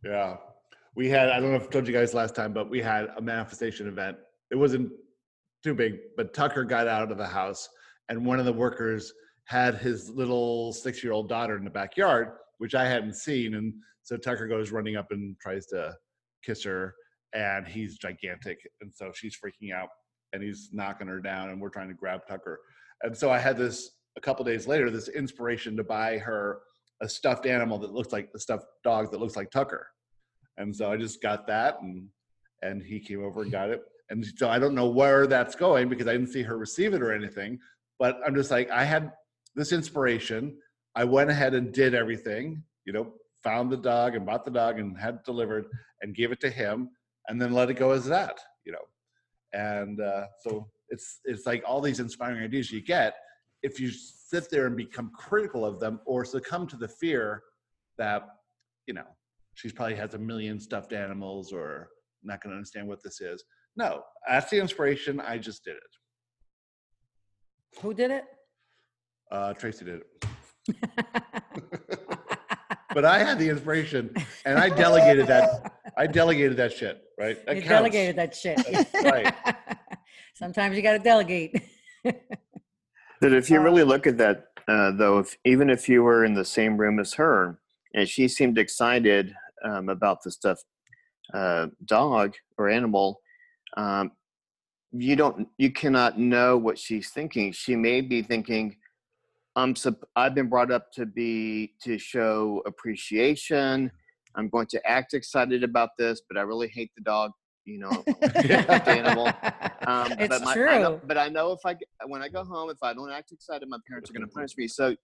Yeah. 0.03 0.35
We 0.95 1.09
had 1.09 1.29
I 1.29 1.39
don't 1.39 1.51
know 1.51 1.57
if 1.57 1.67
I 1.67 1.71
told 1.71 1.87
you 1.87 1.93
guys 1.93 2.13
last 2.13 2.35
time, 2.35 2.53
but 2.53 2.69
we 2.69 2.81
had 2.81 3.07
a 3.17 3.21
manifestation 3.21 3.87
event. 3.87 4.17
It 4.51 4.55
wasn't 4.55 4.91
too 5.65 5.73
big, 5.73 5.97
but 6.15 6.31
Tucker 6.31 6.63
got 6.63 6.87
out 6.87 7.11
of 7.11 7.17
the 7.17 7.25
house, 7.25 7.67
and 8.09 8.23
one 8.23 8.39
of 8.39 8.45
the 8.45 8.53
workers 8.53 9.11
had 9.45 9.75
his 9.75 10.11
little 10.11 10.71
six 10.71 11.03
year 11.03 11.11
old 11.11 11.27
daughter 11.27 11.57
in 11.57 11.63
the 11.63 11.71
backyard, 11.71 12.33
which 12.59 12.75
I 12.75 12.87
hadn't 12.87 13.15
seen. 13.15 13.55
And 13.55 13.73
so 14.03 14.15
Tucker 14.15 14.47
goes 14.47 14.71
running 14.71 14.95
up 14.95 15.07
and 15.09 15.35
tries 15.39 15.65
to 15.67 15.95
kiss 16.43 16.63
her, 16.63 16.93
and 17.33 17.67
he's 17.67 17.97
gigantic. 17.97 18.59
And 18.79 18.93
so 18.93 19.11
she's 19.11 19.35
freaking 19.35 19.73
out, 19.73 19.89
and 20.33 20.43
he's 20.43 20.69
knocking 20.71 21.07
her 21.07 21.19
down, 21.19 21.49
and 21.49 21.59
we're 21.59 21.69
trying 21.69 21.87
to 21.87 21.95
grab 21.95 22.21
Tucker. 22.29 22.59
And 23.01 23.17
so 23.17 23.31
I 23.31 23.39
had 23.39 23.57
this 23.57 23.89
a 24.17 24.21
couple 24.21 24.45
days 24.45 24.67
later, 24.67 24.91
this 24.91 25.09
inspiration 25.09 25.75
to 25.77 25.83
buy 25.83 26.19
her 26.19 26.59
a 27.01 27.09
stuffed 27.09 27.47
animal 27.47 27.79
that 27.79 27.91
looks 27.91 28.13
like 28.13 28.29
a 28.35 28.39
stuffed 28.39 28.67
dog 28.83 29.11
that 29.11 29.19
looks 29.19 29.35
like 29.35 29.49
Tucker. 29.49 29.87
And 30.57 30.73
so 30.73 30.91
I 30.91 30.97
just 30.97 31.23
got 31.23 31.47
that, 31.47 31.81
and 31.81 32.07
and 32.61 32.83
he 32.83 32.99
came 32.99 33.23
over 33.23 33.41
and 33.41 33.51
got 33.51 33.71
it 33.71 33.81
and 34.09 34.25
so 34.37 34.49
I 34.49 34.59
don't 34.59 34.75
know 34.75 34.87
where 34.87 35.27
that's 35.27 35.55
going 35.55 35.89
because 35.89 36.07
I 36.07 36.13
didn't 36.13 36.29
see 36.29 36.43
her 36.43 36.57
receive 36.57 36.93
it 36.93 37.01
or 37.01 37.11
anything. 37.11 37.59
But 37.97 38.19
I'm 38.25 38.35
just 38.35 38.51
like, 38.51 38.69
I 38.69 38.83
had 38.83 39.11
this 39.55 39.71
inspiration. 39.71 40.57
I 40.95 41.05
went 41.05 41.29
ahead 41.29 41.53
and 41.53 41.73
did 41.73 41.95
everything, 41.95 42.63
you 42.85 42.93
know, 42.93 43.13
found 43.43 43.71
the 43.71 43.77
dog 43.77 44.15
and 44.15 44.25
bought 44.25 44.45
the 44.45 44.51
dog 44.51 44.79
and 44.79 44.97
had 44.97 45.15
it 45.15 45.25
delivered 45.25 45.65
and 46.01 46.15
gave 46.15 46.31
it 46.31 46.39
to 46.41 46.49
him 46.49 46.89
and 47.27 47.41
then 47.41 47.53
let 47.53 47.69
it 47.69 47.75
go 47.75 47.91
as 47.91 48.05
that, 48.05 48.39
you 48.65 48.71
know. 48.71 48.79
And 49.53 50.01
uh, 50.01 50.25
so 50.43 50.67
it's 50.89 51.19
it's 51.25 51.45
like 51.45 51.63
all 51.65 51.81
these 51.81 51.99
inspiring 51.99 52.43
ideas 52.43 52.71
you 52.71 52.81
get 52.81 53.15
if 53.63 53.79
you 53.79 53.89
sit 53.91 54.49
there 54.49 54.67
and 54.67 54.77
become 54.77 55.11
critical 55.17 55.65
of 55.65 55.79
them 55.79 55.99
or 56.05 56.23
succumb 56.23 56.67
to 56.67 56.75
the 56.77 56.87
fear 56.87 57.41
that 57.97 58.27
you 58.85 58.93
know 58.93 59.07
she's 59.55 59.73
probably 59.73 59.95
has 59.95 60.13
a 60.13 60.19
million 60.19 60.59
stuffed 60.59 60.93
animals 60.93 61.51
or 61.51 61.89
not 62.23 62.41
going 62.41 62.51
to 62.51 62.55
understand 62.55 62.87
what 62.87 63.01
this 63.01 63.21
is 63.21 63.43
no 63.75 64.01
that's 64.27 64.49
the 64.49 64.59
inspiration 64.59 65.19
i 65.21 65.37
just 65.37 65.63
did 65.63 65.75
it 65.75 67.79
Who 67.81 67.93
did 67.93 68.11
it? 68.11 68.23
uh, 69.31 69.53
tracy 69.53 69.85
did 69.85 70.01
it 70.01 70.25
but 72.93 73.05
i 73.05 73.19
had 73.19 73.37
the 73.39 73.49
inspiration 73.49 74.13
and 74.45 74.57
i 74.59 74.69
delegated 74.69 75.27
that 75.27 75.73
i 75.97 76.05
delegated 76.07 76.57
that 76.57 76.71
shit 76.73 77.03
right 77.19 77.45
that 77.45 77.55
you 77.55 77.61
counts. 77.61 77.69
delegated 77.69 78.15
that 78.15 78.35
shit. 78.35 78.59
right. 79.03 79.33
Sometimes 80.35 80.75
you 80.75 80.81
got 80.83 80.93
to 80.93 80.99
delegate. 80.99 81.61
That 83.21 83.31
if 83.31 83.49
you 83.49 83.61
really 83.61 83.83
look 83.83 84.05
at 84.05 84.17
that, 84.17 84.47
uh, 84.67 84.91
though, 84.91 85.19
if, 85.19 85.37
even 85.45 85.69
if 85.69 85.87
you 85.87 86.03
were 86.03 86.25
in 86.25 86.33
the 86.33 86.43
same 86.43 86.75
room 86.75 86.99
as 86.99 87.13
her 87.13 87.57
and 87.93 88.09
she 88.09 88.27
seemed 88.27 88.57
excited 88.57 89.33
um, 89.63 89.87
about 89.87 90.21
the 90.23 90.31
stuff 90.31 90.59
uh, 91.33 91.67
dog 91.85 92.33
or 92.57 92.67
animal, 92.69 93.21
um, 93.77 94.11
you 94.91 95.15
don't, 95.15 95.47
you 95.57 95.71
cannot 95.71 96.17
know 96.19 96.57
what 96.57 96.77
she's 96.77 97.09
thinking. 97.09 97.51
She 97.51 97.75
may 97.75 98.01
be 98.01 98.21
thinking, 98.21 98.77
"I'm, 99.55 99.75
sup- 99.75 100.07
I've 100.15 100.35
been 100.35 100.47
brought 100.49 100.71
up 100.71 100.91
to 100.93 101.05
be 101.05 101.73
to 101.83 101.97
show 101.97 102.61
appreciation. 102.65 103.91
I'm 104.35 104.49
going 104.49 104.67
to 104.67 104.89
act 104.89 105.13
excited 105.13 105.63
about 105.63 105.89
this, 105.97 106.21
but 106.29 106.37
I 106.37 106.41
really 106.41 106.67
hate 106.69 106.91
the 106.95 107.03
dog. 107.03 107.31
You 107.65 107.79
know, 107.79 108.03
the 108.21 108.83
animal." 108.87 109.27
Um, 109.87 110.13
It's 110.19 110.29
but 110.29 110.43
my, 110.43 110.51
I 110.53 110.81
know, 110.81 110.97
true. 110.97 111.01
but 111.07 111.17
I 111.17 111.29
know 111.29 111.51
if 111.51 111.59
I 111.65 111.75
when 112.07 112.21
I 112.21 112.29
go 112.29 112.43
home, 112.43 112.69
if 112.69 112.81
I 112.81 112.93
don't 112.93 113.11
act 113.11 113.31
excited, 113.31 113.67
my 113.67 113.77
parents 113.87 114.09
are 114.09 114.13
going 114.13 114.27
to 114.27 114.33
punish 114.33 114.55
me. 114.57 114.67
So, 114.67 114.95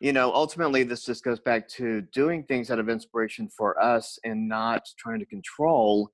you 0.00 0.12
know, 0.12 0.32
ultimately, 0.32 0.82
this 0.82 1.04
just 1.04 1.22
goes 1.24 1.40
back 1.40 1.68
to 1.70 2.00
doing 2.12 2.44
things 2.44 2.70
out 2.70 2.78
of 2.78 2.88
inspiration 2.88 3.48
for 3.56 3.80
us 3.82 4.18
and 4.24 4.48
not 4.48 4.82
trying 4.98 5.18
to 5.20 5.26
control, 5.26 6.10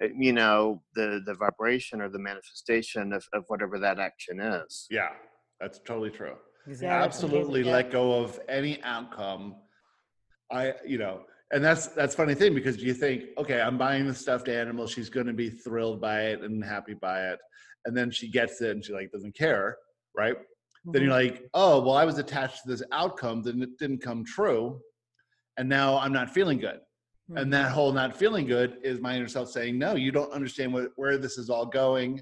Eh, 0.00 0.08
you 0.16 0.32
know, 0.32 0.82
the 0.94 1.20
the 1.26 1.34
vibration 1.34 2.00
or 2.00 2.08
the 2.08 2.18
manifestation 2.18 3.12
of, 3.12 3.24
of 3.32 3.44
whatever 3.48 3.78
that 3.78 3.98
action 3.98 4.40
is. 4.40 4.86
yeah 4.90 5.10
that's 5.60 5.78
totally 5.78 6.10
true. 6.10 6.34
Exactly. 6.66 7.04
absolutely 7.04 7.62
Yeah. 7.62 7.72
let 7.72 7.90
go 7.90 8.20
of 8.22 8.40
any 8.48 8.82
outcome. 8.82 9.56
I 10.50 10.74
you 10.86 10.98
know 10.98 11.22
and 11.52 11.62
that's 11.64 11.88
that's 11.88 12.14
funny 12.14 12.34
thing 12.34 12.54
because 12.54 12.82
you 12.82 12.94
think 12.94 13.24
okay 13.38 13.60
i'm 13.60 13.78
buying 13.78 14.06
the 14.06 14.14
stuffed 14.14 14.48
animal 14.48 14.86
she's 14.86 15.10
going 15.10 15.26
to 15.26 15.32
be 15.32 15.50
thrilled 15.50 16.00
by 16.00 16.22
it 16.22 16.40
and 16.40 16.64
happy 16.64 16.94
by 16.94 17.28
it. 17.28 17.38
And 17.84 17.96
then 17.96 18.10
she 18.10 18.28
gets 18.30 18.60
it 18.60 18.70
and 18.70 18.84
she 18.84 18.92
like 18.92 19.10
doesn't 19.12 19.36
care 19.36 19.76
right? 20.16 20.36
Then 20.84 21.02
you're 21.02 21.12
mm-hmm. 21.12 21.34
like 21.34 21.48
oh 21.54 21.80
well 21.80 21.94
i 21.94 22.04
was 22.04 22.18
attached 22.18 22.62
to 22.62 22.68
this 22.68 22.82
outcome 22.90 23.42
then 23.42 23.62
it 23.62 23.78
didn't 23.78 24.02
come 24.02 24.24
true 24.24 24.80
and 25.56 25.68
now 25.68 25.98
i'm 25.98 26.12
not 26.12 26.30
feeling 26.30 26.58
good 26.58 26.80
and 27.28 27.44
hmm. 27.46 27.50
that 27.50 27.70
whole 27.70 27.92
not 27.92 28.16
feeling 28.16 28.46
good 28.46 28.78
is 28.82 29.00
my 29.00 29.16
inner 29.16 29.28
self 29.28 29.48
saying 29.48 29.78
no 29.78 29.94
you 29.94 30.10
don't 30.10 30.32
understand 30.32 30.72
what, 30.72 30.90
where 30.96 31.18
this 31.18 31.38
is 31.38 31.48
all 31.50 31.66
going 31.66 32.20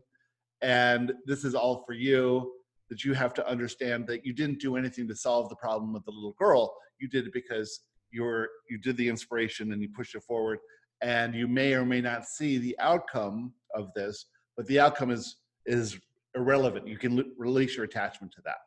and 0.63 1.13
this 1.27 1.45
is 1.45 1.55
all 1.55 1.85
for 1.87 1.95
you 1.95 2.53
that 2.91 3.05
you 3.05 3.15
have 3.15 3.33
to 3.33 3.49
understand 3.49 4.07
that 4.09 4.27
you 4.27 4.33
didn't 4.33 4.61
do 4.61 4.77
anything 4.77 5.09
to 5.09 5.15
solve 5.15 5.49
the 5.49 5.57
problem 5.57 5.93
with 5.93 6.05
the 6.05 6.11
little 6.11 6.35
girl. 6.39 6.75
You 6.99 7.09
did 7.09 7.27
it 7.27 7.33
because 7.33 7.81
you're 8.11 8.49
you 8.69 8.77
did 8.79 8.97
the 8.97 9.09
inspiration 9.09 9.73
and 9.73 9.81
you 9.81 9.89
pushed 9.89 10.17
it 10.17 10.25
forward 10.25 10.59
and 11.01 11.35
you 11.35 11.47
may 11.47 11.75
or 11.75 11.87
may 11.87 12.01
not 12.01 12.27
see 12.27 12.59
the 12.59 12.77
outcome 12.81 13.53
of 13.75 13.95
this 13.95 14.27
but 14.57 14.67
the 14.67 14.81
outcome 14.81 15.11
is 15.11 15.37
is 15.67 15.99
irrelevant. 16.35 16.89
You 16.89 16.99
can 16.99 17.19
l- 17.19 17.25
release 17.39 17.77
your 17.77 17.85
attachment 17.85 18.33
to 18.35 18.43
that. 18.45 18.59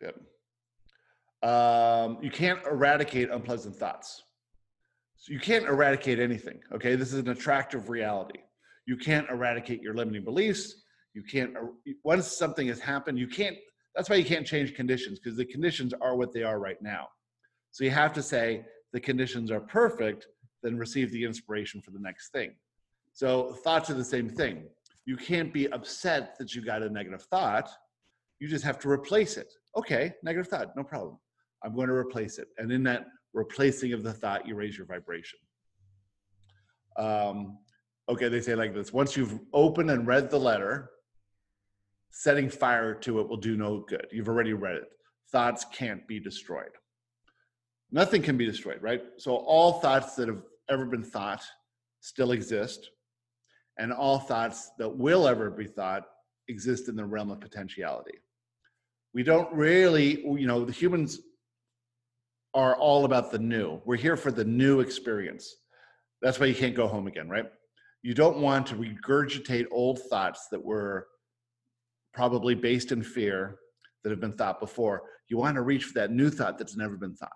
Good 0.00 0.14
um, 1.42 2.18
you 2.22 2.30
can't 2.30 2.64
eradicate 2.66 3.30
unpleasant 3.30 3.76
thoughts. 3.76 4.22
So 5.18 5.32
you 5.32 5.40
can't 5.40 5.66
eradicate 5.66 6.18
anything 6.18 6.60
okay? 6.72 6.94
This 6.96 7.12
is 7.12 7.20
an 7.20 7.28
attractive 7.28 7.88
reality. 7.88 8.40
You 8.86 8.96
can't 8.96 9.28
eradicate 9.28 9.82
your 9.82 9.94
limiting 9.94 10.24
beliefs. 10.24 10.82
You 11.14 11.22
can't 11.22 11.56
er- 11.56 11.72
once 12.04 12.26
something 12.26 12.68
has 12.68 12.80
happened 12.80 13.18
you 13.18 13.26
can't 13.26 13.56
that's 13.94 14.10
why 14.10 14.16
you 14.16 14.24
can't 14.24 14.46
change 14.46 14.74
conditions 14.74 15.18
because 15.18 15.36
the 15.36 15.44
conditions 15.44 15.94
are 16.00 16.16
what 16.16 16.32
they 16.32 16.42
are 16.42 16.58
right 16.58 16.80
now. 16.82 17.08
So 17.70 17.84
you 17.84 17.90
have 17.90 18.12
to 18.14 18.22
say 18.22 18.64
the 18.92 19.00
conditions 19.00 19.50
are 19.50 19.60
perfect 19.60 20.26
then 20.62 20.76
receive 20.76 21.12
the 21.12 21.24
inspiration 21.24 21.80
for 21.80 21.90
the 21.90 21.98
next 21.98 22.30
thing. 22.30 22.54
So 23.12 23.52
thoughts 23.64 23.88
are 23.90 23.94
the 23.94 24.04
same 24.04 24.28
thing. 24.28 24.64
You 25.04 25.16
can't 25.16 25.52
be 25.52 25.70
upset 25.70 26.36
that 26.38 26.54
you 26.54 26.64
got 26.64 26.82
a 26.82 26.88
negative 26.88 27.22
thought. 27.22 27.70
You 28.40 28.48
just 28.48 28.64
have 28.64 28.78
to 28.80 28.90
replace 28.90 29.36
it. 29.36 29.52
Okay 29.76 30.14
negative 30.22 30.48
thought 30.48 30.74
no 30.76 30.82
problem 30.82 31.18
i'm 31.64 31.74
going 31.74 31.88
to 31.88 31.94
replace 31.94 32.38
it. 32.38 32.48
And 32.58 32.70
in 32.70 32.82
that 32.84 33.06
replacing 33.32 33.92
of 33.92 34.02
the 34.02 34.12
thought 34.12 34.48
you 34.48 34.54
raise 34.54 34.76
your 34.76 34.86
vibration. 34.86 35.38
Um, 36.98 37.58
okay 38.08 38.28
they 38.28 38.40
say 38.40 38.54
like 38.54 38.74
this 38.74 38.92
once 38.92 39.16
you've 39.16 39.38
opened 39.52 39.90
and 39.90 40.06
read 40.06 40.30
the 40.30 40.38
letter 40.38 40.90
setting 42.10 42.48
fire 42.48 42.94
to 42.94 43.20
it 43.20 43.28
will 43.28 43.36
do 43.36 43.56
no 43.56 43.84
good. 43.88 44.06
You've 44.10 44.28
already 44.28 44.54
read 44.54 44.76
it. 44.76 44.88
Thoughts 45.30 45.66
can't 45.72 46.06
be 46.08 46.18
destroyed. 46.18 46.70
Nothing 47.92 48.22
can 48.22 48.36
be 48.36 48.46
destroyed 48.46 48.82
right? 48.82 49.02
So 49.18 49.36
all 49.36 49.80
thoughts 49.80 50.14
that 50.16 50.28
have 50.28 50.42
ever 50.70 50.86
been 50.86 51.04
thought 51.04 51.42
still 52.00 52.32
exist 52.32 52.90
and 53.78 53.92
all 53.92 54.18
thoughts 54.18 54.70
that 54.78 54.88
will 54.88 55.28
ever 55.28 55.50
be 55.50 55.66
thought 55.66 56.04
exist 56.48 56.88
in 56.88 56.96
the 56.96 57.04
realm 57.04 57.30
of 57.30 57.40
potentiality. 57.40 58.18
We 59.12 59.22
don't 59.22 59.52
really 59.52 60.22
you 60.22 60.46
know 60.46 60.64
the 60.64 60.72
humans 60.72 61.20
are 62.56 62.74
all 62.76 63.04
about 63.04 63.30
the 63.30 63.38
new. 63.38 63.82
We're 63.84 63.96
here 63.96 64.16
for 64.16 64.32
the 64.32 64.44
new 64.44 64.80
experience. 64.80 65.56
That's 66.22 66.40
why 66.40 66.46
you 66.46 66.54
can't 66.54 66.74
go 66.74 66.88
home 66.88 67.06
again 67.06 67.28
right? 67.28 67.44
You 68.02 68.14
don't 68.14 68.38
want 68.38 68.66
to 68.68 68.74
regurgitate 68.76 69.66
old 69.70 70.00
thoughts 70.08 70.48
that 70.50 70.64
were 70.64 71.06
probably 72.14 72.54
based 72.54 72.92
in 72.92 73.02
fear 73.02 73.58
that 74.02 74.10
have 74.10 74.20
been 74.20 74.32
thought 74.32 74.58
before. 74.58 75.02
You 75.28 75.36
want 75.36 75.56
to 75.56 75.62
reach 75.62 75.84
for 75.84 75.94
that 75.94 76.10
new 76.10 76.30
thought 76.30 76.56
that's 76.56 76.76
never 76.76 76.96
been 76.96 77.14
thought. 77.14 77.30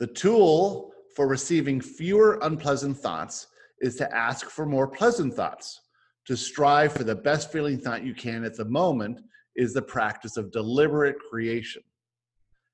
The 0.00 0.08
tool 0.08 0.92
for 1.14 1.28
receiving 1.28 1.80
fewer 1.80 2.40
unpleasant 2.42 2.96
thoughts 2.96 3.46
is 3.80 3.94
to 3.96 4.16
ask 4.16 4.50
for 4.50 4.66
more 4.66 4.88
pleasant 4.88 5.34
thoughts. 5.34 5.80
To 6.26 6.36
strive 6.36 6.92
for 6.92 7.04
the 7.04 7.14
best 7.14 7.52
feeling 7.52 7.78
thought 7.78 8.04
you 8.04 8.14
can 8.14 8.44
at 8.44 8.56
the 8.56 8.64
moment 8.64 9.20
is 9.54 9.74
the 9.74 9.82
practice 9.82 10.36
of 10.36 10.50
deliberate 10.50 11.16
creation. 11.30 11.82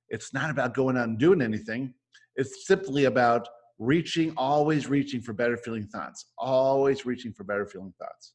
It's 0.08 0.32
not 0.32 0.50
about 0.50 0.74
going 0.74 0.96
out 0.96 1.08
and 1.08 1.18
doing 1.18 1.42
anything. 1.42 1.94
It's 2.36 2.66
simply 2.66 3.04
about 3.04 3.48
reaching, 3.78 4.32
always 4.36 4.88
reaching 4.88 5.20
for 5.20 5.32
better 5.32 5.56
feeling 5.56 5.86
thoughts, 5.86 6.26
always 6.38 7.04
reaching 7.04 7.32
for 7.32 7.44
better 7.44 7.66
feeling 7.66 7.92
thoughts. 7.98 8.34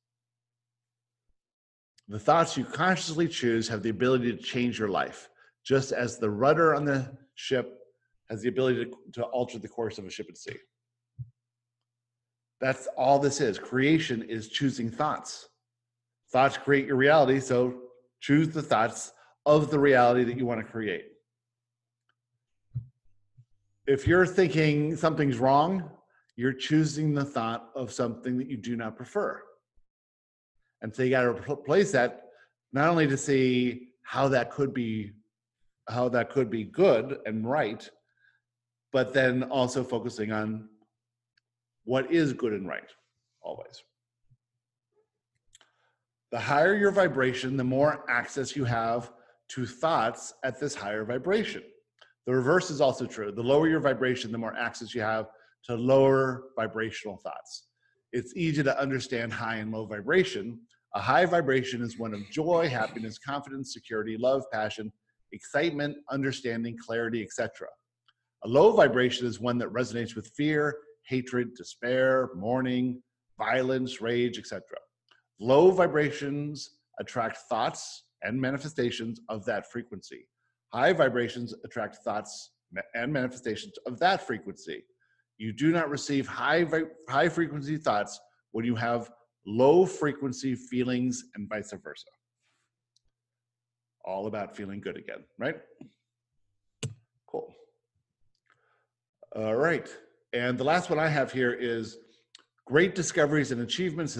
The 2.07 2.19
thoughts 2.19 2.57
you 2.57 2.65
consciously 2.65 3.27
choose 3.27 3.67
have 3.69 3.83
the 3.83 3.89
ability 3.89 4.31
to 4.31 4.37
change 4.37 4.77
your 4.77 4.89
life, 4.89 5.29
just 5.63 5.91
as 5.91 6.17
the 6.17 6.29
rudder 6.29 6.75
on 6.75 6.85
the 6.85 7.17
ship 7.35 7.77
has 8.29 8.41
the 8.41 8.49
ability 8.49 8.85
to, 8.85 8.91
to 9.13 9.23
alter 9.23 9.59
the 9.59 9.67
course 9.67 9.97
of 9.97 10.05
a 10.05 10.09
ship 10.09 10.27
at 10.29 10.37
sea. 10.37 10.57
That's 12.59 12.87
all 12.97 13.17
this 13.17 13.41
is. 13.41 13.57
Creation 13.57 14.21
is 14.23 14.49
choosing 14.49 14.89
thoughts. 14.89 15.49
Thoughts 16.31 16.57
create 16.57 16.85
your 16.85 16.95
reality, 16.95 17.39
so 17.39 17.81
choose 18.19 18.49
the 18.49 18.61
thoughts 18.61 19.11
of 19.45 19.71
the 19.71 19.79
reality 19.79 20.23
that 20.23 20.37
you 20.37 20.45
want 20.45 20.65
to 20.65 20.71
create. 20.71 21.10
If 23.87 24.07
you're 24.07 24.27
thinking 24.27 24.95
something's 24.95 25.37
wrong, 25.37 25.89
you're 26.35 26.53
choosing 26.53 27.13
the 27.13 27.25
thought 27.25 27.69
of 27.75 27.91
something 27.91 28.37
that 28.37 28.47
you 28.47 28.57
do 28.57 28.75
not 28.75 28.95
prefer. 28.95 29.41
And 30.81 30.95
so 30.95 31.03
you 31.03 31.09
got 31.09 31.23
to 31.23 31.51
replace 31.51 31.91
that 31.91 32.25
not 32.73 32.89
only 32.89 33.07
to 33.07 33.17
see 33.17 33.89
how 34.03 34.27
that 34.29 34.51
could 34.51 34.73
be 34.73 35.11
how 35.87 36.07
that 36.09 36.29
could 36.29 36.49
be 36.49 36.63
good 36.63 37.17
and 37.25 37.49
right, 37.49 37.89
but 38.93 39.13
then 39.13 39.43
also 39.43 39.83
focusing 39.83 40.31
on 40.31 40.69
what 41.83 42.11
is 42.11 42.33
good 42.33 42.53
and 42.53 42.67
right 42.67 42.89
always. 43.41 43.83
The 46.31 46.39
higher 46.39 46.75
your 46.75 46.91
vibration, 46.91 47.57
the 47.57 47.63
more 47.63 48.05
access 48.09 48.55
you 48.55 48.63
have 48.63 49.11
to 49.49 49.65
thoughts 49.65 50.33
at 50.43 50.59
this 50.59 50.75
higher 50.75 51.03
vibration. 51.03 51.63
The 52.27 52.33
reverse 52.33 52.69
is 52.69 52.81
also 52.81 53.05
true. 53.05 53.31
The 53.31 53.41
lower 53.41 53.67
your 53.67 53.79
vibration, 53.79 54.31
the 54.31 54.37
more 54.37 54.55
access 54.55 54.93
you 54.93 55.01
have 55.01 55.27
to 55.65 55.75
lower 55.75 56.45
vibrational 56.55 57.17
thoughts. 57.17 57.67
It's 58.13 58.35
easy 58.35 58.63
to 58.63 58.79
understand 58.79 59.33
high 59.33 59.57
and 59.57 59.71
low 59.71 59.85
vibration. 59.85 60.59
A 60.95 60.99
high 60.99 61.25
vibration 61.25 61.81
is 61.81 61.97
one 61.97 62.13
of 62.13 62.29
joy, 62.29 62.67
happiness, 62.67 63.17
confidence, 63.17 63.73
security, 63.73 64.17
love, 64.17 64.43
passion, 64.51 64.91
excitement, 65.31 65.97
understanding, 66.09 66.77
clarity, 66.77 67.23
etc. 67.23 67.67
A 68.43 68.47
low 68.47 68.71
vibration 68.73 69.25
is 69.25 69.39
one 69.39 69.57
that 69.59 69.69
resonates 69.69 70.15
with 70.15 70.31
fear, 70.35 70.75
hatred, 71.07 71.55
despair, 71.55 72.29
mourning, 72.35 73.01
violence, 73.37 74.01
rage, 74.01 74.37
etc. 74.37 74.61
Low 75.39 75.71
vibrations 75.71 76.77
attract 76.99 77.37
thoughts 77.49 78.03
and 78.23 78.39
manifestations 78.39 79.19
of 79.29 79.45
that 79.45 79.71
frequency. 79.71 80.27
High 80.73 80.93
vibrations 80.93 81.53
attract 81.65 81.97
thoughts 81.97 82.51
and 82.93 83.11
manifestations 83.11 83.73
of 83.85 83.99
that 83.99 84.25
frequency. 84.25 84.83
You 85.37 85.51
do 85.51 85.71
not 85.71 85.89
receive 85.89 86.27
high, 86.27 86.65
high 87.09 87.29
frequency 87.29 87.77
thoughts 87.77 88.19
when 88.51 88.63
you 88.63 88.75
have 88.75 89.11
low 89.45 89.85
frequency 89.85 90.55
feelings 90.55 91.25
and 91.35 91.49
vice 91.49 91.73
versa. 91.83 92.05
All 94.05 94.27
about 94.27 94.55
feeling 94.55 94.79
good 94.79 94.97
again, 94.97 95.23
right? 95.37 95.57
Cool. 97.27 97.53
All 99.35 99.55
right. 99.55 99.89
And 100.33 100.57
the 100.57 100.63
last 100.63 100.89
one 100.89 100.99
I 100.99 101.07
have 101.07 101.31
here 101.31 101.53
is 101.53 101.97
great 102.65 102.95
discoveries 102.95 103.51
and 103.51 103.61
achievements 103.61 104.15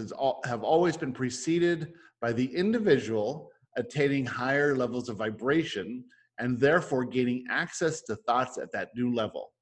have 0.46 0.64
always 0.64 0.98
been 0.98 1.14
preceded 1.14 1.94
by 2.20 2.34
the 2.34 2.54
individual 2.56 3.50
attaining 3.78 4.26
higher 4.26 4.76
levels 4.76 5.08
of 5.08 5.18
vibration 5.18 6.04
and 6.42 6.60
therefore 6.60 7.06
gaining 7.06 7.46
access 7.50 8.02
to 8.02 8.16
thoughts 8.16 8.58
at 8.58 8.72
that 8.74 8.90
new 8.96 9.14
level. 9.14 9.54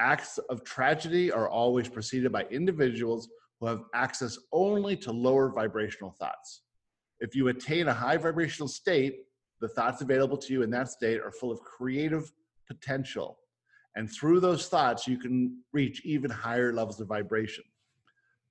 Acts 0.00 0.38
of 0.48 0.64
tragedy 0.64 1.30
are 1.30 1.48
always 1.48 1.88
preceded 1.88 2.32
by 2.32 2.44
individuals 2.44 3.28
who 3.60 3.66
have 3.66 3.82
access 3.94 4.38
only 4.50 4.96
to 4.96 5.12
lower 5.12 5.52
vibrational 5.52 6.10
thoughts. 6.18 6.62
If 7.20 7.36
you 7.36 7.48
attain 7.48 7.88
a 7.88 7.92
high 7.92 8.16
vibrational 8.16 8.66
state, 8.66 9.18
the 9.60 9.68
thoughts 9.68 10.00
available 10.00 10.38
to 10.38 10.52
you 10.54 10.62
in 10.62 10.70
that 10.70 10.88
state 10.88 11.20
are 11.20 11.30
full 11.30 11.52
of 11.52 11.60
creative 11.60 12.32
potential. 12.66 13.38
And 13.94 14.10
through 14.10 14.40
those 14.40 14.68
thoughts, 14.68 15.06
you 15.06 15.18
can 15.18 15.58
reach 15.74 16.00
even 16.06 16.30
higher 16.30 16.72
levels 16.72 16.98
of 16.98 17.08
vibration. 17.08 17.64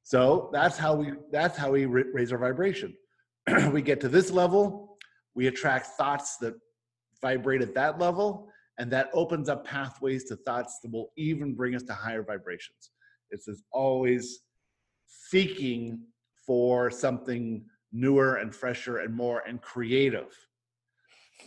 So 0.03 0.51
that's 0.53 0.77
how 0.77 0.93
we 0.93 1.13
that's 1.31 1.57
how 1.57 1.71
we 1.71 1.85
raise 1.87 2.31
our 2.31 2.37
vibration. 2.37 2.95
we 3.71 3.81
get 3.81 3.99
to 4.01 4.09
this 4.09 4.29
level, 4.29 4.97
we 5.33 5.47
attract 5.47 5.87
thoughts 5.97 6.37
that 6.37 6.53
vibrate 7.21 7.61
at 7.61 7.73
that 7.75 7.99
level, 7.99 8.49
and 8.77 8.91
that 8.91 9.09
opens 9.13 9.49
up 9.49 9.65
pathways 9.65 10.23
to 10.25 10.35
thoughts 10.37 10.79
that 10.81 10.91
will 10.91 11.11
even 11.17 11.53
bring 11.53 11.75
us 11.75 11.83
to 11.83 11.93
higher 11.93 12.23
vibrations. 12.23 12.91
It's 13.31 13.47
as 13.47 13.61
always 13.71 14.39
seeking 15.05 16.01
for 16.45 16.89
something 16.89 17.65
newer 17.91 18.35
and 18.35 18.53
fresher 18.53 18.99
and 18.99 19.13
more 19.13 19.43
and 19.47 19.61
creative, 19.61 20.35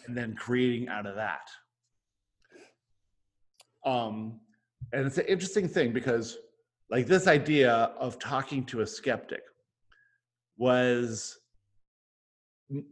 and 0.07 0.17
then 0.17 0.35
creating 0.35 0.89
out 0.89 1.07
of 1.07 1.17
that. 1.17 1.49
Um, 3.85 4.41
and 4.93 5.07
it's 5.07 5.19
an 5.19 5.27
interesting 5.27 5.69
thing 5.69 5.93
because, 5.93 6.37
like, 6.91 7.07
this 7.07 7.27
idea 7.27 7.73
of 7.99 8.19
talking 8.19 8.65
to 8.67 8.83
a 8.83 8.87
skeptic 8.87 9.43
was 10.57 11.39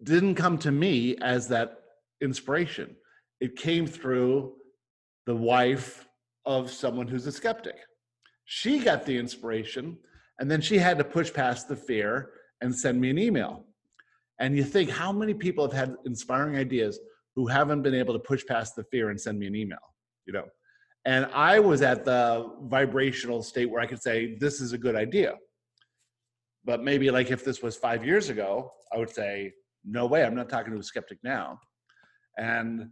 didn't 0.02 0.34
come 0.34 0.58
to 0.58 0.72
me 0.72 1.16
as 1.22 1.48
that 1.48 1.79
inspiration. 2.20 2.96
It 3.40 3.56
came 3.56 3.86
through 3.86 4.54
the 5.26 5.36
wife 5.36 6.06
of 6.44 6.70
someone 6.70 7.08
who's 7.08 7.26
a 7.26 7.32
skeptic. 7.32 7.76
She 8.44 8.78
got 8.78 9.06
the 9.06 9.16
inspiration, 9.16 9.98
and 10.38 10.50
then 10.50 10.60
she 10.60 10.78
had 10.78 10.98
to 10.98 11.04
push 11.04 11.32
past 11.32 11.68
the 11.68 11.76
fear 11.76 12.30
and 12.60 12.74
send 12.74 13.00
me 13.00 13.10
an 13.10 13.18
email. 13.18 13.64
And 14.38 14.56
you 14.56 14.64
think, 14.64 14.90
how 14.90 15.12
many 15.12 15.34
people 15.34 15.64
have 15.64 15.72
had 15.72 15.96
inspiring 16.06 16.56
ideas 16.56 16.98
who 17.36 17.46
haven't 17.46 17.82
been 17.82 17.94
able 17.94 18.14
to 18.14 18.18
push 18.18 18.44
past 18.46 18.74
the 18.74 18.84
fear 18.84 19.10
and 19.10 19.20
send 19.20 19.38
me 19.38 19.46
an 19.46 19.54
email? 19.54 19.78
You 20.26 20.32
know, 20.32 20.46
and 21.04 21.26
I 21.26 21.60
was 21.60 21.82
at 21.82 22.04
the 22.04 22.50
vibrational 22.62 23.42
state 23.42 23.70
where 23.70 23.80
I 23.80 23.86
could 23.86 24.02
say, 24.02 24.36
this 24.38 24.60
is 24.60 24.72
a 24.72 24.78
good 24.78 24.96
idea. 24.96 25.34
But 26.64 26.82
maybe 26.82 27.10
like 27.10 27.30
if 27.30 27.44
this 27.44 27.62
was 27.62 27.76
five 27.76 28.04
years 28.04 28.28
ago, 28.28 28.72
I 28.92 28.98
would 28.98 29.10
say, 29.10 29.52
no 29.84 30.06
way, 30.06 30.24
I'm 30.24 30.34
not 30.34 30.48
talking 30.48 30.72
to 30.72 30.78
a 30.78 30.82
skeptic 30.82 31.18
now. 31.22 31.58
And 32.38 32.90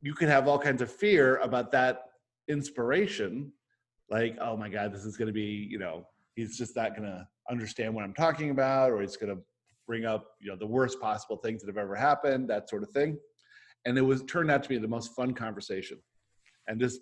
you 0.00 0.14
can 0.14 0.28
have 0.28 0.48
all 0.48 0.58
kinds 0.58 0.82
of 0.82 0.90
fear 0.90 1.36
about 1.36 1.70
that 1.72 2.04
inspiration, 2.48 3.52
like, 4.10 4.36
oh 4.40 4.56
my 4.56 4.68
God, 4.68 4.92
this 4.92 5.04
is 5.04 5.16
going 5.16 5.26
to 5.26 5.32
be, 5.32 5.68
you 5.70 5.78
know, 5.78 6.06
he's 6.34 6.56
just 6.56 6.74
not 6.74 6.96
going 6.96 7.08
to 7.08 7.26
understand 7.50 7.94
what 7.94 8.04
I'm 8.04 8.14
talking 8.14 8.50
about, 8.50 8.90
or 8.90 9.00
he's 9.00 9.16
going 9.16 9.34
to 9.34 9.42
bring 9.86 10.04
up, 10.04 10.32
you 10.40 10.48
know, 10.50 10.56
the 10.56 10.66
worst 10.66 11.00
possible 11.00 11.36
things 11.36 11.60
that 11.62 11.68
have 11.68 11.76
ever 11.76 11.94
happened, 11.94 12.48
that 12.48 12.68
sort 12.68 12.82
of 12.82 12.90
thing. 12.90 13.18
And 13.84 13.96
it 13.98 14.02
was 14.02 14.22
turned 14.24 14.50
out 14.50 14.62
to 14.62 14.68
be 14.68 14.78
the 14.78 14.88
most 14.88 15.14
fun 15.14 15.34
conversation. 15.34 15.98
And 16.66 16.80
just 16.80 17.00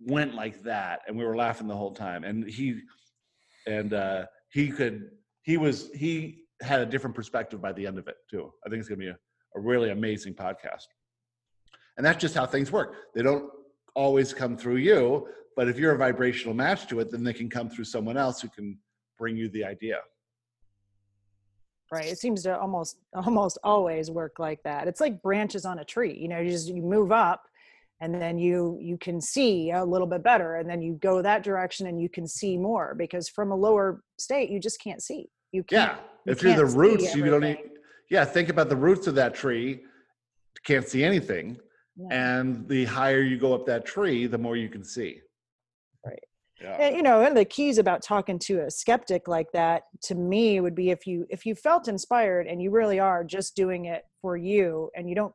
went 0.00 0.34
like 0.34 0.62
that. 0.62 1.00
And 1.06 1.16
we 1.16 1.24
were 1.24 1.36
laughing 1.36 1.68
the 1.68 1.76
whole 1.76 1.92
time. 1.92 2.24
And 2.24 2.48
he, 2.48 2.80
and 3.66 3.92
uh, 3.92 4.26
he 4.50 4.70
could, 4.70 5.10
he 5.42 5.56
was, 5.58 5.90
he 5.94 6.44
had 6.62 6.80
a 6.80 6.86
different 6.86 7.14
perspective 7.14 7.60
by 7.60 7.72
the 7.72 7.86
end 7.86 7.98
of 7.98 8.08
it 8.08 8.16
too. 8.30 8.52
I 8.64 8.70
think 8.70 8.80
it's 8.80 8.88
going 8.88 9.00
to 9.00 9.06
be 9.06 9.10
a, 9.10 9.18
a 9.56 9.60
really 9.60 9.90
amazing 9.90 10.34
podcast. 10.34 10.86
And 11.96 12.06
that's 12.06 12.20
just 12.20 12.34
how 12.34 12.46
things 12.46 12.72
work. 12.72 12.94
They 13.14 13.22
don't 13.22 13.50
always 13.94 14.32
come 14.32 14.56
through 14.56 14.76
you, 14.76 15.28
but 15.56 15.68
if 15.68 15.78
you're 15.78 15.92
a 15.92 15.98
vibrational 15.98 16.54
match 16.54 16.86
to 16.88 17.00
it, 17.00 17.10
then 17.10 17.22
they 17.22 17.32
can 17.32 17.50
come 17.50 17.68
through 17.68 17.84
someone 17.84 18.16
else 18.16 18.40
who 18.40 18.48
can 18.48 18.78
bring 19.18 19.36
you 19.36 19.48
the 19.50 19.64
idea. 19.64 19.98
Right. 21.90 22.06
It 22.06 22.18
seems 22.18 22.42
to 22.44 22.58
almost 22.58 22.96
almost 23.14 23.58
always 23.62 24.10
work 24.10 24.38
like 24.38 24.62
that. 24.64 24.88
It's 24.88 25.00
like 25.00 25.22
branches 25.22 25.66
on 25.66 25.78
a 25.78 25.84
tree. 25.84 26.16
You 26.18 26.28
know, 26.28 26.40
you 26.40 26.50
just 26.50 26.68
you 26.68 26.82
move 26.82 27.12
up 27.12 27.42
and 28.00 28.14
then 28.14 28.38
you 28.38 28.78
you 28.80 28.96
can 28.96 29.20
see 29.20 29.70
a 29.70 29.84
little 29.84 30.06
bit 30.06 30.22
better 30.22 30.56
and 30.56 30.68
then 30.68 30.80
you 30.80 30.94
go 30.94 31.20
that 31.20 31.42
direction 31.42 31.86
and 31.86 32.00
you 32.00 32.08
can 32.08 32.26
see 32.26 32.56
more 32.56 32.94
because 32.96 33.28
from 33.28 33.52
a 33.52 33.54
lower 33.54 34.02
state 34.18 34.48
you 34.48 34.58
just 34.58 34.82
can't 34.82 35.02
see. 35.02 35.28
You 35.52 35.62
can't. 35.64 35.92
Yeah. 35.92 36.32
If 36.32 36.42
you 36.42 36.50
are 36.50 36.56
the 36.56 36.64
roots, 36.64 37.14
you 37.14 37.26
don't 37.26 37.42
need. 37.42 37.58
Yeah. 38.08 38.24
Think 38.24 38.48
about 38.48 38.70
the 38.70 38.76
roots 38.76 39.06
of 39.06 39.14
that 39.16 39.34
tree. 39.34 39.82
Can't 40.64 40.88
see 40.88 41.04
anything. 41.04 41.58
Yeah. 41.96 42.38
And 42.38 42.68
the 42.68 42.84
higher 42.86 43.22
you 43.22 43.36
go 43.36 43.54
up 43.54 43.66
that 43.66 43.84
tree, 43.84 44.26
the 44.26 44.38
more 44.38 44.56
you 44.56 44.68
can 44.68 44.82
see. 44.84 45.20
Right. 46.04 46.22
Yeah. 46.60 46.76
And, 46.76 46.96
you 46.96 47.02
know, 47.02 47.22
and 47.22 47.36
the 47.36 47.44
keys 47.44 47.78
about 47.78 48.02
talking 48.02 48.38
to 48.40 48.64
a 48.64 48.70
skeptic 48.70 49.28
like 49.28 49.52
that 49.52 49.82
to 50.04 50.14
me 50.14 50.60
would 50.60 50.74
be 50.74 50.90
if 50.90 51.06
you 51.06 51.26
if 51.28 51.44
you 51.44 51.54
felt 51.54 51.88
inspired 51.88 52.46
and 52.46 52.62
you 52.62 52.70
really 52.70 52.98
are 52.98 53.24
just 53.24 53.56
doing 53.56 53.86
it 53.86 54.04
for 54.20 54.36
you 54.36 54.90
and 54.96 55.08
you 55.08 55.14
don't 55.14 55.34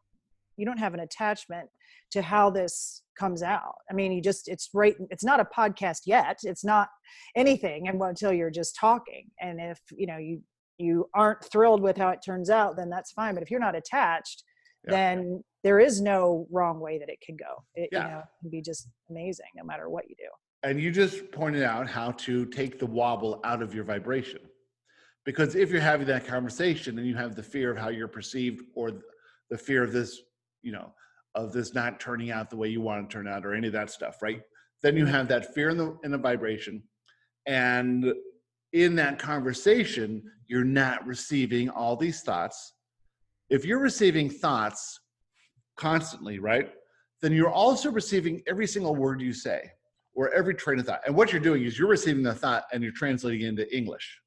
you 0.56 0.66
don't 0.66 0.80
have 0.80 0.94
an 0.94 1.02
attachment 1.02 1.70
to 2.12 2.22
how 2.22 2.50
this 2.50 3.04
comes 3.20 3.44
out. 3.44 3.76
I 3.92 3.94
mean, 3.94 4.12
you 4.12 4.22
just 4.22 4.48
it's 4.48 4.70
right 4.74 4.96
it's 5.10 5.24
not 5.24 5.40
a 5.40 5.46
podcast 5.46 6.02
yet. 6.06 6.40
It's 6.44 6.64
not 6.64 6.88
anything 7.36 7.88
until 7.88 8.32
you're 8.34 8.50
just 8.50 8.78
talking. 8.80 9.28
And 9.40 9.60
if, 9.60 9.80
you 9.92 10.08
know, 10.08 10.18
you 10.18 10.42
you 10.78 11.10
aren't 11.14 11.44
thrilled 11.44 11.82
with 11.82 11.98
how 11.98 12.10
it 12.10 12.20
turns 12.26 12.50
out, 12.50 12.78
then 12.78 12.90
that's 12.90 13.12
fine. 13.12 13.34
But 13.34 13.44
if 13.44 13.52
you're 13.52 13.60
not 13.60 13.76
attached, 13.76 14.44
yeah. 14.88 14.92
then 14.92 15.44
there 15.64 15.80
is 15.80 16.02
no 16.02 16.48
wrong 16.52 16.80
way 16.80 16.98
that 16.98 17.10
it 17.10 17.20
can 17.22 17.36
go. 17.36 17.64
It 17.76 17.90
yeah. 17.92 18.04
you 18.04 18.12
know, 18.12 18.24
can 18.42 18.50
be 18.50 18.62
just 18.62 18.88
amazing 19.10 19.48
no 19.56 19.64
matter 19.64 19.90
what 19.90 20.10
you 20.10 20.16
do. 20.18 20.30
And 20.64 20.82
you 20.82 20.92
just 20.92 21.32
pointed 21.32 21.64
out 21.64 21.88
how 21.88 22.12
to 22.12 22.46
take 22.46 22.80
the 22.80 22.86
wobble 22.86 23.40
out 23.44 23.62
of 23.62 23.74
your 23.74 23.84
vibration. 23.84 24.40
Because 25.26 25.56
if 25.56 25.72
you're 25.72 25.82
having 25.82 26.08
that 26.08 26.26
conversation 26.26 26.98
and 26.98 27.08
you 27.08 27.16
have 27.16 27.36
the 27.36 27.44
fear 27.44 27.70
of 27.70 27.78
how 27.78 27.90
you're 27.90 28.08
perceived 28.08 28.64
or 28.76 28.92
the 29.50 29.58
fear 29.58 29.84
of 29.84 29.92
this, 29.92 30.22
you 30.62 30.72
know, 30.72 30.94
of 31.36 31.54
this 31.54 31.74
not 31.74 32.00
turning 32.00 32.32
out 32.32 32.50
the 32.50 32.56
way 32.56 32.70
you 32.70 32.82
want 32.82 33.10
to 33.10 33.14
turn 33.14 33.28
out 33.28 33.46
or 33.46 33.54
any 33.54 33.68
of 33.68 33.74
that 33.74 33.92
stuff, 33.92 34.22
right? 34.22 34.42
Then 34.82 34.96
you 34.96 35.06
have 35.06 35.28
that 35.28 35.54
fear 35.54 35.70
in 35.70 35.78
the 35.78 35.98
in 36.04 36.12
the 36.12 36.18
vibration. 36.18 36.84
And 37.46 38.14
in 38.74 38.96
that 38.96 39.20
conversation, 39.20 40.24
you're 40.48 40.64
not 40.64 41.06
receiving 41.06 41.70
all 41.70 41.96
these 41.96 42.22
thoughts. 42.22 42.74
If 43.50 43.66
you're 43.66 43.80
receiving 43.80 44.30
thoughts 44.30 45.00
constantly, 45.78 46.40
right? 46.40 46.72
Then 47.22 47.34
you're 47.34 47.50
also 47.52 47.92
receiving 47.92 48.42
every 48.48 48.68
single 48.68 48.96
word 48.96 49.22
you 49.22 49.34
say 49.34 49.72
or 50.14 50.34
every 50.34 50.54
train 50.54 50.80
of 50.80 50.86
thought. 50.86 51.02
And 51.06 51.16
what 51.16 51.32
you're 51.32 51.42
doing 51.42 51.64
is 51.64 51.80
you're 51.80 51.88
receiving 51.88 52.24
the 52.24 52.34
thought 52.34 52.66
and 52.74 52.84
you're 52.84 52.92
translating 52.92 53.42
it 53.42 53.50
into 53.50 53.76
English. 53.76 54.20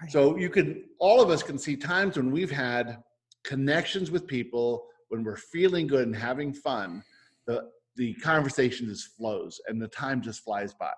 Right. 0.00 0.10
So 0.10 0.36
you 0.36 0.50
can, 0.50 0.84
all 0.98 1.22
of 1.22 1.30
us 1.30 1.42
can 1.42 1.58
see 1.58 1.76
times 1.76 2.16
when 2.16 2.30
we've 2.30 2.50
had 2.50 2.98
connections 3.44 4.10
with 4.10 4.26
people, 4.26 4.86
when 5.08 5.22
we're 5.22 5.36
feeling 5.36 5.86
good 5.86 6.06
and 6.06 6.16
having 6.16 6.52
fun, 6.52 7.02
the, 7.46 7.68
the 7.96 8.14
conversation 8.14 8.88
just 8.88 9.16
flows 9.16 9.60
and 9.68 9.80
the 9.80 9.88
time 9.88 10.20
just 10.20 10.42
flies 10.42 10.74
by. 10.74 10.92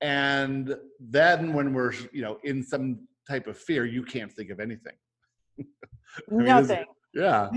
And 0.00 0.76
then 1.00 1.52
when 1.54 1.72
we're, 1.72 1.92
you 2.12 2.22
know, 2.22 2.38
in 2.44 2.62
some 2.62 3.00
type 3.28 3.48
of 3.48 3.58
fear, 3.58 3.84
you 3.84 4.04
can't 4.04 4.32
think 4.32 4.50
of 4.50 4.60
anything. 4.60 4.94
mean, 6.30 6.46
Nothing. 6.46 6.84
Yeah, 7.14 7.48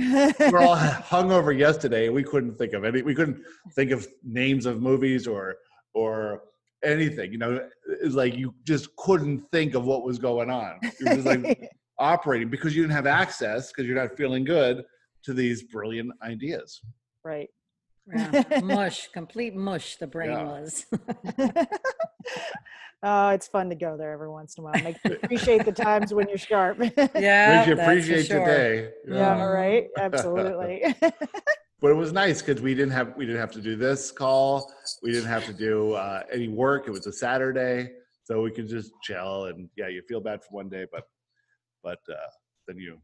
we're 0.49 0.59
all 0.59 0.75
hungover 0.77 1.55
yesterday. 1.57 2.09
We 2.09 2.23
couldn't 2.23 2.55
think 2.55 2.73
of 2.73 2.83
any. 2.83 3.01
We 3.01 3.13
couldn't 3.13 3.43
think 3.75 3.91
of 3.91 4.07
names 4.23 4.65
of 4.65 4.81
movies 4.81 5.27
or 5.27 5.55
or 5.93 6.43
anything. 6.83 7.31
You 7.31 7.37
know, 7.37 7.67
it's 7.85 8.15
like 8.15 8.35
you 8.35 8.55
just 8.63 8.95
couldn't 8.95 9.41
think 9.51 9.75
of 9.75 9.85
what 9.85 10.03
was 10.03 10.17
going 10.19 10.49
on. 10.49 10.79
It 10.81 11.17
was 11.17 11.25
like 11.25 11.69
operating 11.99 12.49
because 12.49 12.75
you 12.75 12.81
didn't 12.81 12.95
have 12.95 13.07
access 13.07 13.71
because 13.71 13.85
you're 13.87 13.95
not 14.01 14.15
feeling 14.17 14.43
good. 14.43 14.83
to 15.23 15.33
these 15.33 15.63
brilliant 15.63 16.11
ideas. 16.23 16.81
Right. 17.23 17.49
Yeah. 18.07 18.59
mush, 18.61 19.09
complete 19.11 19.55
mush. 19.55 19.97
The 19.97 20.07
brain 20.07 20.31
Yeah. 20.31 20.43
was. 20.43 20.85
oh, 23.03 23.29
it's 23.29 23.47
fun 23.47 23.69
to 23.69 23.75
go 23.75 23.97
there 23.97 24.11
every 24.11 24.29
once 24.29 24.57
in 24.57 24.61
a 24.61 24.65
while. 24.65 24.81
Make 24.81 24.97
you 25.03 25.13
appreciate 25.13 25.65
the 25.65 25.71
times 25.71 26.13
when 26.13 26.27
you're 26.27 26.37
sharp. 26.37 26.79
yeah, 27.15 27.55
Makes 27.55 27.67
you 27.67 27.73
appreciate 27.73 28.25
sure. 28.25 28.39
today. 28.39 28.89
yeah, 29.07 29.41
all 29.41 29.51
right. 29.51 29.87
Absolutely. 29.97 30.93
But 31.79 31.89
it 31.89 31.95
was 31.95 32.13
nice 32.13 32.41
because 32.43 32.61
we 32.61 32.75
didn't 32.75 32.91
have 32.91 33.15
we 33.17 33.25
didn't 33.25 33.41
have 33.41 33.51
to 33.53 33.61
do 33.61 33.75
this 33.75 34.11
call. 34.11 34.71
We 35.01 35.11
didn't 35.11 35.29
have 35.29 35.45
to 35.47 35.53
do 35.53 35.93
uh, 35.93 36.21
any 36.31 36.47
work. 36.47 36.87
It 36.87 36.91
was 36.91 37.07
a 37.07 37.11
Saturday, 37.11 37.89
so 38.23 38.41
we 38.41 38.51
could 38.51 38.67
just 38.67 38.91
chill. 39.01 39.45
And 39.45 39.67
yeah, 39.75 39.87
you 39.87 40.03
feel 40.07 40.19
bad 40.21 40.43
for 40.43 40.49
one 40.51 40.69
day, 40.69 40.85
but 40.91 41.05
but 41.83 41.97
uh, 42.07 42.13
then 42.67 42.77
you 42.77 42.99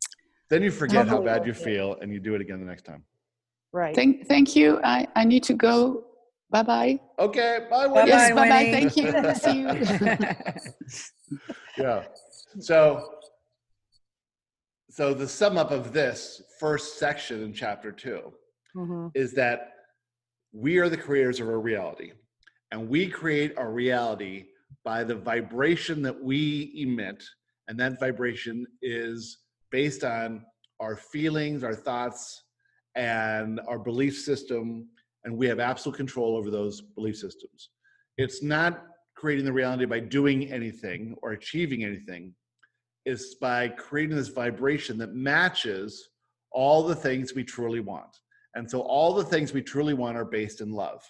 then 0.52 0.62
you 0.62 0.70
forget 0.70 1.08
how 1.08 1.22
bad 1.22 1.48
you 1.48 1.56
feel, 1.56 1.98
and 2.02 2.14
you 2.14 2.20
do 2.20 2.36
it 2.36 2.42
again 2.42 2.60
the 2.60 2.68
next 2.68 2.84
time. 2.84 3.04
Right. 3.78 3.96
Thank, 3.96 4.28
thank 4.28 4.56
you. 4.56 4.80
I, 4.84 5.08
I 5.16 5.24
need 5.24 5.44
to 5.44 5.54
go. 5.54 6.04
Bye 6.50 6.64
bye. 6.64 7.00
Okay, 7.20 7.68
bye. 7.70 7.88
Bye-bye, 7.88 8.06
Yes, 8.06 8.30
bye 8.34 8.50
bye. 8.50 8.72
Thank 8.72 8.96
you. 8.98 9.34
See 9.36 9.60
you. 9.60 11.40
yeah. 11.78 12.04
So, 12.60 13.14
so 14.90 15.14
the 15.14 15.28
sum 15.28 15.58
up 15.58 15.72
of 15.72 15.94
this 15.94 16.42
first 16.60 16.98
section 17.00 17.44
in 17.44 17.54
chapter 17.54 17.92
two 17.92 18.34
Mhm. 18.76 19.12
is 19.16 19.34
that 19.34 19.74
we 20.54 20.78
are 20.78 20.90
the 20.90 20.98
creators 20.98 21.40
of 21.40 21.48
our 21.48 21.60
reality, 21.60 22.12
and 22.72 22.90
we 22.90 23.08
create 23.10 23.58
our 23.58 23.72
reality 23.72 24.46
by 24.84 25.04
the 25.04 25.16
vibration 25.16 26.02
that 26.04 26.24
we 26.24 26.72
emit, 26.78 27.24
and 27.68 27.78
that 27.80 28.00
vibration 28.00 28.66
is 28.82 29.40
based 29.72 30.04
on 30.04 30.46
our 30.80 30.96
feelings, 30.96 31.64
our 31.64 31.76
thoughts, 31.76 32.44
and 32.98 33.62
our 33.68 33.80
belief 33.80 34.18
system, 34.18 34.88
and 35.24 35.38
we 35.38 35.48
have 35.48 35.60
absolute 35.60 35.96
control 35.96 36.36
over 36.36 36.50
those 36.50 36.82
belief 36.82 37.16
systems. 37.16 37.70
It's 38.18 38.42
not 38.42 38.84
creating 39.16 39.46
the 39.46 39.54
reality 39.54 39.86
by 39.86 40.00
doing 40.00 40.52
anything 40.52 41.16
or 41.22 41.32
achieving 41.32 41.84
anything. 41.84 42.34
It's 43.06 43.36
by 43.36 43.70
creating 43.70 44.18
this 44.18 44.30
vibration 44.30 44.98
that 44.98 45.14
matches 45.14 46.10
all 46.52 46.84
the 46.84 46.96
things 46.96 47.36
we 47.36 47.44
truly 47.44 47.80
want. 47.80 48.18
And 48.56 48.70
so 48.70 48.82
all 48.82 49.14
the 49.14 49.24
things 49.24 49.54
we 49.54 49.62
truly 49.62 49.94
want 49.94 50.18
are 50.18 50.26
based 50.26 50.60
in 50.60 50.72
love. 50.74 51.04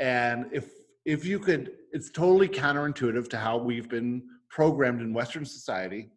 And 0.00 0.46
if 0.52 0.68
if 1.06 1.24
you 1.24 1.38
could, 1.38 1.72
it's 1.92 2.10
totally 2.10 2.48
counterintuitive 2.48 3.30
to 3.30 3.38
how 3.38 3.56
we've 3.56 3.88
been 3.88 4.22
programmed 4.50 5.00
in 5.00 5.14
Western 5.14 5.46
society 5.46 6.10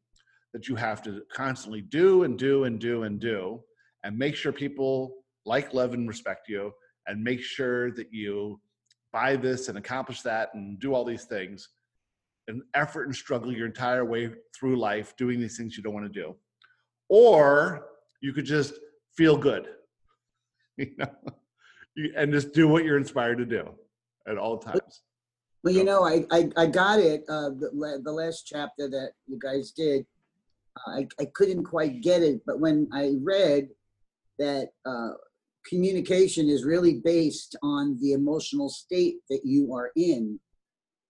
that 0.53 0.67
you 0.67 0.75
have 0.75 1.01
to 1.03 1.21
constantly 1.31 1.81
do 1.81 2.23
and 2.23 2.37
do 2.37 2.65
and 2.65 2.79
do 2.79 3.03
and 3.03 3.19
do 3.19 3.61
and 4.03 4.17
make 4.17 4.35
sure 4.35 4.51
people 4.51 5.23
like, 5.45 5.73
love, 5.73 5.93
and 5.93 6.07
respect 6.07 6.47
you, 6.47 6.71
and 7.07 7.23
make 7.23 7.41
sure 7.41 7.91
that 7.91 8.13
you 8.13 8.59
buy 9.11 9.35
this 9.35 9.69
and 9.69 9.77
accomplish 9.77 10.21
that 10.21 10.53
and 10.53 10.79
do 10.79 10.93
all 10.93 11.05
these 11.05 11.25
things 11.25 11.69
and 12.47 12.61
effort 12.73 13.05
and 13.05 13.15
struggle 13.15 13.53
your 13.53 13.65
entire 13.65 14.03
way 14.03 14.31
through 14.57 14.75
life 14.75 15.15
doing 15.17 15.39
these 15.39 15.57
things 15.57 15.77
you 15.77 15.83
don't 15.83 15.93
want 15.93 16.11
to 16.11 16.21
do. 16.21 16.35
Or 17.09 17.85
you 18.21 18.33
could 18.33 18.45
just 18.45 18.73
feel 19.15 19.37
good, 19.37 19.67
you 20.77 20.91
know, 20.97 21.07
and 22.17 22.33
just 22.33 22.53
do 22.53 22.67
what 22.67 22.83
you're 22.83 22.97
inspired 22.97 23.37
to 23.37 23.45
do 23.45 23.69
at 24.27 24.37
all 24.37 24.57
times. 24.57 25.01
Well, 25.63 25.73
you 25.73 25.85
know, 25.85 26.03
I, 26.03 26.25
I, 26.31 26.49
I 26.57 26.65
got 26.65 26.99
it, 26.99 27.23
uh, 27.29 27.49
the, 27.49 28.01
the 28.03 28.11
last 28.11 28.45
chapter 28.45 28.89
that 28.89 29.11
you 29.27 29.39
guys 29.41 29.71
did. 29.71 30.05
I, 30.87 31.07
I 31.19 31.25
couldn't 31.33 31.63
quite 31.63 32.01
get 32.01 32.23
it, 32.23 32.41
but 32.45 32.59
when 32.59 32.89
I 32.91 33.13
read 33.21 33.69
that, 34.39 34.69
uh, 34.85 35.11
communication 35.65 36.49
is 36.49 36.65
really 36.65 36.99
based 37.03 37.55
on 37.63 37.97
the 38.01 38.11
emotional 38.11 38.69
state 38.69 39.17
that 39.29 39.41
you 39.45 39.73
are 39.73 39.91
in, 39.95 40.39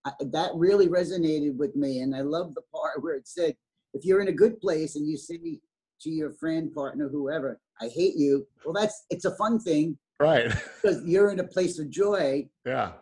I, 0.05 0.11
that 0.19 0.51
really 0.53 0.87
resonated 0.87 1.55
with 1.55 1.75
me. 1.75 2.01
And 2.01 2.15
I 2.15 2.21
love 2.21 2.53
the 2.53 2.61
part 2.73 3.01
where 3.03 3.15
it 3.15 3.27
said, 3.27 3.55
if 3.93 4.05
you're 4.05 4.21
in 4.21 4.27
a 4.27 4.33
good 4.33 4.59
place 4.59 4.95
and 4.95 5.07
you 5.07 5.17
say 5.17 5.59
to 6.01 6.09
your 6.09 6.33
friend, 6.33 6.73
partner, 6.73 7.09
whoever, 7.09 7.59
I 7.81 7.87
hate 7.87 8.15
you, 8.15 8.45
well, 8.65 8.73
that's, 8.73 9.05
it's 9.09 9.25
a 9.25 9.35
fun 9.35 9.59
thing 9.59 9.97
Right. 10.19 10.51
because 10.81 11.03
you're 11.05 11.31
in 11.31 11.39
a 11.39 11.43
place 11.43 11.79
of 11.79 11.89
joy 11.89 12.47
yeah. 12.65 12.93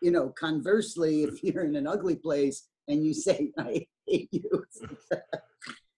you 0.00 0.10
know, 0.10 0.28
conversely, 0.30 1.24
if 1.24 1.42
you're 1.42 1.64
in 1.64 1.76
an 1.76 1.86
ugly 1.86 2.16
place 2.16 2.68
and 2.88 3.04
you 3.04 3.14
say, 3.14 3.52
I 3.58 3.86
hate 4.06 4.28
you. 4.32 4.64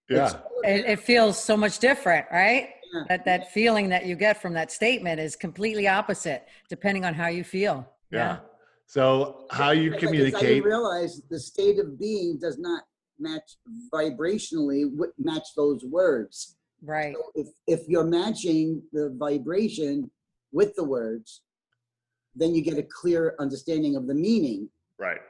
Yeah. 0.08 0.32
it, 0.64 0.84
it 0.84 1.00
feels 1.00 1.42
so 1.42 1.56
much 1.56 1.78
different, 1.78 2.26
right? 2.30 2.73
Yeah. 2.94 3.04
That 3.08 3.24
that 3.24 3.52
feeling 3.52 3.88
that 3.88 4.06
you 4.06 4.16
get 4.16 4.40
from 4.40 4.54
that 4.54 4.70
statement 4.70 5.20
is 5.20 5.36
completely 5.36 5.88
opposite 5.88 6.46
depending 6.68 7.04
on 7.04 7.14
how 7.14 7.28
you 7.28 7.44
feel. 7.44 7.88
Yeah. 8.10 8.38
So 8.86 9.46
how 9.50 9.70
you 9.70 9.90
Because 9.90 10.04
communicate. 10.10 10.40
didn't 10.40 10.64
realize 10.64 11.22
the 11.30 11.40
state 11.40 11.78
of 11.78 11.98
being 11.98 12.38
does 12.38 12.58
not 12.58 12.84
match 13.18 13.56
vibrationally, 13.92 14.90
match 15.18 15.48
those 15.56 15.84
words. 15.84 16.56
Right. 16.82 17.14
So 17.14 17.22
if, 17.34 17.48
if 17.66 17.88
you're 17.88 18.04
matching 18.04 18.82
the 18.92 19.14
vibration 19.18 20.10
with 20.52 20.74
the 20.76 20.84
words, 20.84 21.42
then 22.36 22.54
you 22.54 22.62
get 22.62 22.78
a 22.78 22.82
clear 22.82 23.34
understanding 23.40 23.96
of 23.96 24.06
the 24.06 24.14
meaning. 24.14 24.68
Right. 24.98 25.20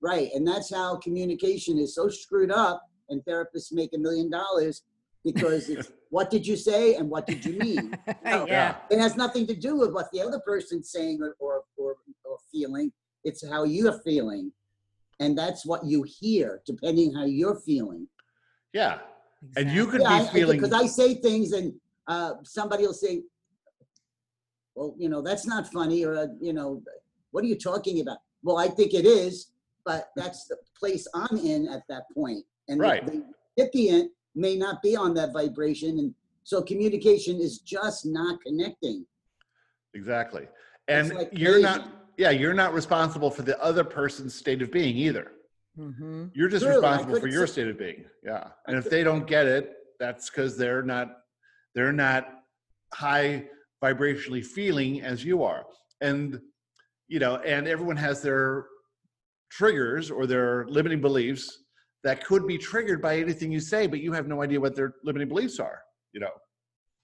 Right. 0.00 0.30
And 0.34 0.46
that's 0.46 0.72
how 0.72 0.96
communication 0.96 1.78
is 1.78 1.94
so 1.94 2.08
screwed 2.08 2.52
up, 2.52 2.82
and 3.08 3.22
therapists 3.24 3.72
make 3.72 3.92
a 3.94 3.98
million 3.98 4.30
dollars 4.30 4.82
because 5.26 5.68
it's 5.68 5.90
what 6.10 6.30
did 6.30 6.46
you 6.46 6.56
say 6.56 6.94
and 6.94 7.10
what 7.10 7.26
did 7.26 7.44
you 7.44 7.54
mean? 7.58 7.98
No. 8.24 8.46
yeah. 8.46 8.76
It 8.90 8.98
has 9.00 9.16
nothing 9.16 9.44
to 9.48 9.54
do 9.54 9.76
with 9.76 9.92
what 9.92 10.06
the 10.12 10.20
other 10.22 10.40
person's 10.40 10.90
saying 10.90 11.20
or, 11.20 11.34
or, 11.40 11.64
or, 11.76 11.96
or 12.24 12.38
feeling. 12.52 12.92
It's 13.24 13.46
how 13.46 13.64
you're 13.64 13.98
feeling. 14.08 14.52
And 15.18 15.36
that's 15.36 15.66
what 15.66 15.84
you 15.84 16.04
hear, 16.04 16.62
depending 16.64 17.12
how 17.12 17.24
you're 17.24 17.56
feeling. 17.56 18.06
Yeah. 18.72 18.98
And 19.56 19.68
you 19.70 19.86
could 19.88 20.00
Yeah, 20.02 20.22
be 20.22 20.28
feeling. 20.38 20.60
because 20.60 20.72
I 20.72 20.86
say 20.86 21.14
things 21.14 21.52
and 21.52 21.74
uh, 22.06 22.34
somebody 22.44 22.86
will 22.86 22.94
say, 22.94 23.22
well, 24.76 24.94
you 24.98 25.08
know, 25.08 25.22
that's 25.22 25.46
not 25.46 25.72
funny, 25.72 26.04
or, 26.04 26.14
uh, 26.16 26.26
you 26.40 26.52
know, 26.52 26.82
what 27.32 27.42
are 27.42 27.46
you 27.48 27.56
talking 27.56 28.00
about? 28.00 28.18
Well, 28.44 28.58
I 28.58 28.68
think 28.68 28.94
it 28.94 29.06
is, 29.06 29.50
but 29.84 30.10
that's 30.16 30.46
the 30.46 30.56
place 30.78 31.08
I'm 31.14 31.36
in 31.38 31.66
at 31.68 31.82
that 31.88 32.04
point. 32.14 32.44
And 32.68 32.78
the- 32.78 32.84
Right. 32.84 33.06
the 33.06 33.24
recipient 33.56 34.12
may 34.36 34.56
not 34.56 34.82
be 34.82 34.94
on 34.94 35.14
that 35.14 35.32
vibration. 35.32 35.98
And 35.98 36.14
so 36.44 36.62
communication 36.62 37.40
is 37.40 37.58
just 37.58 38.06
not 38.06 38.40
connecting. 38.42 39.06
Exactly. 39.94 40.46
And 40.88 41.14
like 41.14 41.30
you're 41.32 41.52
crazy. 41.52 41.62
not, 41.64 41.88
yeah, 42.18 42.30
you're 42.30 42.54
not 42.54 42.72
responsible 42.74 43.30
for 43.30 43.42
the 43.42 43.60
other 43.60 43.82
person's 43.82 44.34
state 44.34 44.62
of 44.62 44.70
being 44.70 44.96
either. 44.96 45.32
hmm 45.76 46.26
You're 46.34 46.48
just 46.48 46.64
True, 46.64 46.74
responsible 46.74 47.18
for 47.18 47.28
your 47.28 47.46
state 47.46 47.68
of 47.68 47.78
being. 47.78 48.04
Yeah. 48.22 48.48
And 48.66 48.76
if 48.76 48.88
they 48.88 49.02
don't 49.02 49.26
get 49.26 49.46
it, 49.46 49.72
that's 49.98 50.30
because 50.30 50.56
they're 50.56 50.82
not, 50.82 51.08
they're 51.74 51.92
not 51.92 52.28
high 52.92 53.44
vibrationally 53.82 54.44
feeling 54.44 55.02
as 55.02 55.24
you 55.24 55.42
are. 55.42 55.64
And, 56.00 56.38
you 57.08 57.18
know, 57.18 57.36
and 57.36 57.66
everyone 57.66 57.96
has 57.96 58.20
their 58.20 58.66
triggers 59.50 60.10
or 60.10 60.26
their 60.26 60.66
limiting 60.68 61.00
beliefs 61.00 61.64
that 62.06 62.24
could 62.24 62.46
be 62.46 62.56
triggered 62.56 63.02
by 63.02 63.18
anything 63.18 63.50
you 63.50 63.58
say, 63.58 63.88
but 63.88 63.98
you 63.98 64.12
have 64.12 64.28
no 64.28 64.40
idea 64.40 64.60
what 64.60 64.76
their 64.76 64.94
limiting 65.02 65.26
beliefs 65.26 65.58
are, 65.58 65.80
you 66.12 66.20
know. 66.20 66.30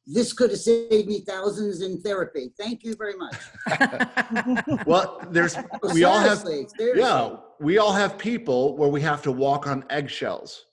This 0.06 0.32
could 0.32 0.50
have 0.50 0.60
saved 0.60 1.08
me 1.08 1.24
thousands 1.26 1.82
in 1.82 2.00
therapy. 2.00 2.52
Thank 2.56 2.84
you 2.84 2.94
very 2.94 3.14
much. 3.16 3.36
Well, 4.86 5.20
there's, 5.32 5.56
No, 5.56 5.64
we 5.92 6.04
all 6.04 6.20
have, 6.20 6.38
seriously, 6.38 6.68
seriously. 6.78 7.02
Yeah, 7.02 7.36
we 7.58 7.78
all 7.78 7.92
have 7.92 8.16
people 8.16 8.76
where 8.76 8.88
we 8.88 9.00
have 9.00 9.22
to 9.22 9.32
walk 9.32 9.66
on 9.66 9.84
eggshells 9.90 10.66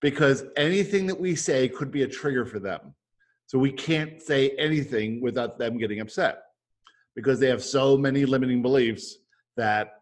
because 0.00 0.44
anything 0.56 1.08
that 1.08 1.18
we 1.18 1.34
say 1.34 1.68
could 1.68 1.90
be 1.90 2.04
a 2.04 2.08
trigger 2.08 2.46
for 2.46 2.60
them. 2.60 2.94
So 3.46 3.58
we 3.58 3.72
can't 3.72 4.22
say 4.22 4.50
anything 4.50 5.20
without 5.20 5.58
them 5.58 5.78
getting 5.78 5.98
upset 5.98 6.42
because 7.16 7.40
they 7.40 7.48
have 7.48 7.64
so 7.64 7.96
many 7.96 8.24
limiting 8.24 8.62
beliefs 8.62 9.16
that 9.56 9.94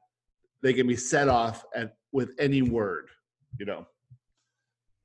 they 0.63 0.75
can 0.75 0.87
be 0.87 0.97
set 0.97 1.29
off 1.29 1.65
at 1.75 1.97
with 2.17 2.35
any 2.39 2.63
word, 2.63 3.11
you 3.59 3.66
know. 3.66 3.86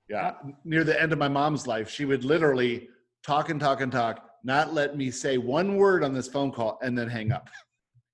Yeah, 0.09 0.33
near 0.65 0.83
the 0.83 0.99
end 1.01 1.13
of 1.13 1.19
my 1.19 1.29
mom's 1.29 1.67
life, 1.67 1.89
she 1.89 2.05
would 2.05 2.25
literally 2.25 2.89
talk 3.25 3.49
and 3.49 3.59
talk 3.59 3.81
and 3.81 3.91
talk, 3.91 4.27
not 4.43 4.73
let 4.73 4.97
me 4.97 5.09
say 5.11 5.37
one 5.37 5.77
word 5.77 6.03
on 6.03 6.13
this 6.13 6.27
phone 6.27 6.51
call 6.51 6.79
and 6.81 6.97
then 6.97 7.07
hang 7.07 7.31
up 7.31 7.49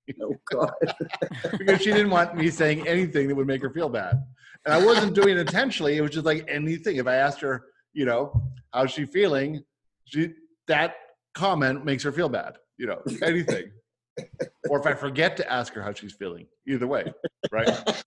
Oh, 0.22 0.34
God. 0.50 0.72
because 1.58 1.82
she 1.82 1.92
didn't 1.92 2.10
want 2.10 2.34
me 2.34 2.50
saying 2.50 2.86
anything 2.88 3.28
that 3.28 3.34
would 3.34 3.46
make 3.46 3.62
her 3.62 3.70
feel 3.70 3.88
bad. 3.88 4.22
And 4.64 4.74
I 4.74 4.84
wasn't 4.84 5.14
doing 5.14 5.36
it 5.36 5.38
intentionally. 5.38 5.96
It 5.96 6.00
was 6.00 6.10
just 6.10 6.26
like 6.26 6.44
anything. 6.48 6.96
If 6.96 7.06
I 7.06 7.16
asked 7.16 7.40
her, 7.40 7.66
you 7.92 8.04
know, 8.04 8.42
how's 8.72 8.90
she 8.90 9.04
feeling, 9.04 9.62
she 10.04 10.32
that 10.66 10.94
comment 11.34 11.84
makes 11.84 12.02
her 12.02 12.12
feel 12.12 12.28
bad. 12.28 12.56
You 12.76 12.86
know, 12.86 13.02
anything. 13.22 13.70
or 14.70 14.80
if 14.80 14.86
I 14.86 14.94
forget 14.94 15.36
to 15.36 15.52
ask 15.52 15.72
her 15.74 15.82
how 15.82 15.92
she's 15.92 16.12
feeling, 16.12 16.46
either 16.66 16.86
way, 16.86 17.12
right? 17.52 18.04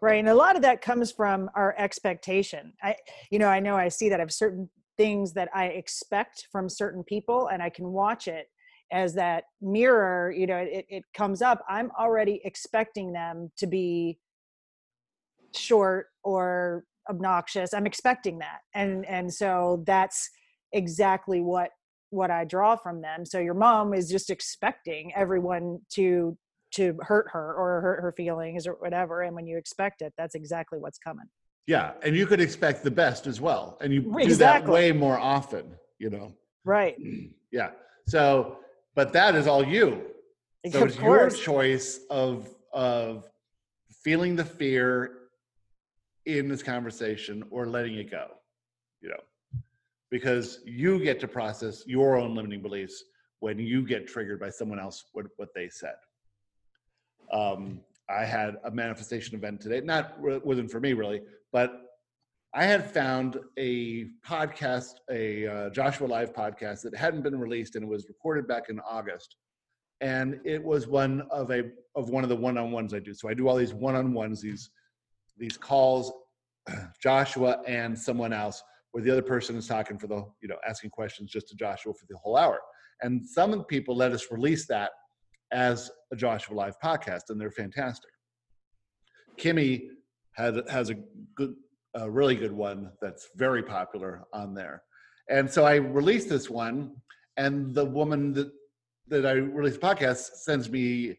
Right 0.00 0.18
and 0.18 0.28
a 0.28 0.34
lot 0.34 0.56
of 0.56 0.62
that 0.62 0.82
comes 0.82 1.10
from 1.10 1.48
our 1.54 1.74
expectation 1.78 2.72
i 2.82 2.94
you 3.30 3.38
know 3.38 3.48
i 3.48 3.58
know 3.58 3.76
i 3.76 3.88
see 3.88 4.08
that 4.08 4.20
of 4.20 4.32
certain 4.32 4.68
things 5.00 5.32
that 5.32 5.48
I 5.54 5.68
expect 5.68 6.48
from 6.52 6.68
certain 6.68 7.02
people 7.02 7.48
and 7.48 7.62
I 7.62 7.70
can 7.70 7.90
watch 7.90 8.28
it 8.28 8.48
as 8.92 9.14
that 9.14 9.44
mirror, 9.62 10.30
you 10.30 10.46
know, 10.46 10.58
it, 10.58 10.84
it 10.90 11.04
comes 11.14 11.40
up, 11.40 11.64
I'm 11.70 11.90
already 11.98 12.42
expecting 12.44 13.10
them 13.14 13.50
to 13.56 13.66
be 13.66 14.18
short 15.56 16.08
or 16.22 16.84
obnoxious. 17.08 17.72
I'm 17.72 17.86
expecting 17.86 18.40
that. 18.40 18.58
And 18.74 19.06
and 19.06 19.32
so 19.32 19.82
that's 19.86 20.28
exactly 20.74 21.40
what 21.40 21.70
what 22.10 22.30
I 22.30 22.44
draw 22.44 22.76
from 22.76 23.00
them. 23.00 23.24
So 23.24 23.38
your 23.38 23.54
mom 23.54 23.94
is 23.94 24.10
just 24.10 24.28
expecting 24.28 25.14
everyone 25.16 25.78
to 25.94 26.36
to 26.72 26.96
hurt 27.00 27.26
her 27.32 27.54
or 27.54 27.80
hurt 27.80 28.00
her 28.00 28.12
feelings 28.12 28.66
or 28.66 28.74
whatever. 28.74 29.22
And 29.22 29.34
when 29.34 29.46
you 29.46 29.56
expect 29.56 30.02
it, 30.02 30.12
that's 30.16 30.34
exactly 30.34 30.78
what's 30.78 30.98
coming. 30.98 31.26
Yeah, 31.66 31.92
and 32.02 32.16
you 32.16 32.26
could 32.26 32.40
expect 32.40 32.82
the 32.82 32.90
best 32.90 33.26
as 33.26 33.40
well, 33.40 33.78
and 33.80 33.92
you 33.92 34.00
exactly. 34.18 34.26
do 34.26 34.36
that 34.36 34.66
way 34.66 34.92
more 34.92 35.18
often. 35.18 35.76
You 35.98 36.10
know. 36.10 36.34
Right. 36.64 36.96
Yeah. 37.52 37.70
So, 38.06 38.58
but 38.94 39.12
that 39.12 39.34
is 39.34 39.48
all 39.48 39.66
you. 39.66 40.02
So 40.70 40.84
it's 40.84 40.96
your 40.98 41.30
choice 41.30 41.98
of 42.10 42.48
of 42.72 43.28
feeling 44.04 44.36
the 44.36 44.44
fear 44.44 45.16
in 46.26 46.46
this 46.46 46.62
conversation 46.62 47.42
or 47.50 47.66
letting 47.66 47.96
it 47.96 48.08
go. 48.08 48.28
You 49.00 49.08
know 49.08 49.20
because 50.10 50.60
you 50.64 50.98
get 50.98 51.20
to 51.20 51.28
process 51.28 51.84
your 51.86 52.16
own 52.16 52.34
limiting 52.34 52.60
beliefs 52.60 53.04
when 53.38 53.58
you 53.58 53.86
get 53.86 54.06
triggered 54.06 54.40
by 54.40 54.50
someone 54.50 54.78
else 54.78 55.04
what, 55.12 55.26
what 55.36 55.48
they 55.54 55.68
said 55.68 55.94
um, 57.32 57.80
i 58.08 58.24
had 58.24 58.56
a 58.64 58.70
manifestation 58.70 59.36
event 59.36 59.60
today. 59.60 59.80
Not 59.80 60.14
wasn't 60.20 60.70
for 60.70 60.80
me 60.80 60.92
really 60.92 61.22
but 61.52 61.82
i 62.54 62.64
had 62.64 62.90
found 62.90 63.38
a 63.58 64.06
podcast 64.26 64.94
a 65.10 65.46
uh, 65.46 65.70
joshua 65.70 66.06
live 66.06 66.32
podcast 66.32 66.82
that 66.82 66.96
hadn't 66.96 67.22
been 67.22 67.38
released 67.38 67.76
and 67.76 67.84
it 67.84 67.88
was 67.88 68.08
recorded 68.08 68.46
back 68.46 68.68
in 68.68 68.80
august. 68.80 69.36
And 70.02 70.40
it 70.46 70.64
was 70.64 70.86
one 70.86 71.22
of 71.30 71.50
a 71.50 71.70
of 71.94 72.08
one 72.08 72.22
of 72.22 72.30
the 72.30 72.36
one-on-ones 72.36 72.94
i 72.94 72.98
do. 72.98 73.14
So 73.14 73.28
i 73.28 73.34
do 73.34 73.48
all 73.48 73.56
these 73.56 73.74
one-on-ones 73.74 74.40
these 74.40 74.70
these 75.36 75.56
calls 75.56 76.12
joshua 77.02 77.62
and 77.66 77.98
someone 77.98 78.32
else 78.32 78.62
where 78.92 79.02
the 79.02 79.10
other 79.10 79.22
person 79.22 79.56
is 79.56 79.66
talking 79.66 79.98
for 79.98 80.06
the, 80.06 80.24
you 80.40 80.48
know, 80.48 80.56
asking 80.68 80.90
questions 80.90 81.30
just 81.30 81.48
to 81.48 81.54
Joshua 81.54 81.94
for 81.94 82.06
the 82.08 82.16
whole 82.16 82.36
hour. 82.36 82.60
And 83.02 83.24
some 83.24 83.64
people 83.64 83.96
let 83.96 84.12
us 84.12 84.26
release 84.30 84.66
that 84.66 84.90
as 85.52 85.90
a 86.12 86.16
Joshua 86.16 86.54
Live 86.54 86.74
podcast, 86.82 87.22
and 87.28 87.40
they're 87.40 87.50
fantastic. 87.50 88.10
Kimmy 89.38 89.88
had 90.36 90.68
has 90.68 90.90
a 90.90 90.96
good, 91.36 91.54
a 91.94 92.10
really 92.10 92.34
good 92.34 92.52
one 92.52 92.90
that's 93.00 93.28
very 93.36 93.62
popular 93.62 94.24
on 94.32 94.54
there. 94.54 94.82
And 95.28 95.50
so 95.50 95.64
I 95.64 95.76
released 95.76 96.28
this 96.28 96.50
one, 96.50 96.96
and 97.36 97.74
the 97.74 97.84
woman 97.84 98.32
that 98.34 98.50
that 99.08 99.26
I 99.26 99.32
released 99.32 99.80
the 99.80 99.86
podcast 99.86 100.30
sends 100.42 100.70
me 100.70 101.16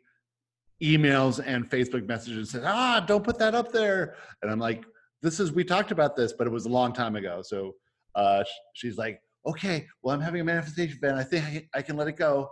emails 0.81 1.41
and 1.45 1.69
Facebook 1.69 2.07
messages 2.07 2.37
and 2.37 2.47
says, 2.47 2.63
"Ah, 2.65 3.03
don't 3.05 3.23
put 3.23 3.37
that 3.39 3.55
up 3.55 3.71
there." 3.71 4.15
And 4.41 4.51
I'm 4.51 4.59
like, 4.59 4.83
this 5.21 5.39
is 5.39 5.51
we 5.51 5.63
talked 5.63 5.91
about 5.91 6.15
this, 6.15 6.33
but 6.33 6.47
it 6.47 6.49
was 6.49 6.65
a 6.65 6.69
long 6.69 6.93
time 6.93 7.15
ago. 7.15 7.41
So 7.43 7.73
uh, 8.15 8.43
she's 8.73 8.97
like, 8.97 9.19
okay, 9.45 9.87
well, 10.01 10.15
I'm 10.15 10.21
having 10.21 10.41
a 10.41 10.43
manifestation 10.43 10.97
event. 10.97 11.17
I 11.17 11.23
think 11.23 11.45
I, 11.45 11.79
I 11.79 11.81
can 11.81 11.95
let 11.95 12.07
it 12.07 12.17
go. 12.17 12.49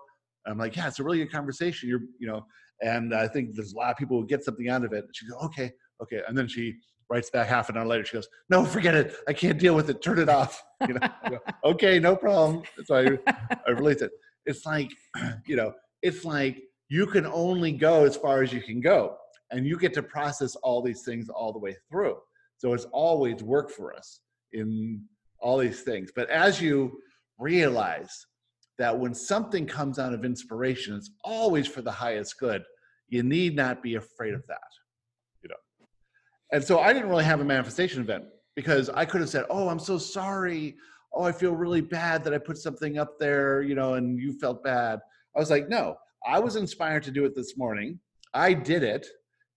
I'm 0.50 0.58
like, 0.58 0.76
yeah, 0.76 0.88
it's 0.88 1.00
a 1.00 1.04
really 1.04 1.20
good 1.20 1.32
conversation. 1.32 1.90
You're, 1.90 2.02
you 2.20 2.28
know, 2.28 2.46
and 2.82 3.14
I 3.14 3.28
think 3.28 3.56
there's 3.56 3.74
a 3.74 3.78
lot 3.78 3.92
of 3.92 3.98
people 3.98 4.20
who 4.20 4.28
get 4.28 4.44
something 4.44 4.70
out 4.70 4.86
of 4.86 4.94
it. 4.94 5.06
And 5.06 5.16
she 5.16 5.28
goes, 5.28 5.38
okay, 5.46 5.72
okay. 6.02 6.22
And 6.28 6.38
then 6.38 6.48
she 6.48 6.76
writes 7.10 7.30
back 7.30 7.48
half 7.48 7.70
an 7.70 7.78
hour 7.78 7.86
later. 7.86 8.06
She 8.06 8.14
goes, 8.14 8.28
no, 8.50 8.64
forget 8.66 8.96
it. 8.96 9.16
I 9.28 9.34
can't 9.34 9.60
deal 9.60 9.76
with 9.76 9.90
it. 9.90 10.02
Turn 10.02 10.20
it 10.20 10.30
off. 10.30 10.62
You 10.88 10.94
know, 10.94 11.10
go, 11.30 11.40
okay, 11.66 12.00
no 12.00 12.16
problem. 12.16 12.64
So 12.86 12.96
I, 12.96 13.34
I 13.68 13.72
released 13.72 14.02
it. 14.02 14.12
It's 14.46 14.66
like, 14.66 14.90
you 15.46 15.58
know, 15.58 15.74
it's 16.02 16.24
like 16.24 16.62
you 16.88 17.06
can 17.06 17.26
only 17.26 17.74
go 17.74 18.06
as 18.06 18.16
far 18.16 18.42
as 18.44 18.54
you 18.54 18.62
can 18.62 18.80
go, 18.80 19.18
and 19.52 19.66
you 19.66 19.78
get 19.78 19.94
to 19.96 20.04
process 20.04 20.56
all 20.56 20.82
these 20.82 21.02
things 21.04 21.28
all 21.28 21.52
the 21.52 21.60
way 21.60 21.76
through. 21.92 22.16
So 22.60 22.74
it's 22.74 22.86
always 22.94 23.44
work 23.44 23.72
for 23.72 23.94
us 23.94 24.22
in 24.54 25.04
all 25.42 25.58
these 25.58 25.82
things. 25.82 26.12
But 26.16 26.30
as 26.30 26.62
you 26.62 27.00
realize 27.38 28.26
that 28.80 28.98
when 28.98 29.14
something 29.14 29.68
comes 29.68 30.00
out 30.00 30.14
of 30.14 30.26
inspiration, 30.26 30.96
it's 30.96 31.12
always 31.24 31.68
for 31.68 31.82
the 31.82 31.92
highest 31.92 32.40
good, 32.40 32.64
you 33.10 33.22
need 33.22 33.56
not 33.56 33.84
be 33.84 33.96
afraid 33.96 34.34
of 34.34 34.46
that. 34.48 34.58
You 35.44 35.50
know. 35.50 35.88
And 36.52 36.64
so 36.64 36.80
I 36.80 36.94
didn't 36.94 37.10
really 37.10 37.26
have 37.26 37.42
a 37.42 37.46
manifestation 37.46 38.02
event 38.02 38.24
because 38.56 38.90
I 38.90 39.06
could 39.06 39.22
have 39.22 39.30
said, 39.30 39.46
Oh, 39.50 39.70
I'm 39.70 39.80
so 39.80 39.98
sorry. 39.98 40.76
Oh, 41.14 41.24
I 41.24 41.32
feel 41.32 41.56
really 41.56 41.82
bad 41.82 42.24
that 42.24 42.34
I 42.34 42.38
put 42.38 42.58
something 42.58 42.98
up 42.98 43.20
there, 43.20 43.62
you 43.62 43.76
know, 43.76 43.96
and 43.96 44.20
you 44.20 44.34
felt 44.40 44.64
bad. 44.64 45.00
I 45.36 45.40
was 45.40 45.50
like, 45.50 45.68
no, 45.68 45.96
I 46.26 46.40
was 46.40 46.56
inspired 46.56 47.04
to 47.04 47.12
do 47.12 47.26
it 47.26 47.36
this 47.36 47.58
morning. 47.58 48.00
I 48.34 48.54
did 48.54 48.84
it. 48.84 49.08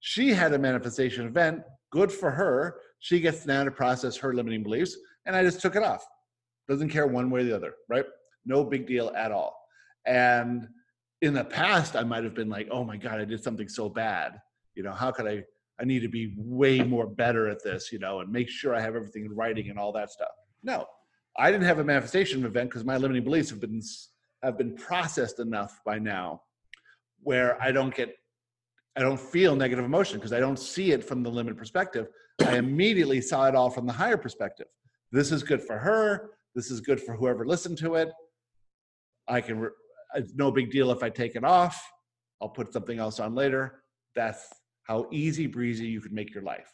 She 0.00 0.30
had 0.30 0.52
a 0.54 0.58
manifestation 0.58 1.26
event. 1.26 1.62
Good 1.90 2.10
for 2.10 2.30
her. 2.30 2.76
She 3.00 3.20
gets 3.20 3.44
now 3.46 3.64
to 3.64 3.70
process 3.70 4.16
her 4.16 4.32
limiting 4.32 4.62
beliefs, 4.62 4.96
and 5.26 5.36
I 5.36 5.42
just 5.42 5.60
took 5.60 5.76
it 5.76 5.82
off. 5.82 6.06
Doesn't 6.68 6.88
care 6.88 7.06
one 7.06 7.30
way 7.30 7.40
or 7.40 7.44
the 7.44 7.54
other, 7.54 7.74
right? 7.88 8.06
No 8.45 8.64
big 8.64 8.86
deal 8.86 9.12
at 9.16 9.32
all. 9.32 9.57
And 10.07 10.68
in 11.20 11.34
the 11.34 11.45
past, 11.45 11.97
I 11.97 12.03
might 12.03 12.24
have 12.24 12.34
been 12.34 12.49
like, 12.49 12.68
oh 12.70 12.84
my 12.84 12.97
God, 12.97 13.20
I 13.20 13.24
did 13.24 13.43
something 13.43 13.68
so 13.68 13.88
bad. 13.88 14.40
You 14.74 14.82
know, 14.82 14.93
how 14.93 15.11
could 15.11 15.26
I? 15.26 15.45
I 15.80 15.84
need 15.84 16.01
to 16.01 16.09
be 16.09 16.34
way 16.36 16.80
more 16.80 17.07
better 17.07 17.49
at 17.49 17.64
this, 17.64 17.90
you 17.90 17.99
know, 17.99 18.20
and 18.20 18.30
make 18.30 18.49
sure 18.49 18.74
I 18.74 18.80
have 18.80 18.95
everything 18.95 19.24
in 19.24 19.34
writing 19.34 19.70
and 19.70 19.78
all 19.78 19.90
that 19.93 20.11
stuff. 20.11 20.28
No, 20.62 20.86
I 21.36 21.51
didn't 21.51 21.66
have 21.66 21.78
a 21.78 21.84
manifestation 21.84 22.45
event 22.45 22.70
because 22.70 22.84
my 22.84 22.97
limiting 22.97 23.24
beliefs 23.24 23.51
have 23.51 23.61
been 23.61 23.80
have 24.43 24.59
been 24.59 24.76
processed 24.76 25.38
enough 25.38 25.80
by 25.84 25.99
now 25.99 26.43
where 27.22 27.61
I 27.62 27.72
don't 27.72 27.95
get 27.95 28.14
I 28.97 29.01
don't 29.01 29.18
feel 29.18 29.57
negative 29.57 29.84
emotion 29.84 30.18
because 30.18 30.32
I 30.32 30.40
don't 30.40 30.59
see 30.59 30.93
it 30.93 31.03
from 31.03 31.22
the 31.22 31.30
limited 31.30 31.57
perspective. 31.57 32.09
I 32.45 32.57
immediately 32.57 33.20
saw 33.20 33.47
it 33.47 33.55
all 33.55 33.70
from 33.70 33.86
the 33.86 33.93
higher 33.93 34.18
perspective. 34.18 34.66
This 35.11 35.32
is 35.32 35.43
good 35.43 35.62
for 35.62 35.78
her. 35.78 36.30
This 36.55 36.70
is 36.70 36.80
good 36.80 37.01
for 37.01 37.14
whoever 37.14 37.47
listened 37.47 37.78
to 37.78 37.95
it. 37.95 38.11
I 39.28 39.40
can, 39.40 39.58
re- 39.58 39.70
it's 40.14 40.34
no 40.34 40.50
big 40.50 40.70
deal 40.70 40.90
if 40.90 41.02
I 41.02 41.10
take 41.10 41.36
it 41.36 41.44
off. 41.44 41.82
I'll 42.40 42.48
put 42.48 42.72
something 42.72 42.98
else 42.98 43.20
on 43.20 43.34
later. 43.34 43.82
That's 44.14 44.46
how 44.84 45.06
easy 45.12 45.46
breezy 45.46 45.86
you 45.86 46.00
can 46.00 46.14
make 46.14 46.34
your 46.34 46.42
life. 46.42 46.68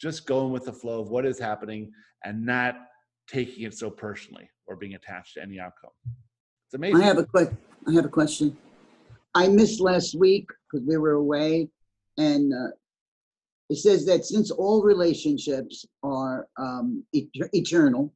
Just 0.00 0.26
going 0.26 0.52
with 0.52 0.64
the 0.64 0.72
flow 0.72 1.00
of 1.00 1.10
what 1.10 1.26
is 1.26 1.38
happening 1.38 1.92
and 2.24 2.44
not 2.44 2.74
taking 3.28 3.64
it 3.64 3.74
so 3.74 3.90
personally 3.90 4.48
or 4.66 4.76
being 4.76 4.94
attached 4.94 5.34
to 5.34 5.42
any 5.42 5.60
outcome. 5.60 5.90
It's 6.66 6.74
amazing. 6.74 7.02
I 7.02 7.04
have 7.04 7.18
a 7.18 7.24
quick, 7.24 7.50
I 7.86 7.92
have 7.92 8.04
a 8.04 8.08
question. 8.08 8.56
I 9.34 9.48
missed 9.48 9.80
last 9.80 10.14
week 10.14 10.46
because 10.70 10.86
we 10.86 10.96
were 10.96 11.12
away, 11.12 11.68
and 12.18 12.52
uh, 12.52 12.72
it 13.70 13.78
says 13.78 14.04
that 14.06 14.24
since 14.24 14.50
all 14.50 14.82
relationships 14.82 15.86
are 16.02 16.48
um, 16.58 17.04
et- 17.14 17.28
eternal, 17.52 18.12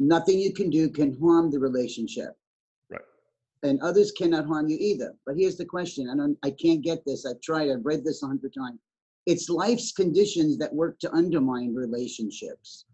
nothing 0.00 0.40
you 0.40 0.52
can 0.52 0.68
do 0.70 0.88
can 0.90 1.16
harm 1.20 1.50
the 1.50 1.60
relationship. 1.60 2.36
Right. 2.90 3.00
And 3.62 3.80
others 3.80 4.10
cannot 4.10 4.46
harm 4.46 4.68
you 4.68 4.76
either. 4.80 5.14
But 5.24 5.36
here's 5.36 5.56
the 5.56 5.64
question: 5.64 6.10
I 6.10 6.16
don't, 6.16 6.36
I 6.42 6.50
can't 6.50 6.82
get 6.82 7.04
this. 7.06 7.24
I've 7.24 7.40
tried. 7.40 7.70
I've 7.70 7.84
read 7.84 8.04
this 8.04 8.24
a 8.24 8.26
hundred 8.26 8.52
times. 8.52 8.80
It's 9.26 9.48
life's 9.48 9.92
conditions 9.92 10.58
that 10.58 10.74
work 10.74 10.98
to 11.00 11.12
undermine 11.14 11.74
relationships. 11.74 12.86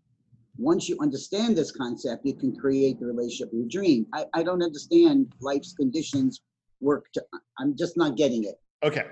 Once 0.58 0.88
you 0.88 0.98
understand 1.00 1.56
this 1.56 1.70
concept, 1.70 2.26
you 2.26 2.34
can 2.34 2.54
create 2.54 2.98
the 2.98 3.06
relationship 3.06 3.50
you 3.52 3.66
dream. 3.68 4.06
I, 4.12 4.26
I 4.34 4.42
don't 4.42 4.62
understand 4.62 5.32
life's 5.40 5.72
conditions 5.72 6.42
work 6.80 7.06
to 7.12 7.24
i'm 7.58 7.76
just 7.76 7.96
not 7.96 8.16
getting 8.16 8.44
it 8.44 8.60
okay 8.82 9.06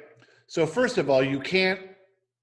so 0.47 0.67
first 0.67 0.99
of 0.99 1.09
all 1.09 1.23
you 1.23 1.41
can't 1.41 1.81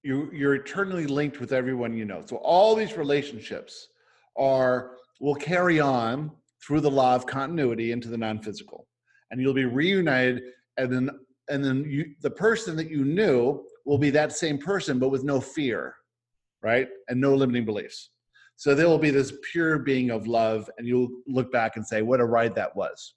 you 0.03 0.29
you're 0.33 0.55
eternally 0.55 1.05
linked 1.05 1.39
with 1.39 1.53
everyone 1.53 1.95
you 1.95 2.05
know 2.05 2.23
so 2.25 2.37
all 2.37 2.75
these 2.75 2.97
relationships 2.97 3.89
are 4.37 4.97
will 5.21 5.35
carry 5.35 5.79
on 5.79 6.31
through 6.65 6.81
the 6.81 6.91
law 6.91 7.15
of 7.15 7.25
continuity 7.25 7.91
into 7.91 8.09
the 8.09 8.17
non-physical 8.17 8.87
and 9.29 9.39
you'll 9.39 9.53
be 9.53 9.65
reunited 9.65 10.41
and 10.77 10.91
then 10.91 11.09
and 11.49 11.63
then 11.63 11.85
you 11.89 12.13
the 12.21 12.29
person 12.29 12.75
that 12.75 12.89
you 12.89 13.05
knew 13.05 13.63
will 13.85 13.97
be 13.97 14.09
that 14.09 14.33
same 14.33 14.57
person 14.57 14.99
but 14.99 15.09
with 15.09 15.23
no 15.23 15.39
fear 15.39 15.95
right 16.61 16.89
and 17.07 17.19
no 17.19 17.33
limiting 17.33 17.65
beliefs 17.65 18.09
so 18.57 18.75
there 18.75 18.87
will 18.87 18.99
be 18.99 19.09
this 19.09 19.33
pure 19.51 19.79
being 19.79 20.11
of 20.11 20.27
love 20.27 20.69
and 20.77 20.85
you'll 20.85 21.09
look 21.27 21.51
back 21.51 21.77
and 21.77 21.87
say 21.87 22.01
what 22.01 22.19
a 22.19 22.25
ride 22.25 22.53
that 22.55 22.75
was 22.75 23.13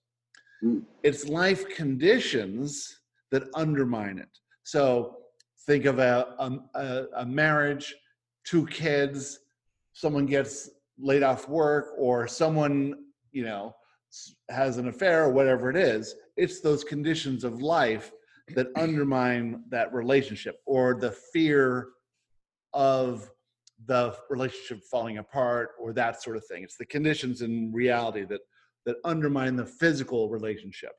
Mm. 0.64 0.82
It's 1.02 1.28
life 1.28 1.68
conditions 1.68 3.00
that 3.30 3.44
undermine 3.54 4.18
it. 4.18 4.28
So 4.62 5.16
think 5.66 5.84
of 5.84 5.98
a, 5.98 6.58
a, 6.74 7.04
a 7.16 7.26
marriage, 7.26 7.94
two 8.44 8.66
kids, 8.66 9.40
someone 9.92 10.26
gets 10.26 10.70
laid 10.98 11.22
off 11.22 11.48
work, 11.48 11.94
or 11.98 12.26
someone, 12.26 12.94
you 13.32 13.44
know, 13.44 13.74
has 14.50 14.78
an 14.78 14.88
affair 14.88 15.24
or 15.24 15.32
whatever 15.32 15.70
it 15.70 15.76
is. 15.76 16.14
It's 16.36 16.60
those 16.60 16.84
conditions 16.84 17.44
of 17.44 17.60
life 17.60 18.12
that 18.54 18.68
undermine 18.76 19.64
that 19.70 19.92
relationship 19.92 20.60
or 20.66 20.94
the 20.94 21.10
fear 21.10 21.88
of 22.72 23.30
the 23.86 24.16
relationship 24.30 24.82
falling 24.90 25.18
apart 25.18 25.70
or 25.80 25.92
that 25.92 26.22
sort 26.22 26.36
of 26.36 26.46
thing. 26.46 26.62
It's 26.62 26.76
the 26.76 26.86
conditions 26.86 27.42
in 27.42 27.72
reality 27.72 28.24
that 28.26 28.40
that 28.86 28.96
undermine 29.04 29.56
the 29.56 29.66
physical 29.66 30.28
relationship. 30.28 30.92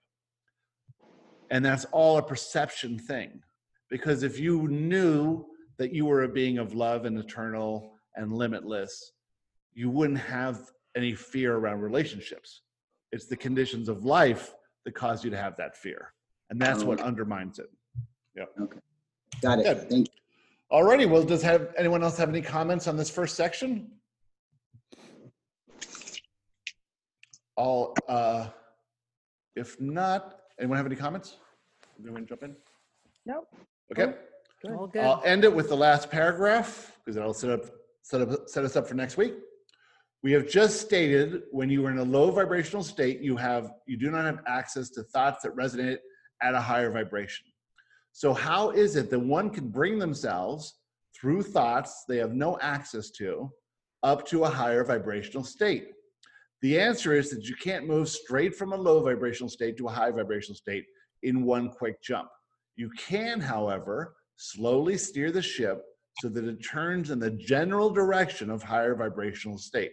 And 1.52 1.64
that's 1.64 1.86
all 1.92 2.18
a 2.18 2.24
perception 2.24 2.98
thing. 2.98 3.42
Because 3.90 4.24
if 4.24 4.40
you 4.40 4.68
knew 4.68 5.46
that 5.78 5.94
you 5.94 6.06
were 6.06 6.24
a 6.24 6.28
being 6.28 6.58
of 6.58 6.74
love 6.74 7.06
and 7.06 7.18
eternal 7.18 7.94
and 8.16 8.34
limitless, 8.34 9.14
you 9.76 9.90
wouldn't 9.90 10.20
have 10.20 10.72
any 10.96 11.14
fear 11.14 11.56
around 11.56 11.82
relationships. 11.82 12.62
It's 13.12 13.26
the 13.26 13.36
conditions 13.36 13.90
of 13.90 14.06
life 14.06 14.56
that 14.86 14.96
cause 14.96 15.24
you 15.24 15.30
to 15.30 15.38
have 15.38 15.56
that 15.58 15.76
fear. 15.76 16.14
And 16.50 16.60
that's 16.60 16.84
what 16.84 17.02
undermines 17.02 17.60
it. 17.60 17.70
Yeah. 18.36 18.46
Okay. 18.60 18.80
Got 19.42 19.60
it. 19.60 19.64
Good. 19.64 19.90
Thank 19.90 20.08
you. 20.08 20.14
Alrighty, 20.78 21.10
well, 21.10 21.24
does 21.24 21.44
have 21.44 21.74
anyone 21.78 22.04
else 22.04 22.18
have 22.18 22.30
any 22.30 22.42
comments 22.42 22.88
on 22.88 22.98
this 22.98 23.10
first 23.10 23.36
section? 23.36 23.92
All, 27.56 27.96
uh, 28.08 28.48
if 29.56 29.80
not, 29.80 30.40
anyone 30.60 30.78
have 30.78 30.86
any 30.86 30.96
comments? 30.96 31.38
Anyone 32.02 32.26
jump 32.26 32.44
in? 32.44 32.56
Nope. 33.26 33.48
Okay, 33.92 34.14
All 34.70 34.88
good. 34.88 35.04
I'll 35.04 35.22
end 35.24 35.44
it 35.44 35.54
with 35.54 35.70
the 35.70 35.78
last 35.78 36.10
paragraph 36.10 36.98
because 37.00 37.16
that'll 37.16 37.34
set 37.34 37.52
up, 37.52 37.66
set 38.02 38.22
up, 38.22 38.50
set 38.50 38.66
us 38.66 38.76
up 38.76 38.88
for 38.88 38.96
next 38.96 39.18
week. 39.18 39.36
We 40.26 40.32
have 40.32 40.50
just 40.50 40.82
stated 40.82 41.44
when 41.52 41.70
you 41.70 41.86
are 41.86 41.92
in 41.92 42.00
a 42.00 42.04
low 42.04 42.32
vibrational 42.32 42.82
state, 42.82 43.22
you 43.22 43.38
have, 43.38 43.74
you 43.86 43.96
do 43.96 44.10
not 44.10 44.26
have 44.26 44.40
access 44.48 44.90
to 44.90 45.04
thoughts 45.04 45.44
that 45.44 45.56
resonate 45.56 46.00
at 46.42 46.56
a 46.56 46.60
higher 46.60 46.90
vibration. 46.90 47.46
So 48.12 48.34
how 48.34 48.72
is 48.72 48.96
it 48.96 49.12
that 49.12 49.20
one 49.20 49.52
can 49.52 49.70
bring 49.70 50.00
themselves 50.00 50.80
through 51.16 51.44
thoughts 51.44 52.06
they 52.10 52.18
have 52.18 52.34
no 52.34 52.58
access 52.60 53.12
to 53.12 53.52
up 54.02 54.26
to 54.30 54.46
a 54.46 54.50
higher 54.50 54.84
vibrational 54.84 55.44
state? 55.44 55.90
The 56.64 56.80
answer 56.80 57.14
is 57.14 57.30
that 57.30 57.48
you 57.48 57.56
can't 57.62 57.86
move 57.86 58.10
straight 58.10 58.56
from 58.56 58.74
a 58.74 58.78
low 58.78 59.04
vibrational 59.04 59.50
state 59.50 59.78
to 59.78 59.90
a 59.90 59.92
high 59.92 60.10
vibrational 60.10 60.56
state 60.56 60.86
in 61.22 61.46
one 61.46 61.70
quick 61.70 62.02
jump. 62.02 62.30
You 62.78 62.90
can, 62.98 63.40
however, 63.40 64.16
slowly 64.38 64.98
steer 64.98 65.32
the 65.32 65.44
ship 65.44 65.84
so 66.20 66.30
that 66.30 66.46
it 66.46 66.66
turns 66.66 67.12
in 67.12 67.20
the 67.20 67.30
general 67.30 67.92
direction 67.92 68.50
of 68.50 68.64
higher 68.64 68.96
vibrational 68.96 69.60
state. 69.60 69.92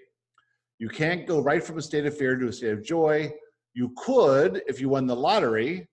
You 0.82 0.88
can't 0.88 1.28
go 1.28 1.38
right 1.38 1.62
from 1.62 1.78
a 1.78 1.80
state 1.80 2.06
of 2.06 2.18
fear 2.18 2.34
to 2.34 2.48
a 2.48 2.52
state 2.52 2.72
of 2.72 2.82
joy. 2.82 3.32
You 3.72 3.94
could 3.96 4.62
if 4.66 4.80
you 4.80 4.88
won 4.88 5.06
the 5.06 5.14
lottery, 5.14 5.86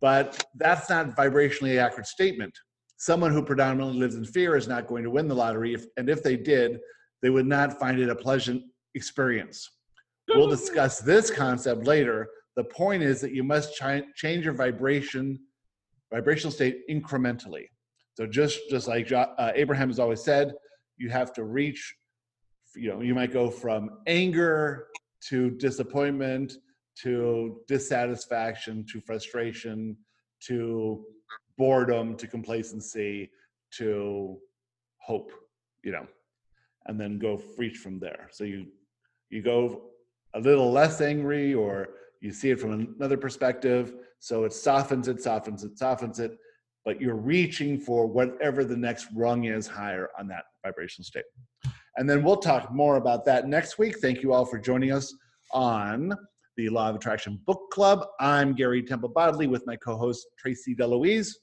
but 0.00 0.42
that's 0.54 0.88
not 0.88 1.14
vibrationally 1.14 1.78
accurate 1.78 2.06
statement. 2.06 2.58
Someone 2.96 3.30
who 3.30 3.42
predominantly 3.44 3.98
lives 3.98 4.14
in 4.14 4.24
fear 4.24 4.56
is 4.56 4.66
not 4.66 4.86
going 4.86 5.04
to 5.04 5.10
win 5.10 5.28
the 5.28 5.34
lottery, 5.34 5.74
if, 5.74 5.84
and 5.98 6.08
if 6.08 6.22
they 6.22 6.34
did, 6.34 6.78
they 7.20 7.28
would 7.28 7.44
not 7.46 7.78
find 7.78 8.00
it 8.00 8.08
a 8.08 8.16
pleasant 8.16 8.62
experience. 8.94 9.68
We'll 10.30 10.48
discuss 10.48 11.00
this 11.00 11.30
concept 11.30 11.86
later. 11.86 12.26
The 12.56 12.64
point 12.64 13.02
is 13.02 13.20
that 13.20 13.32
you 13.32 13.44
must 13.44 13.78
chi- 13.78 14.04
change 14.16 14.46
your 14.46 14.54
vibration, 14.54 15.38
vibrational 16.10 16.52
state 16.52 16.88
incrementally. 16.88 17.66
So 18.14 18.26
just 18.26 18.60
just 18.70 18.88
like 18.88 19.12
uh, 19.12 19.52
Abraham 19.54 19.88
has 19.90 19.98
always 19.98 20.24
said, 20.24 20.54
you 20.96 21.10
have 21.10 21.34
to 21.34 21.44
reach. 21.44 21.94
You 22.76 22.90
know, 22.90 23.00
you 23.00 23.14
might 23.14 23.32
go 23.32 23.50
from 23.50 23.98
anger 24.06 24.88
to 25.28 25.50
disappointment 25.50 26.54
to 27.02 27.60
dissatisfaction 27.66 28.86
to 28.92 29.00
frustration 29.00 29.96
to 30.46 31.04
boredom 31.56 32.16
to 32.16 32.26
complacency 32.26 33.30
to 33.78 34.38
hope. 34.98 35.30
You 35.82 35.92
know, 35.92 36.06
and 36.86 37.00
then 37.00 37.18
go 37.18 37.42
reach 37.58 37.78
from 37.78 37.98
there. 37.98 38.28
So 38.32 38.44
you 38.44 38.66
you 39.30 39.42
go 39.42 39.90
a 40.34 40.40
little 40.40 40.70
less 40.70 41.00
angry 41.00 41.54
or 41.54 41.88
you 42.20 42.32
see 42.32 42.50
it 42.50 42.60
from 42.60 42.72
another 42.98 43.16
perspective. 43.16 43.92
So 44.18 44.44
it 44.44 44.52
softens 44.52 45.08
it, 45.08 45.20
softens 45.20 45.64
it, 45.64 45.78
softens 45.78 46.20
it, 46.20 46.38
but 46.84 47.00
you're 47.00 47.16
reaching 47.16 47.78
for 47.78 48.06
whatever 48.06 48.64
the 48.64 48.76
next 48.76 49.08
rung 49.14 49.44
is 49.44 49.66
higher 49.66 50.08
on 50.18 50.28
that 50.28 50.44
vibrational 50.64 51.04
state. 51.04 51.24
And 51.96 52.08
then 52.08 52.24
we'll 52.24 52.36
talk 52.36 52.72
more 52.72 52.96
about 52.96 53.24
that 53.26 53.46
next 53.46 53.78
week. 53.78 53.98
Thank 54.00 54.22
you 54.22 54.32
all 54.32 54.44
for 54.44 54.58
joining 54.58 54.90
us 54.90 55.14
on 55.52 56.12
the 56.56 56.68
Law 56.68 56.90
of 56.90 56.96
Attraction 56.96 57.40
Book 57.46 57.70
Club. 57.70 58.04
I'm 58.18 58.54
Gary 58.54 58.82
Temple 58.82 59.10
Bodley 59.10 59.46
with 59.46 59.64
my 59.66 59.76
co 59.76 59.96
host 59.96 60.26
Tracy 60.38 60.74
Deloise. 60.74 61.34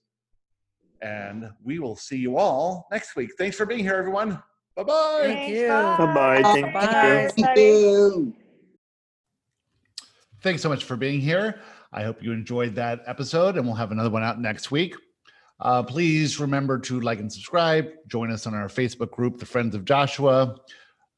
And 1.02 1.49
we 1.64 1.80
will 1.80 1.95
see 1.95 2.18
you 2.18 2.38
all 2.38 2.88
next 2.91 3.16
week. 3.16 3.32
Thanks 3.38 3.56
for 3.56 3.66
being 3.66 3.80
here, 3.80 3.95
everyone. 3.95 4.41
Bye 4.76 4.84
bye. 4.84 5.22
Thank 5.24 5.54
you. 5.54 5.68
Bye-bye. 5.68 6.43
Thank 6.43 6.74
Bye. 6.74 7.24
you. 7.24 7.30
Thank 7.30 7.58
you. 7.58 8.34
Thanks 10.41 10.62
so 10.62 10.70
much 10.70 10.84
for 10.84 10.97
being 10.97 11.22
here. 11.22 11.62
I 11.93 12.04
hope 12.04 12.24
you 12.24 12.32
enjoyed 12.32 12.76
that 12.76 13.02
episode, 13.06 13.58
and 13.58 13.66
we'll 13.66 13.76
have 13.76 13.91
another 13.91 14.10
one 14.10 14.24
out 14.24 14.39
next 14.39 14.72
week. 14.72 14.95
Uh, 15.62 15.84
please 15.84 16.39
remember 16.39 16.80
to 16.80 16.99
like 17.01 17.20
and 17.20 17.32
subscribe. 17.32 17.89
Join 18.07 18.32
us 18.32 18.47
on 18.47 18.53
our 18.53 18.68
Facebook 18.68 19.12
group, 19.12 19.38
The 19.38 19.45
Friends 19.45 19.76
of 19.76 19.86
Joshua. 19.86 20.55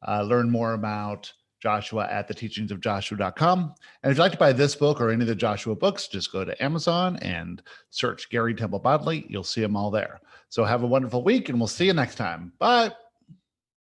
Uh, 0.05 0.23
learn 0.23 0.49
more 0.49 0.73
about 0.73 1.31
Joshua 1.61 2.07
at 2.11 2.27
theteachingsofjoshua.com. 2.27 3.59
And 4.03 4.11
if 4.11 4.17
you'd 4.17 4.21
like 4.21 4.33
to 4.33 4.37
buy 4.37 4.51
this 4.51 4.75
book 4.75 4.99
or 4.99 5.11
any 5.11 5.21
of 5.21 5.27
the 5.27 5.35
Joshua 5.35 5.75
books, 5.75 6.09
just 6.09 6.31
go 6.33 6.43
to 6.43 6.61
Amazon 6.61 7.15
and 7.21 7.63
search 7.89 8.29
Gary 8.29 8.53
Temple 8.53 8.79
Bodley. 8.79 9.25
You'll 9.29 9.45
see 9.45 9.61
them 9.61 9.77
all 9.77 9.89
there. 9.89 10.19
So 10.49 10.65
have 10.65 10.83
a 10.83 10.87
wonderful 10.87 11.23
week, 11.23 11.47
and 11.47 11.57
we'll 11.57 11.67
see 11.67 11.85
you 11.85 11.93
next 11.93 12.15
time. 12.15 12.51
Bye. 12.59 12.91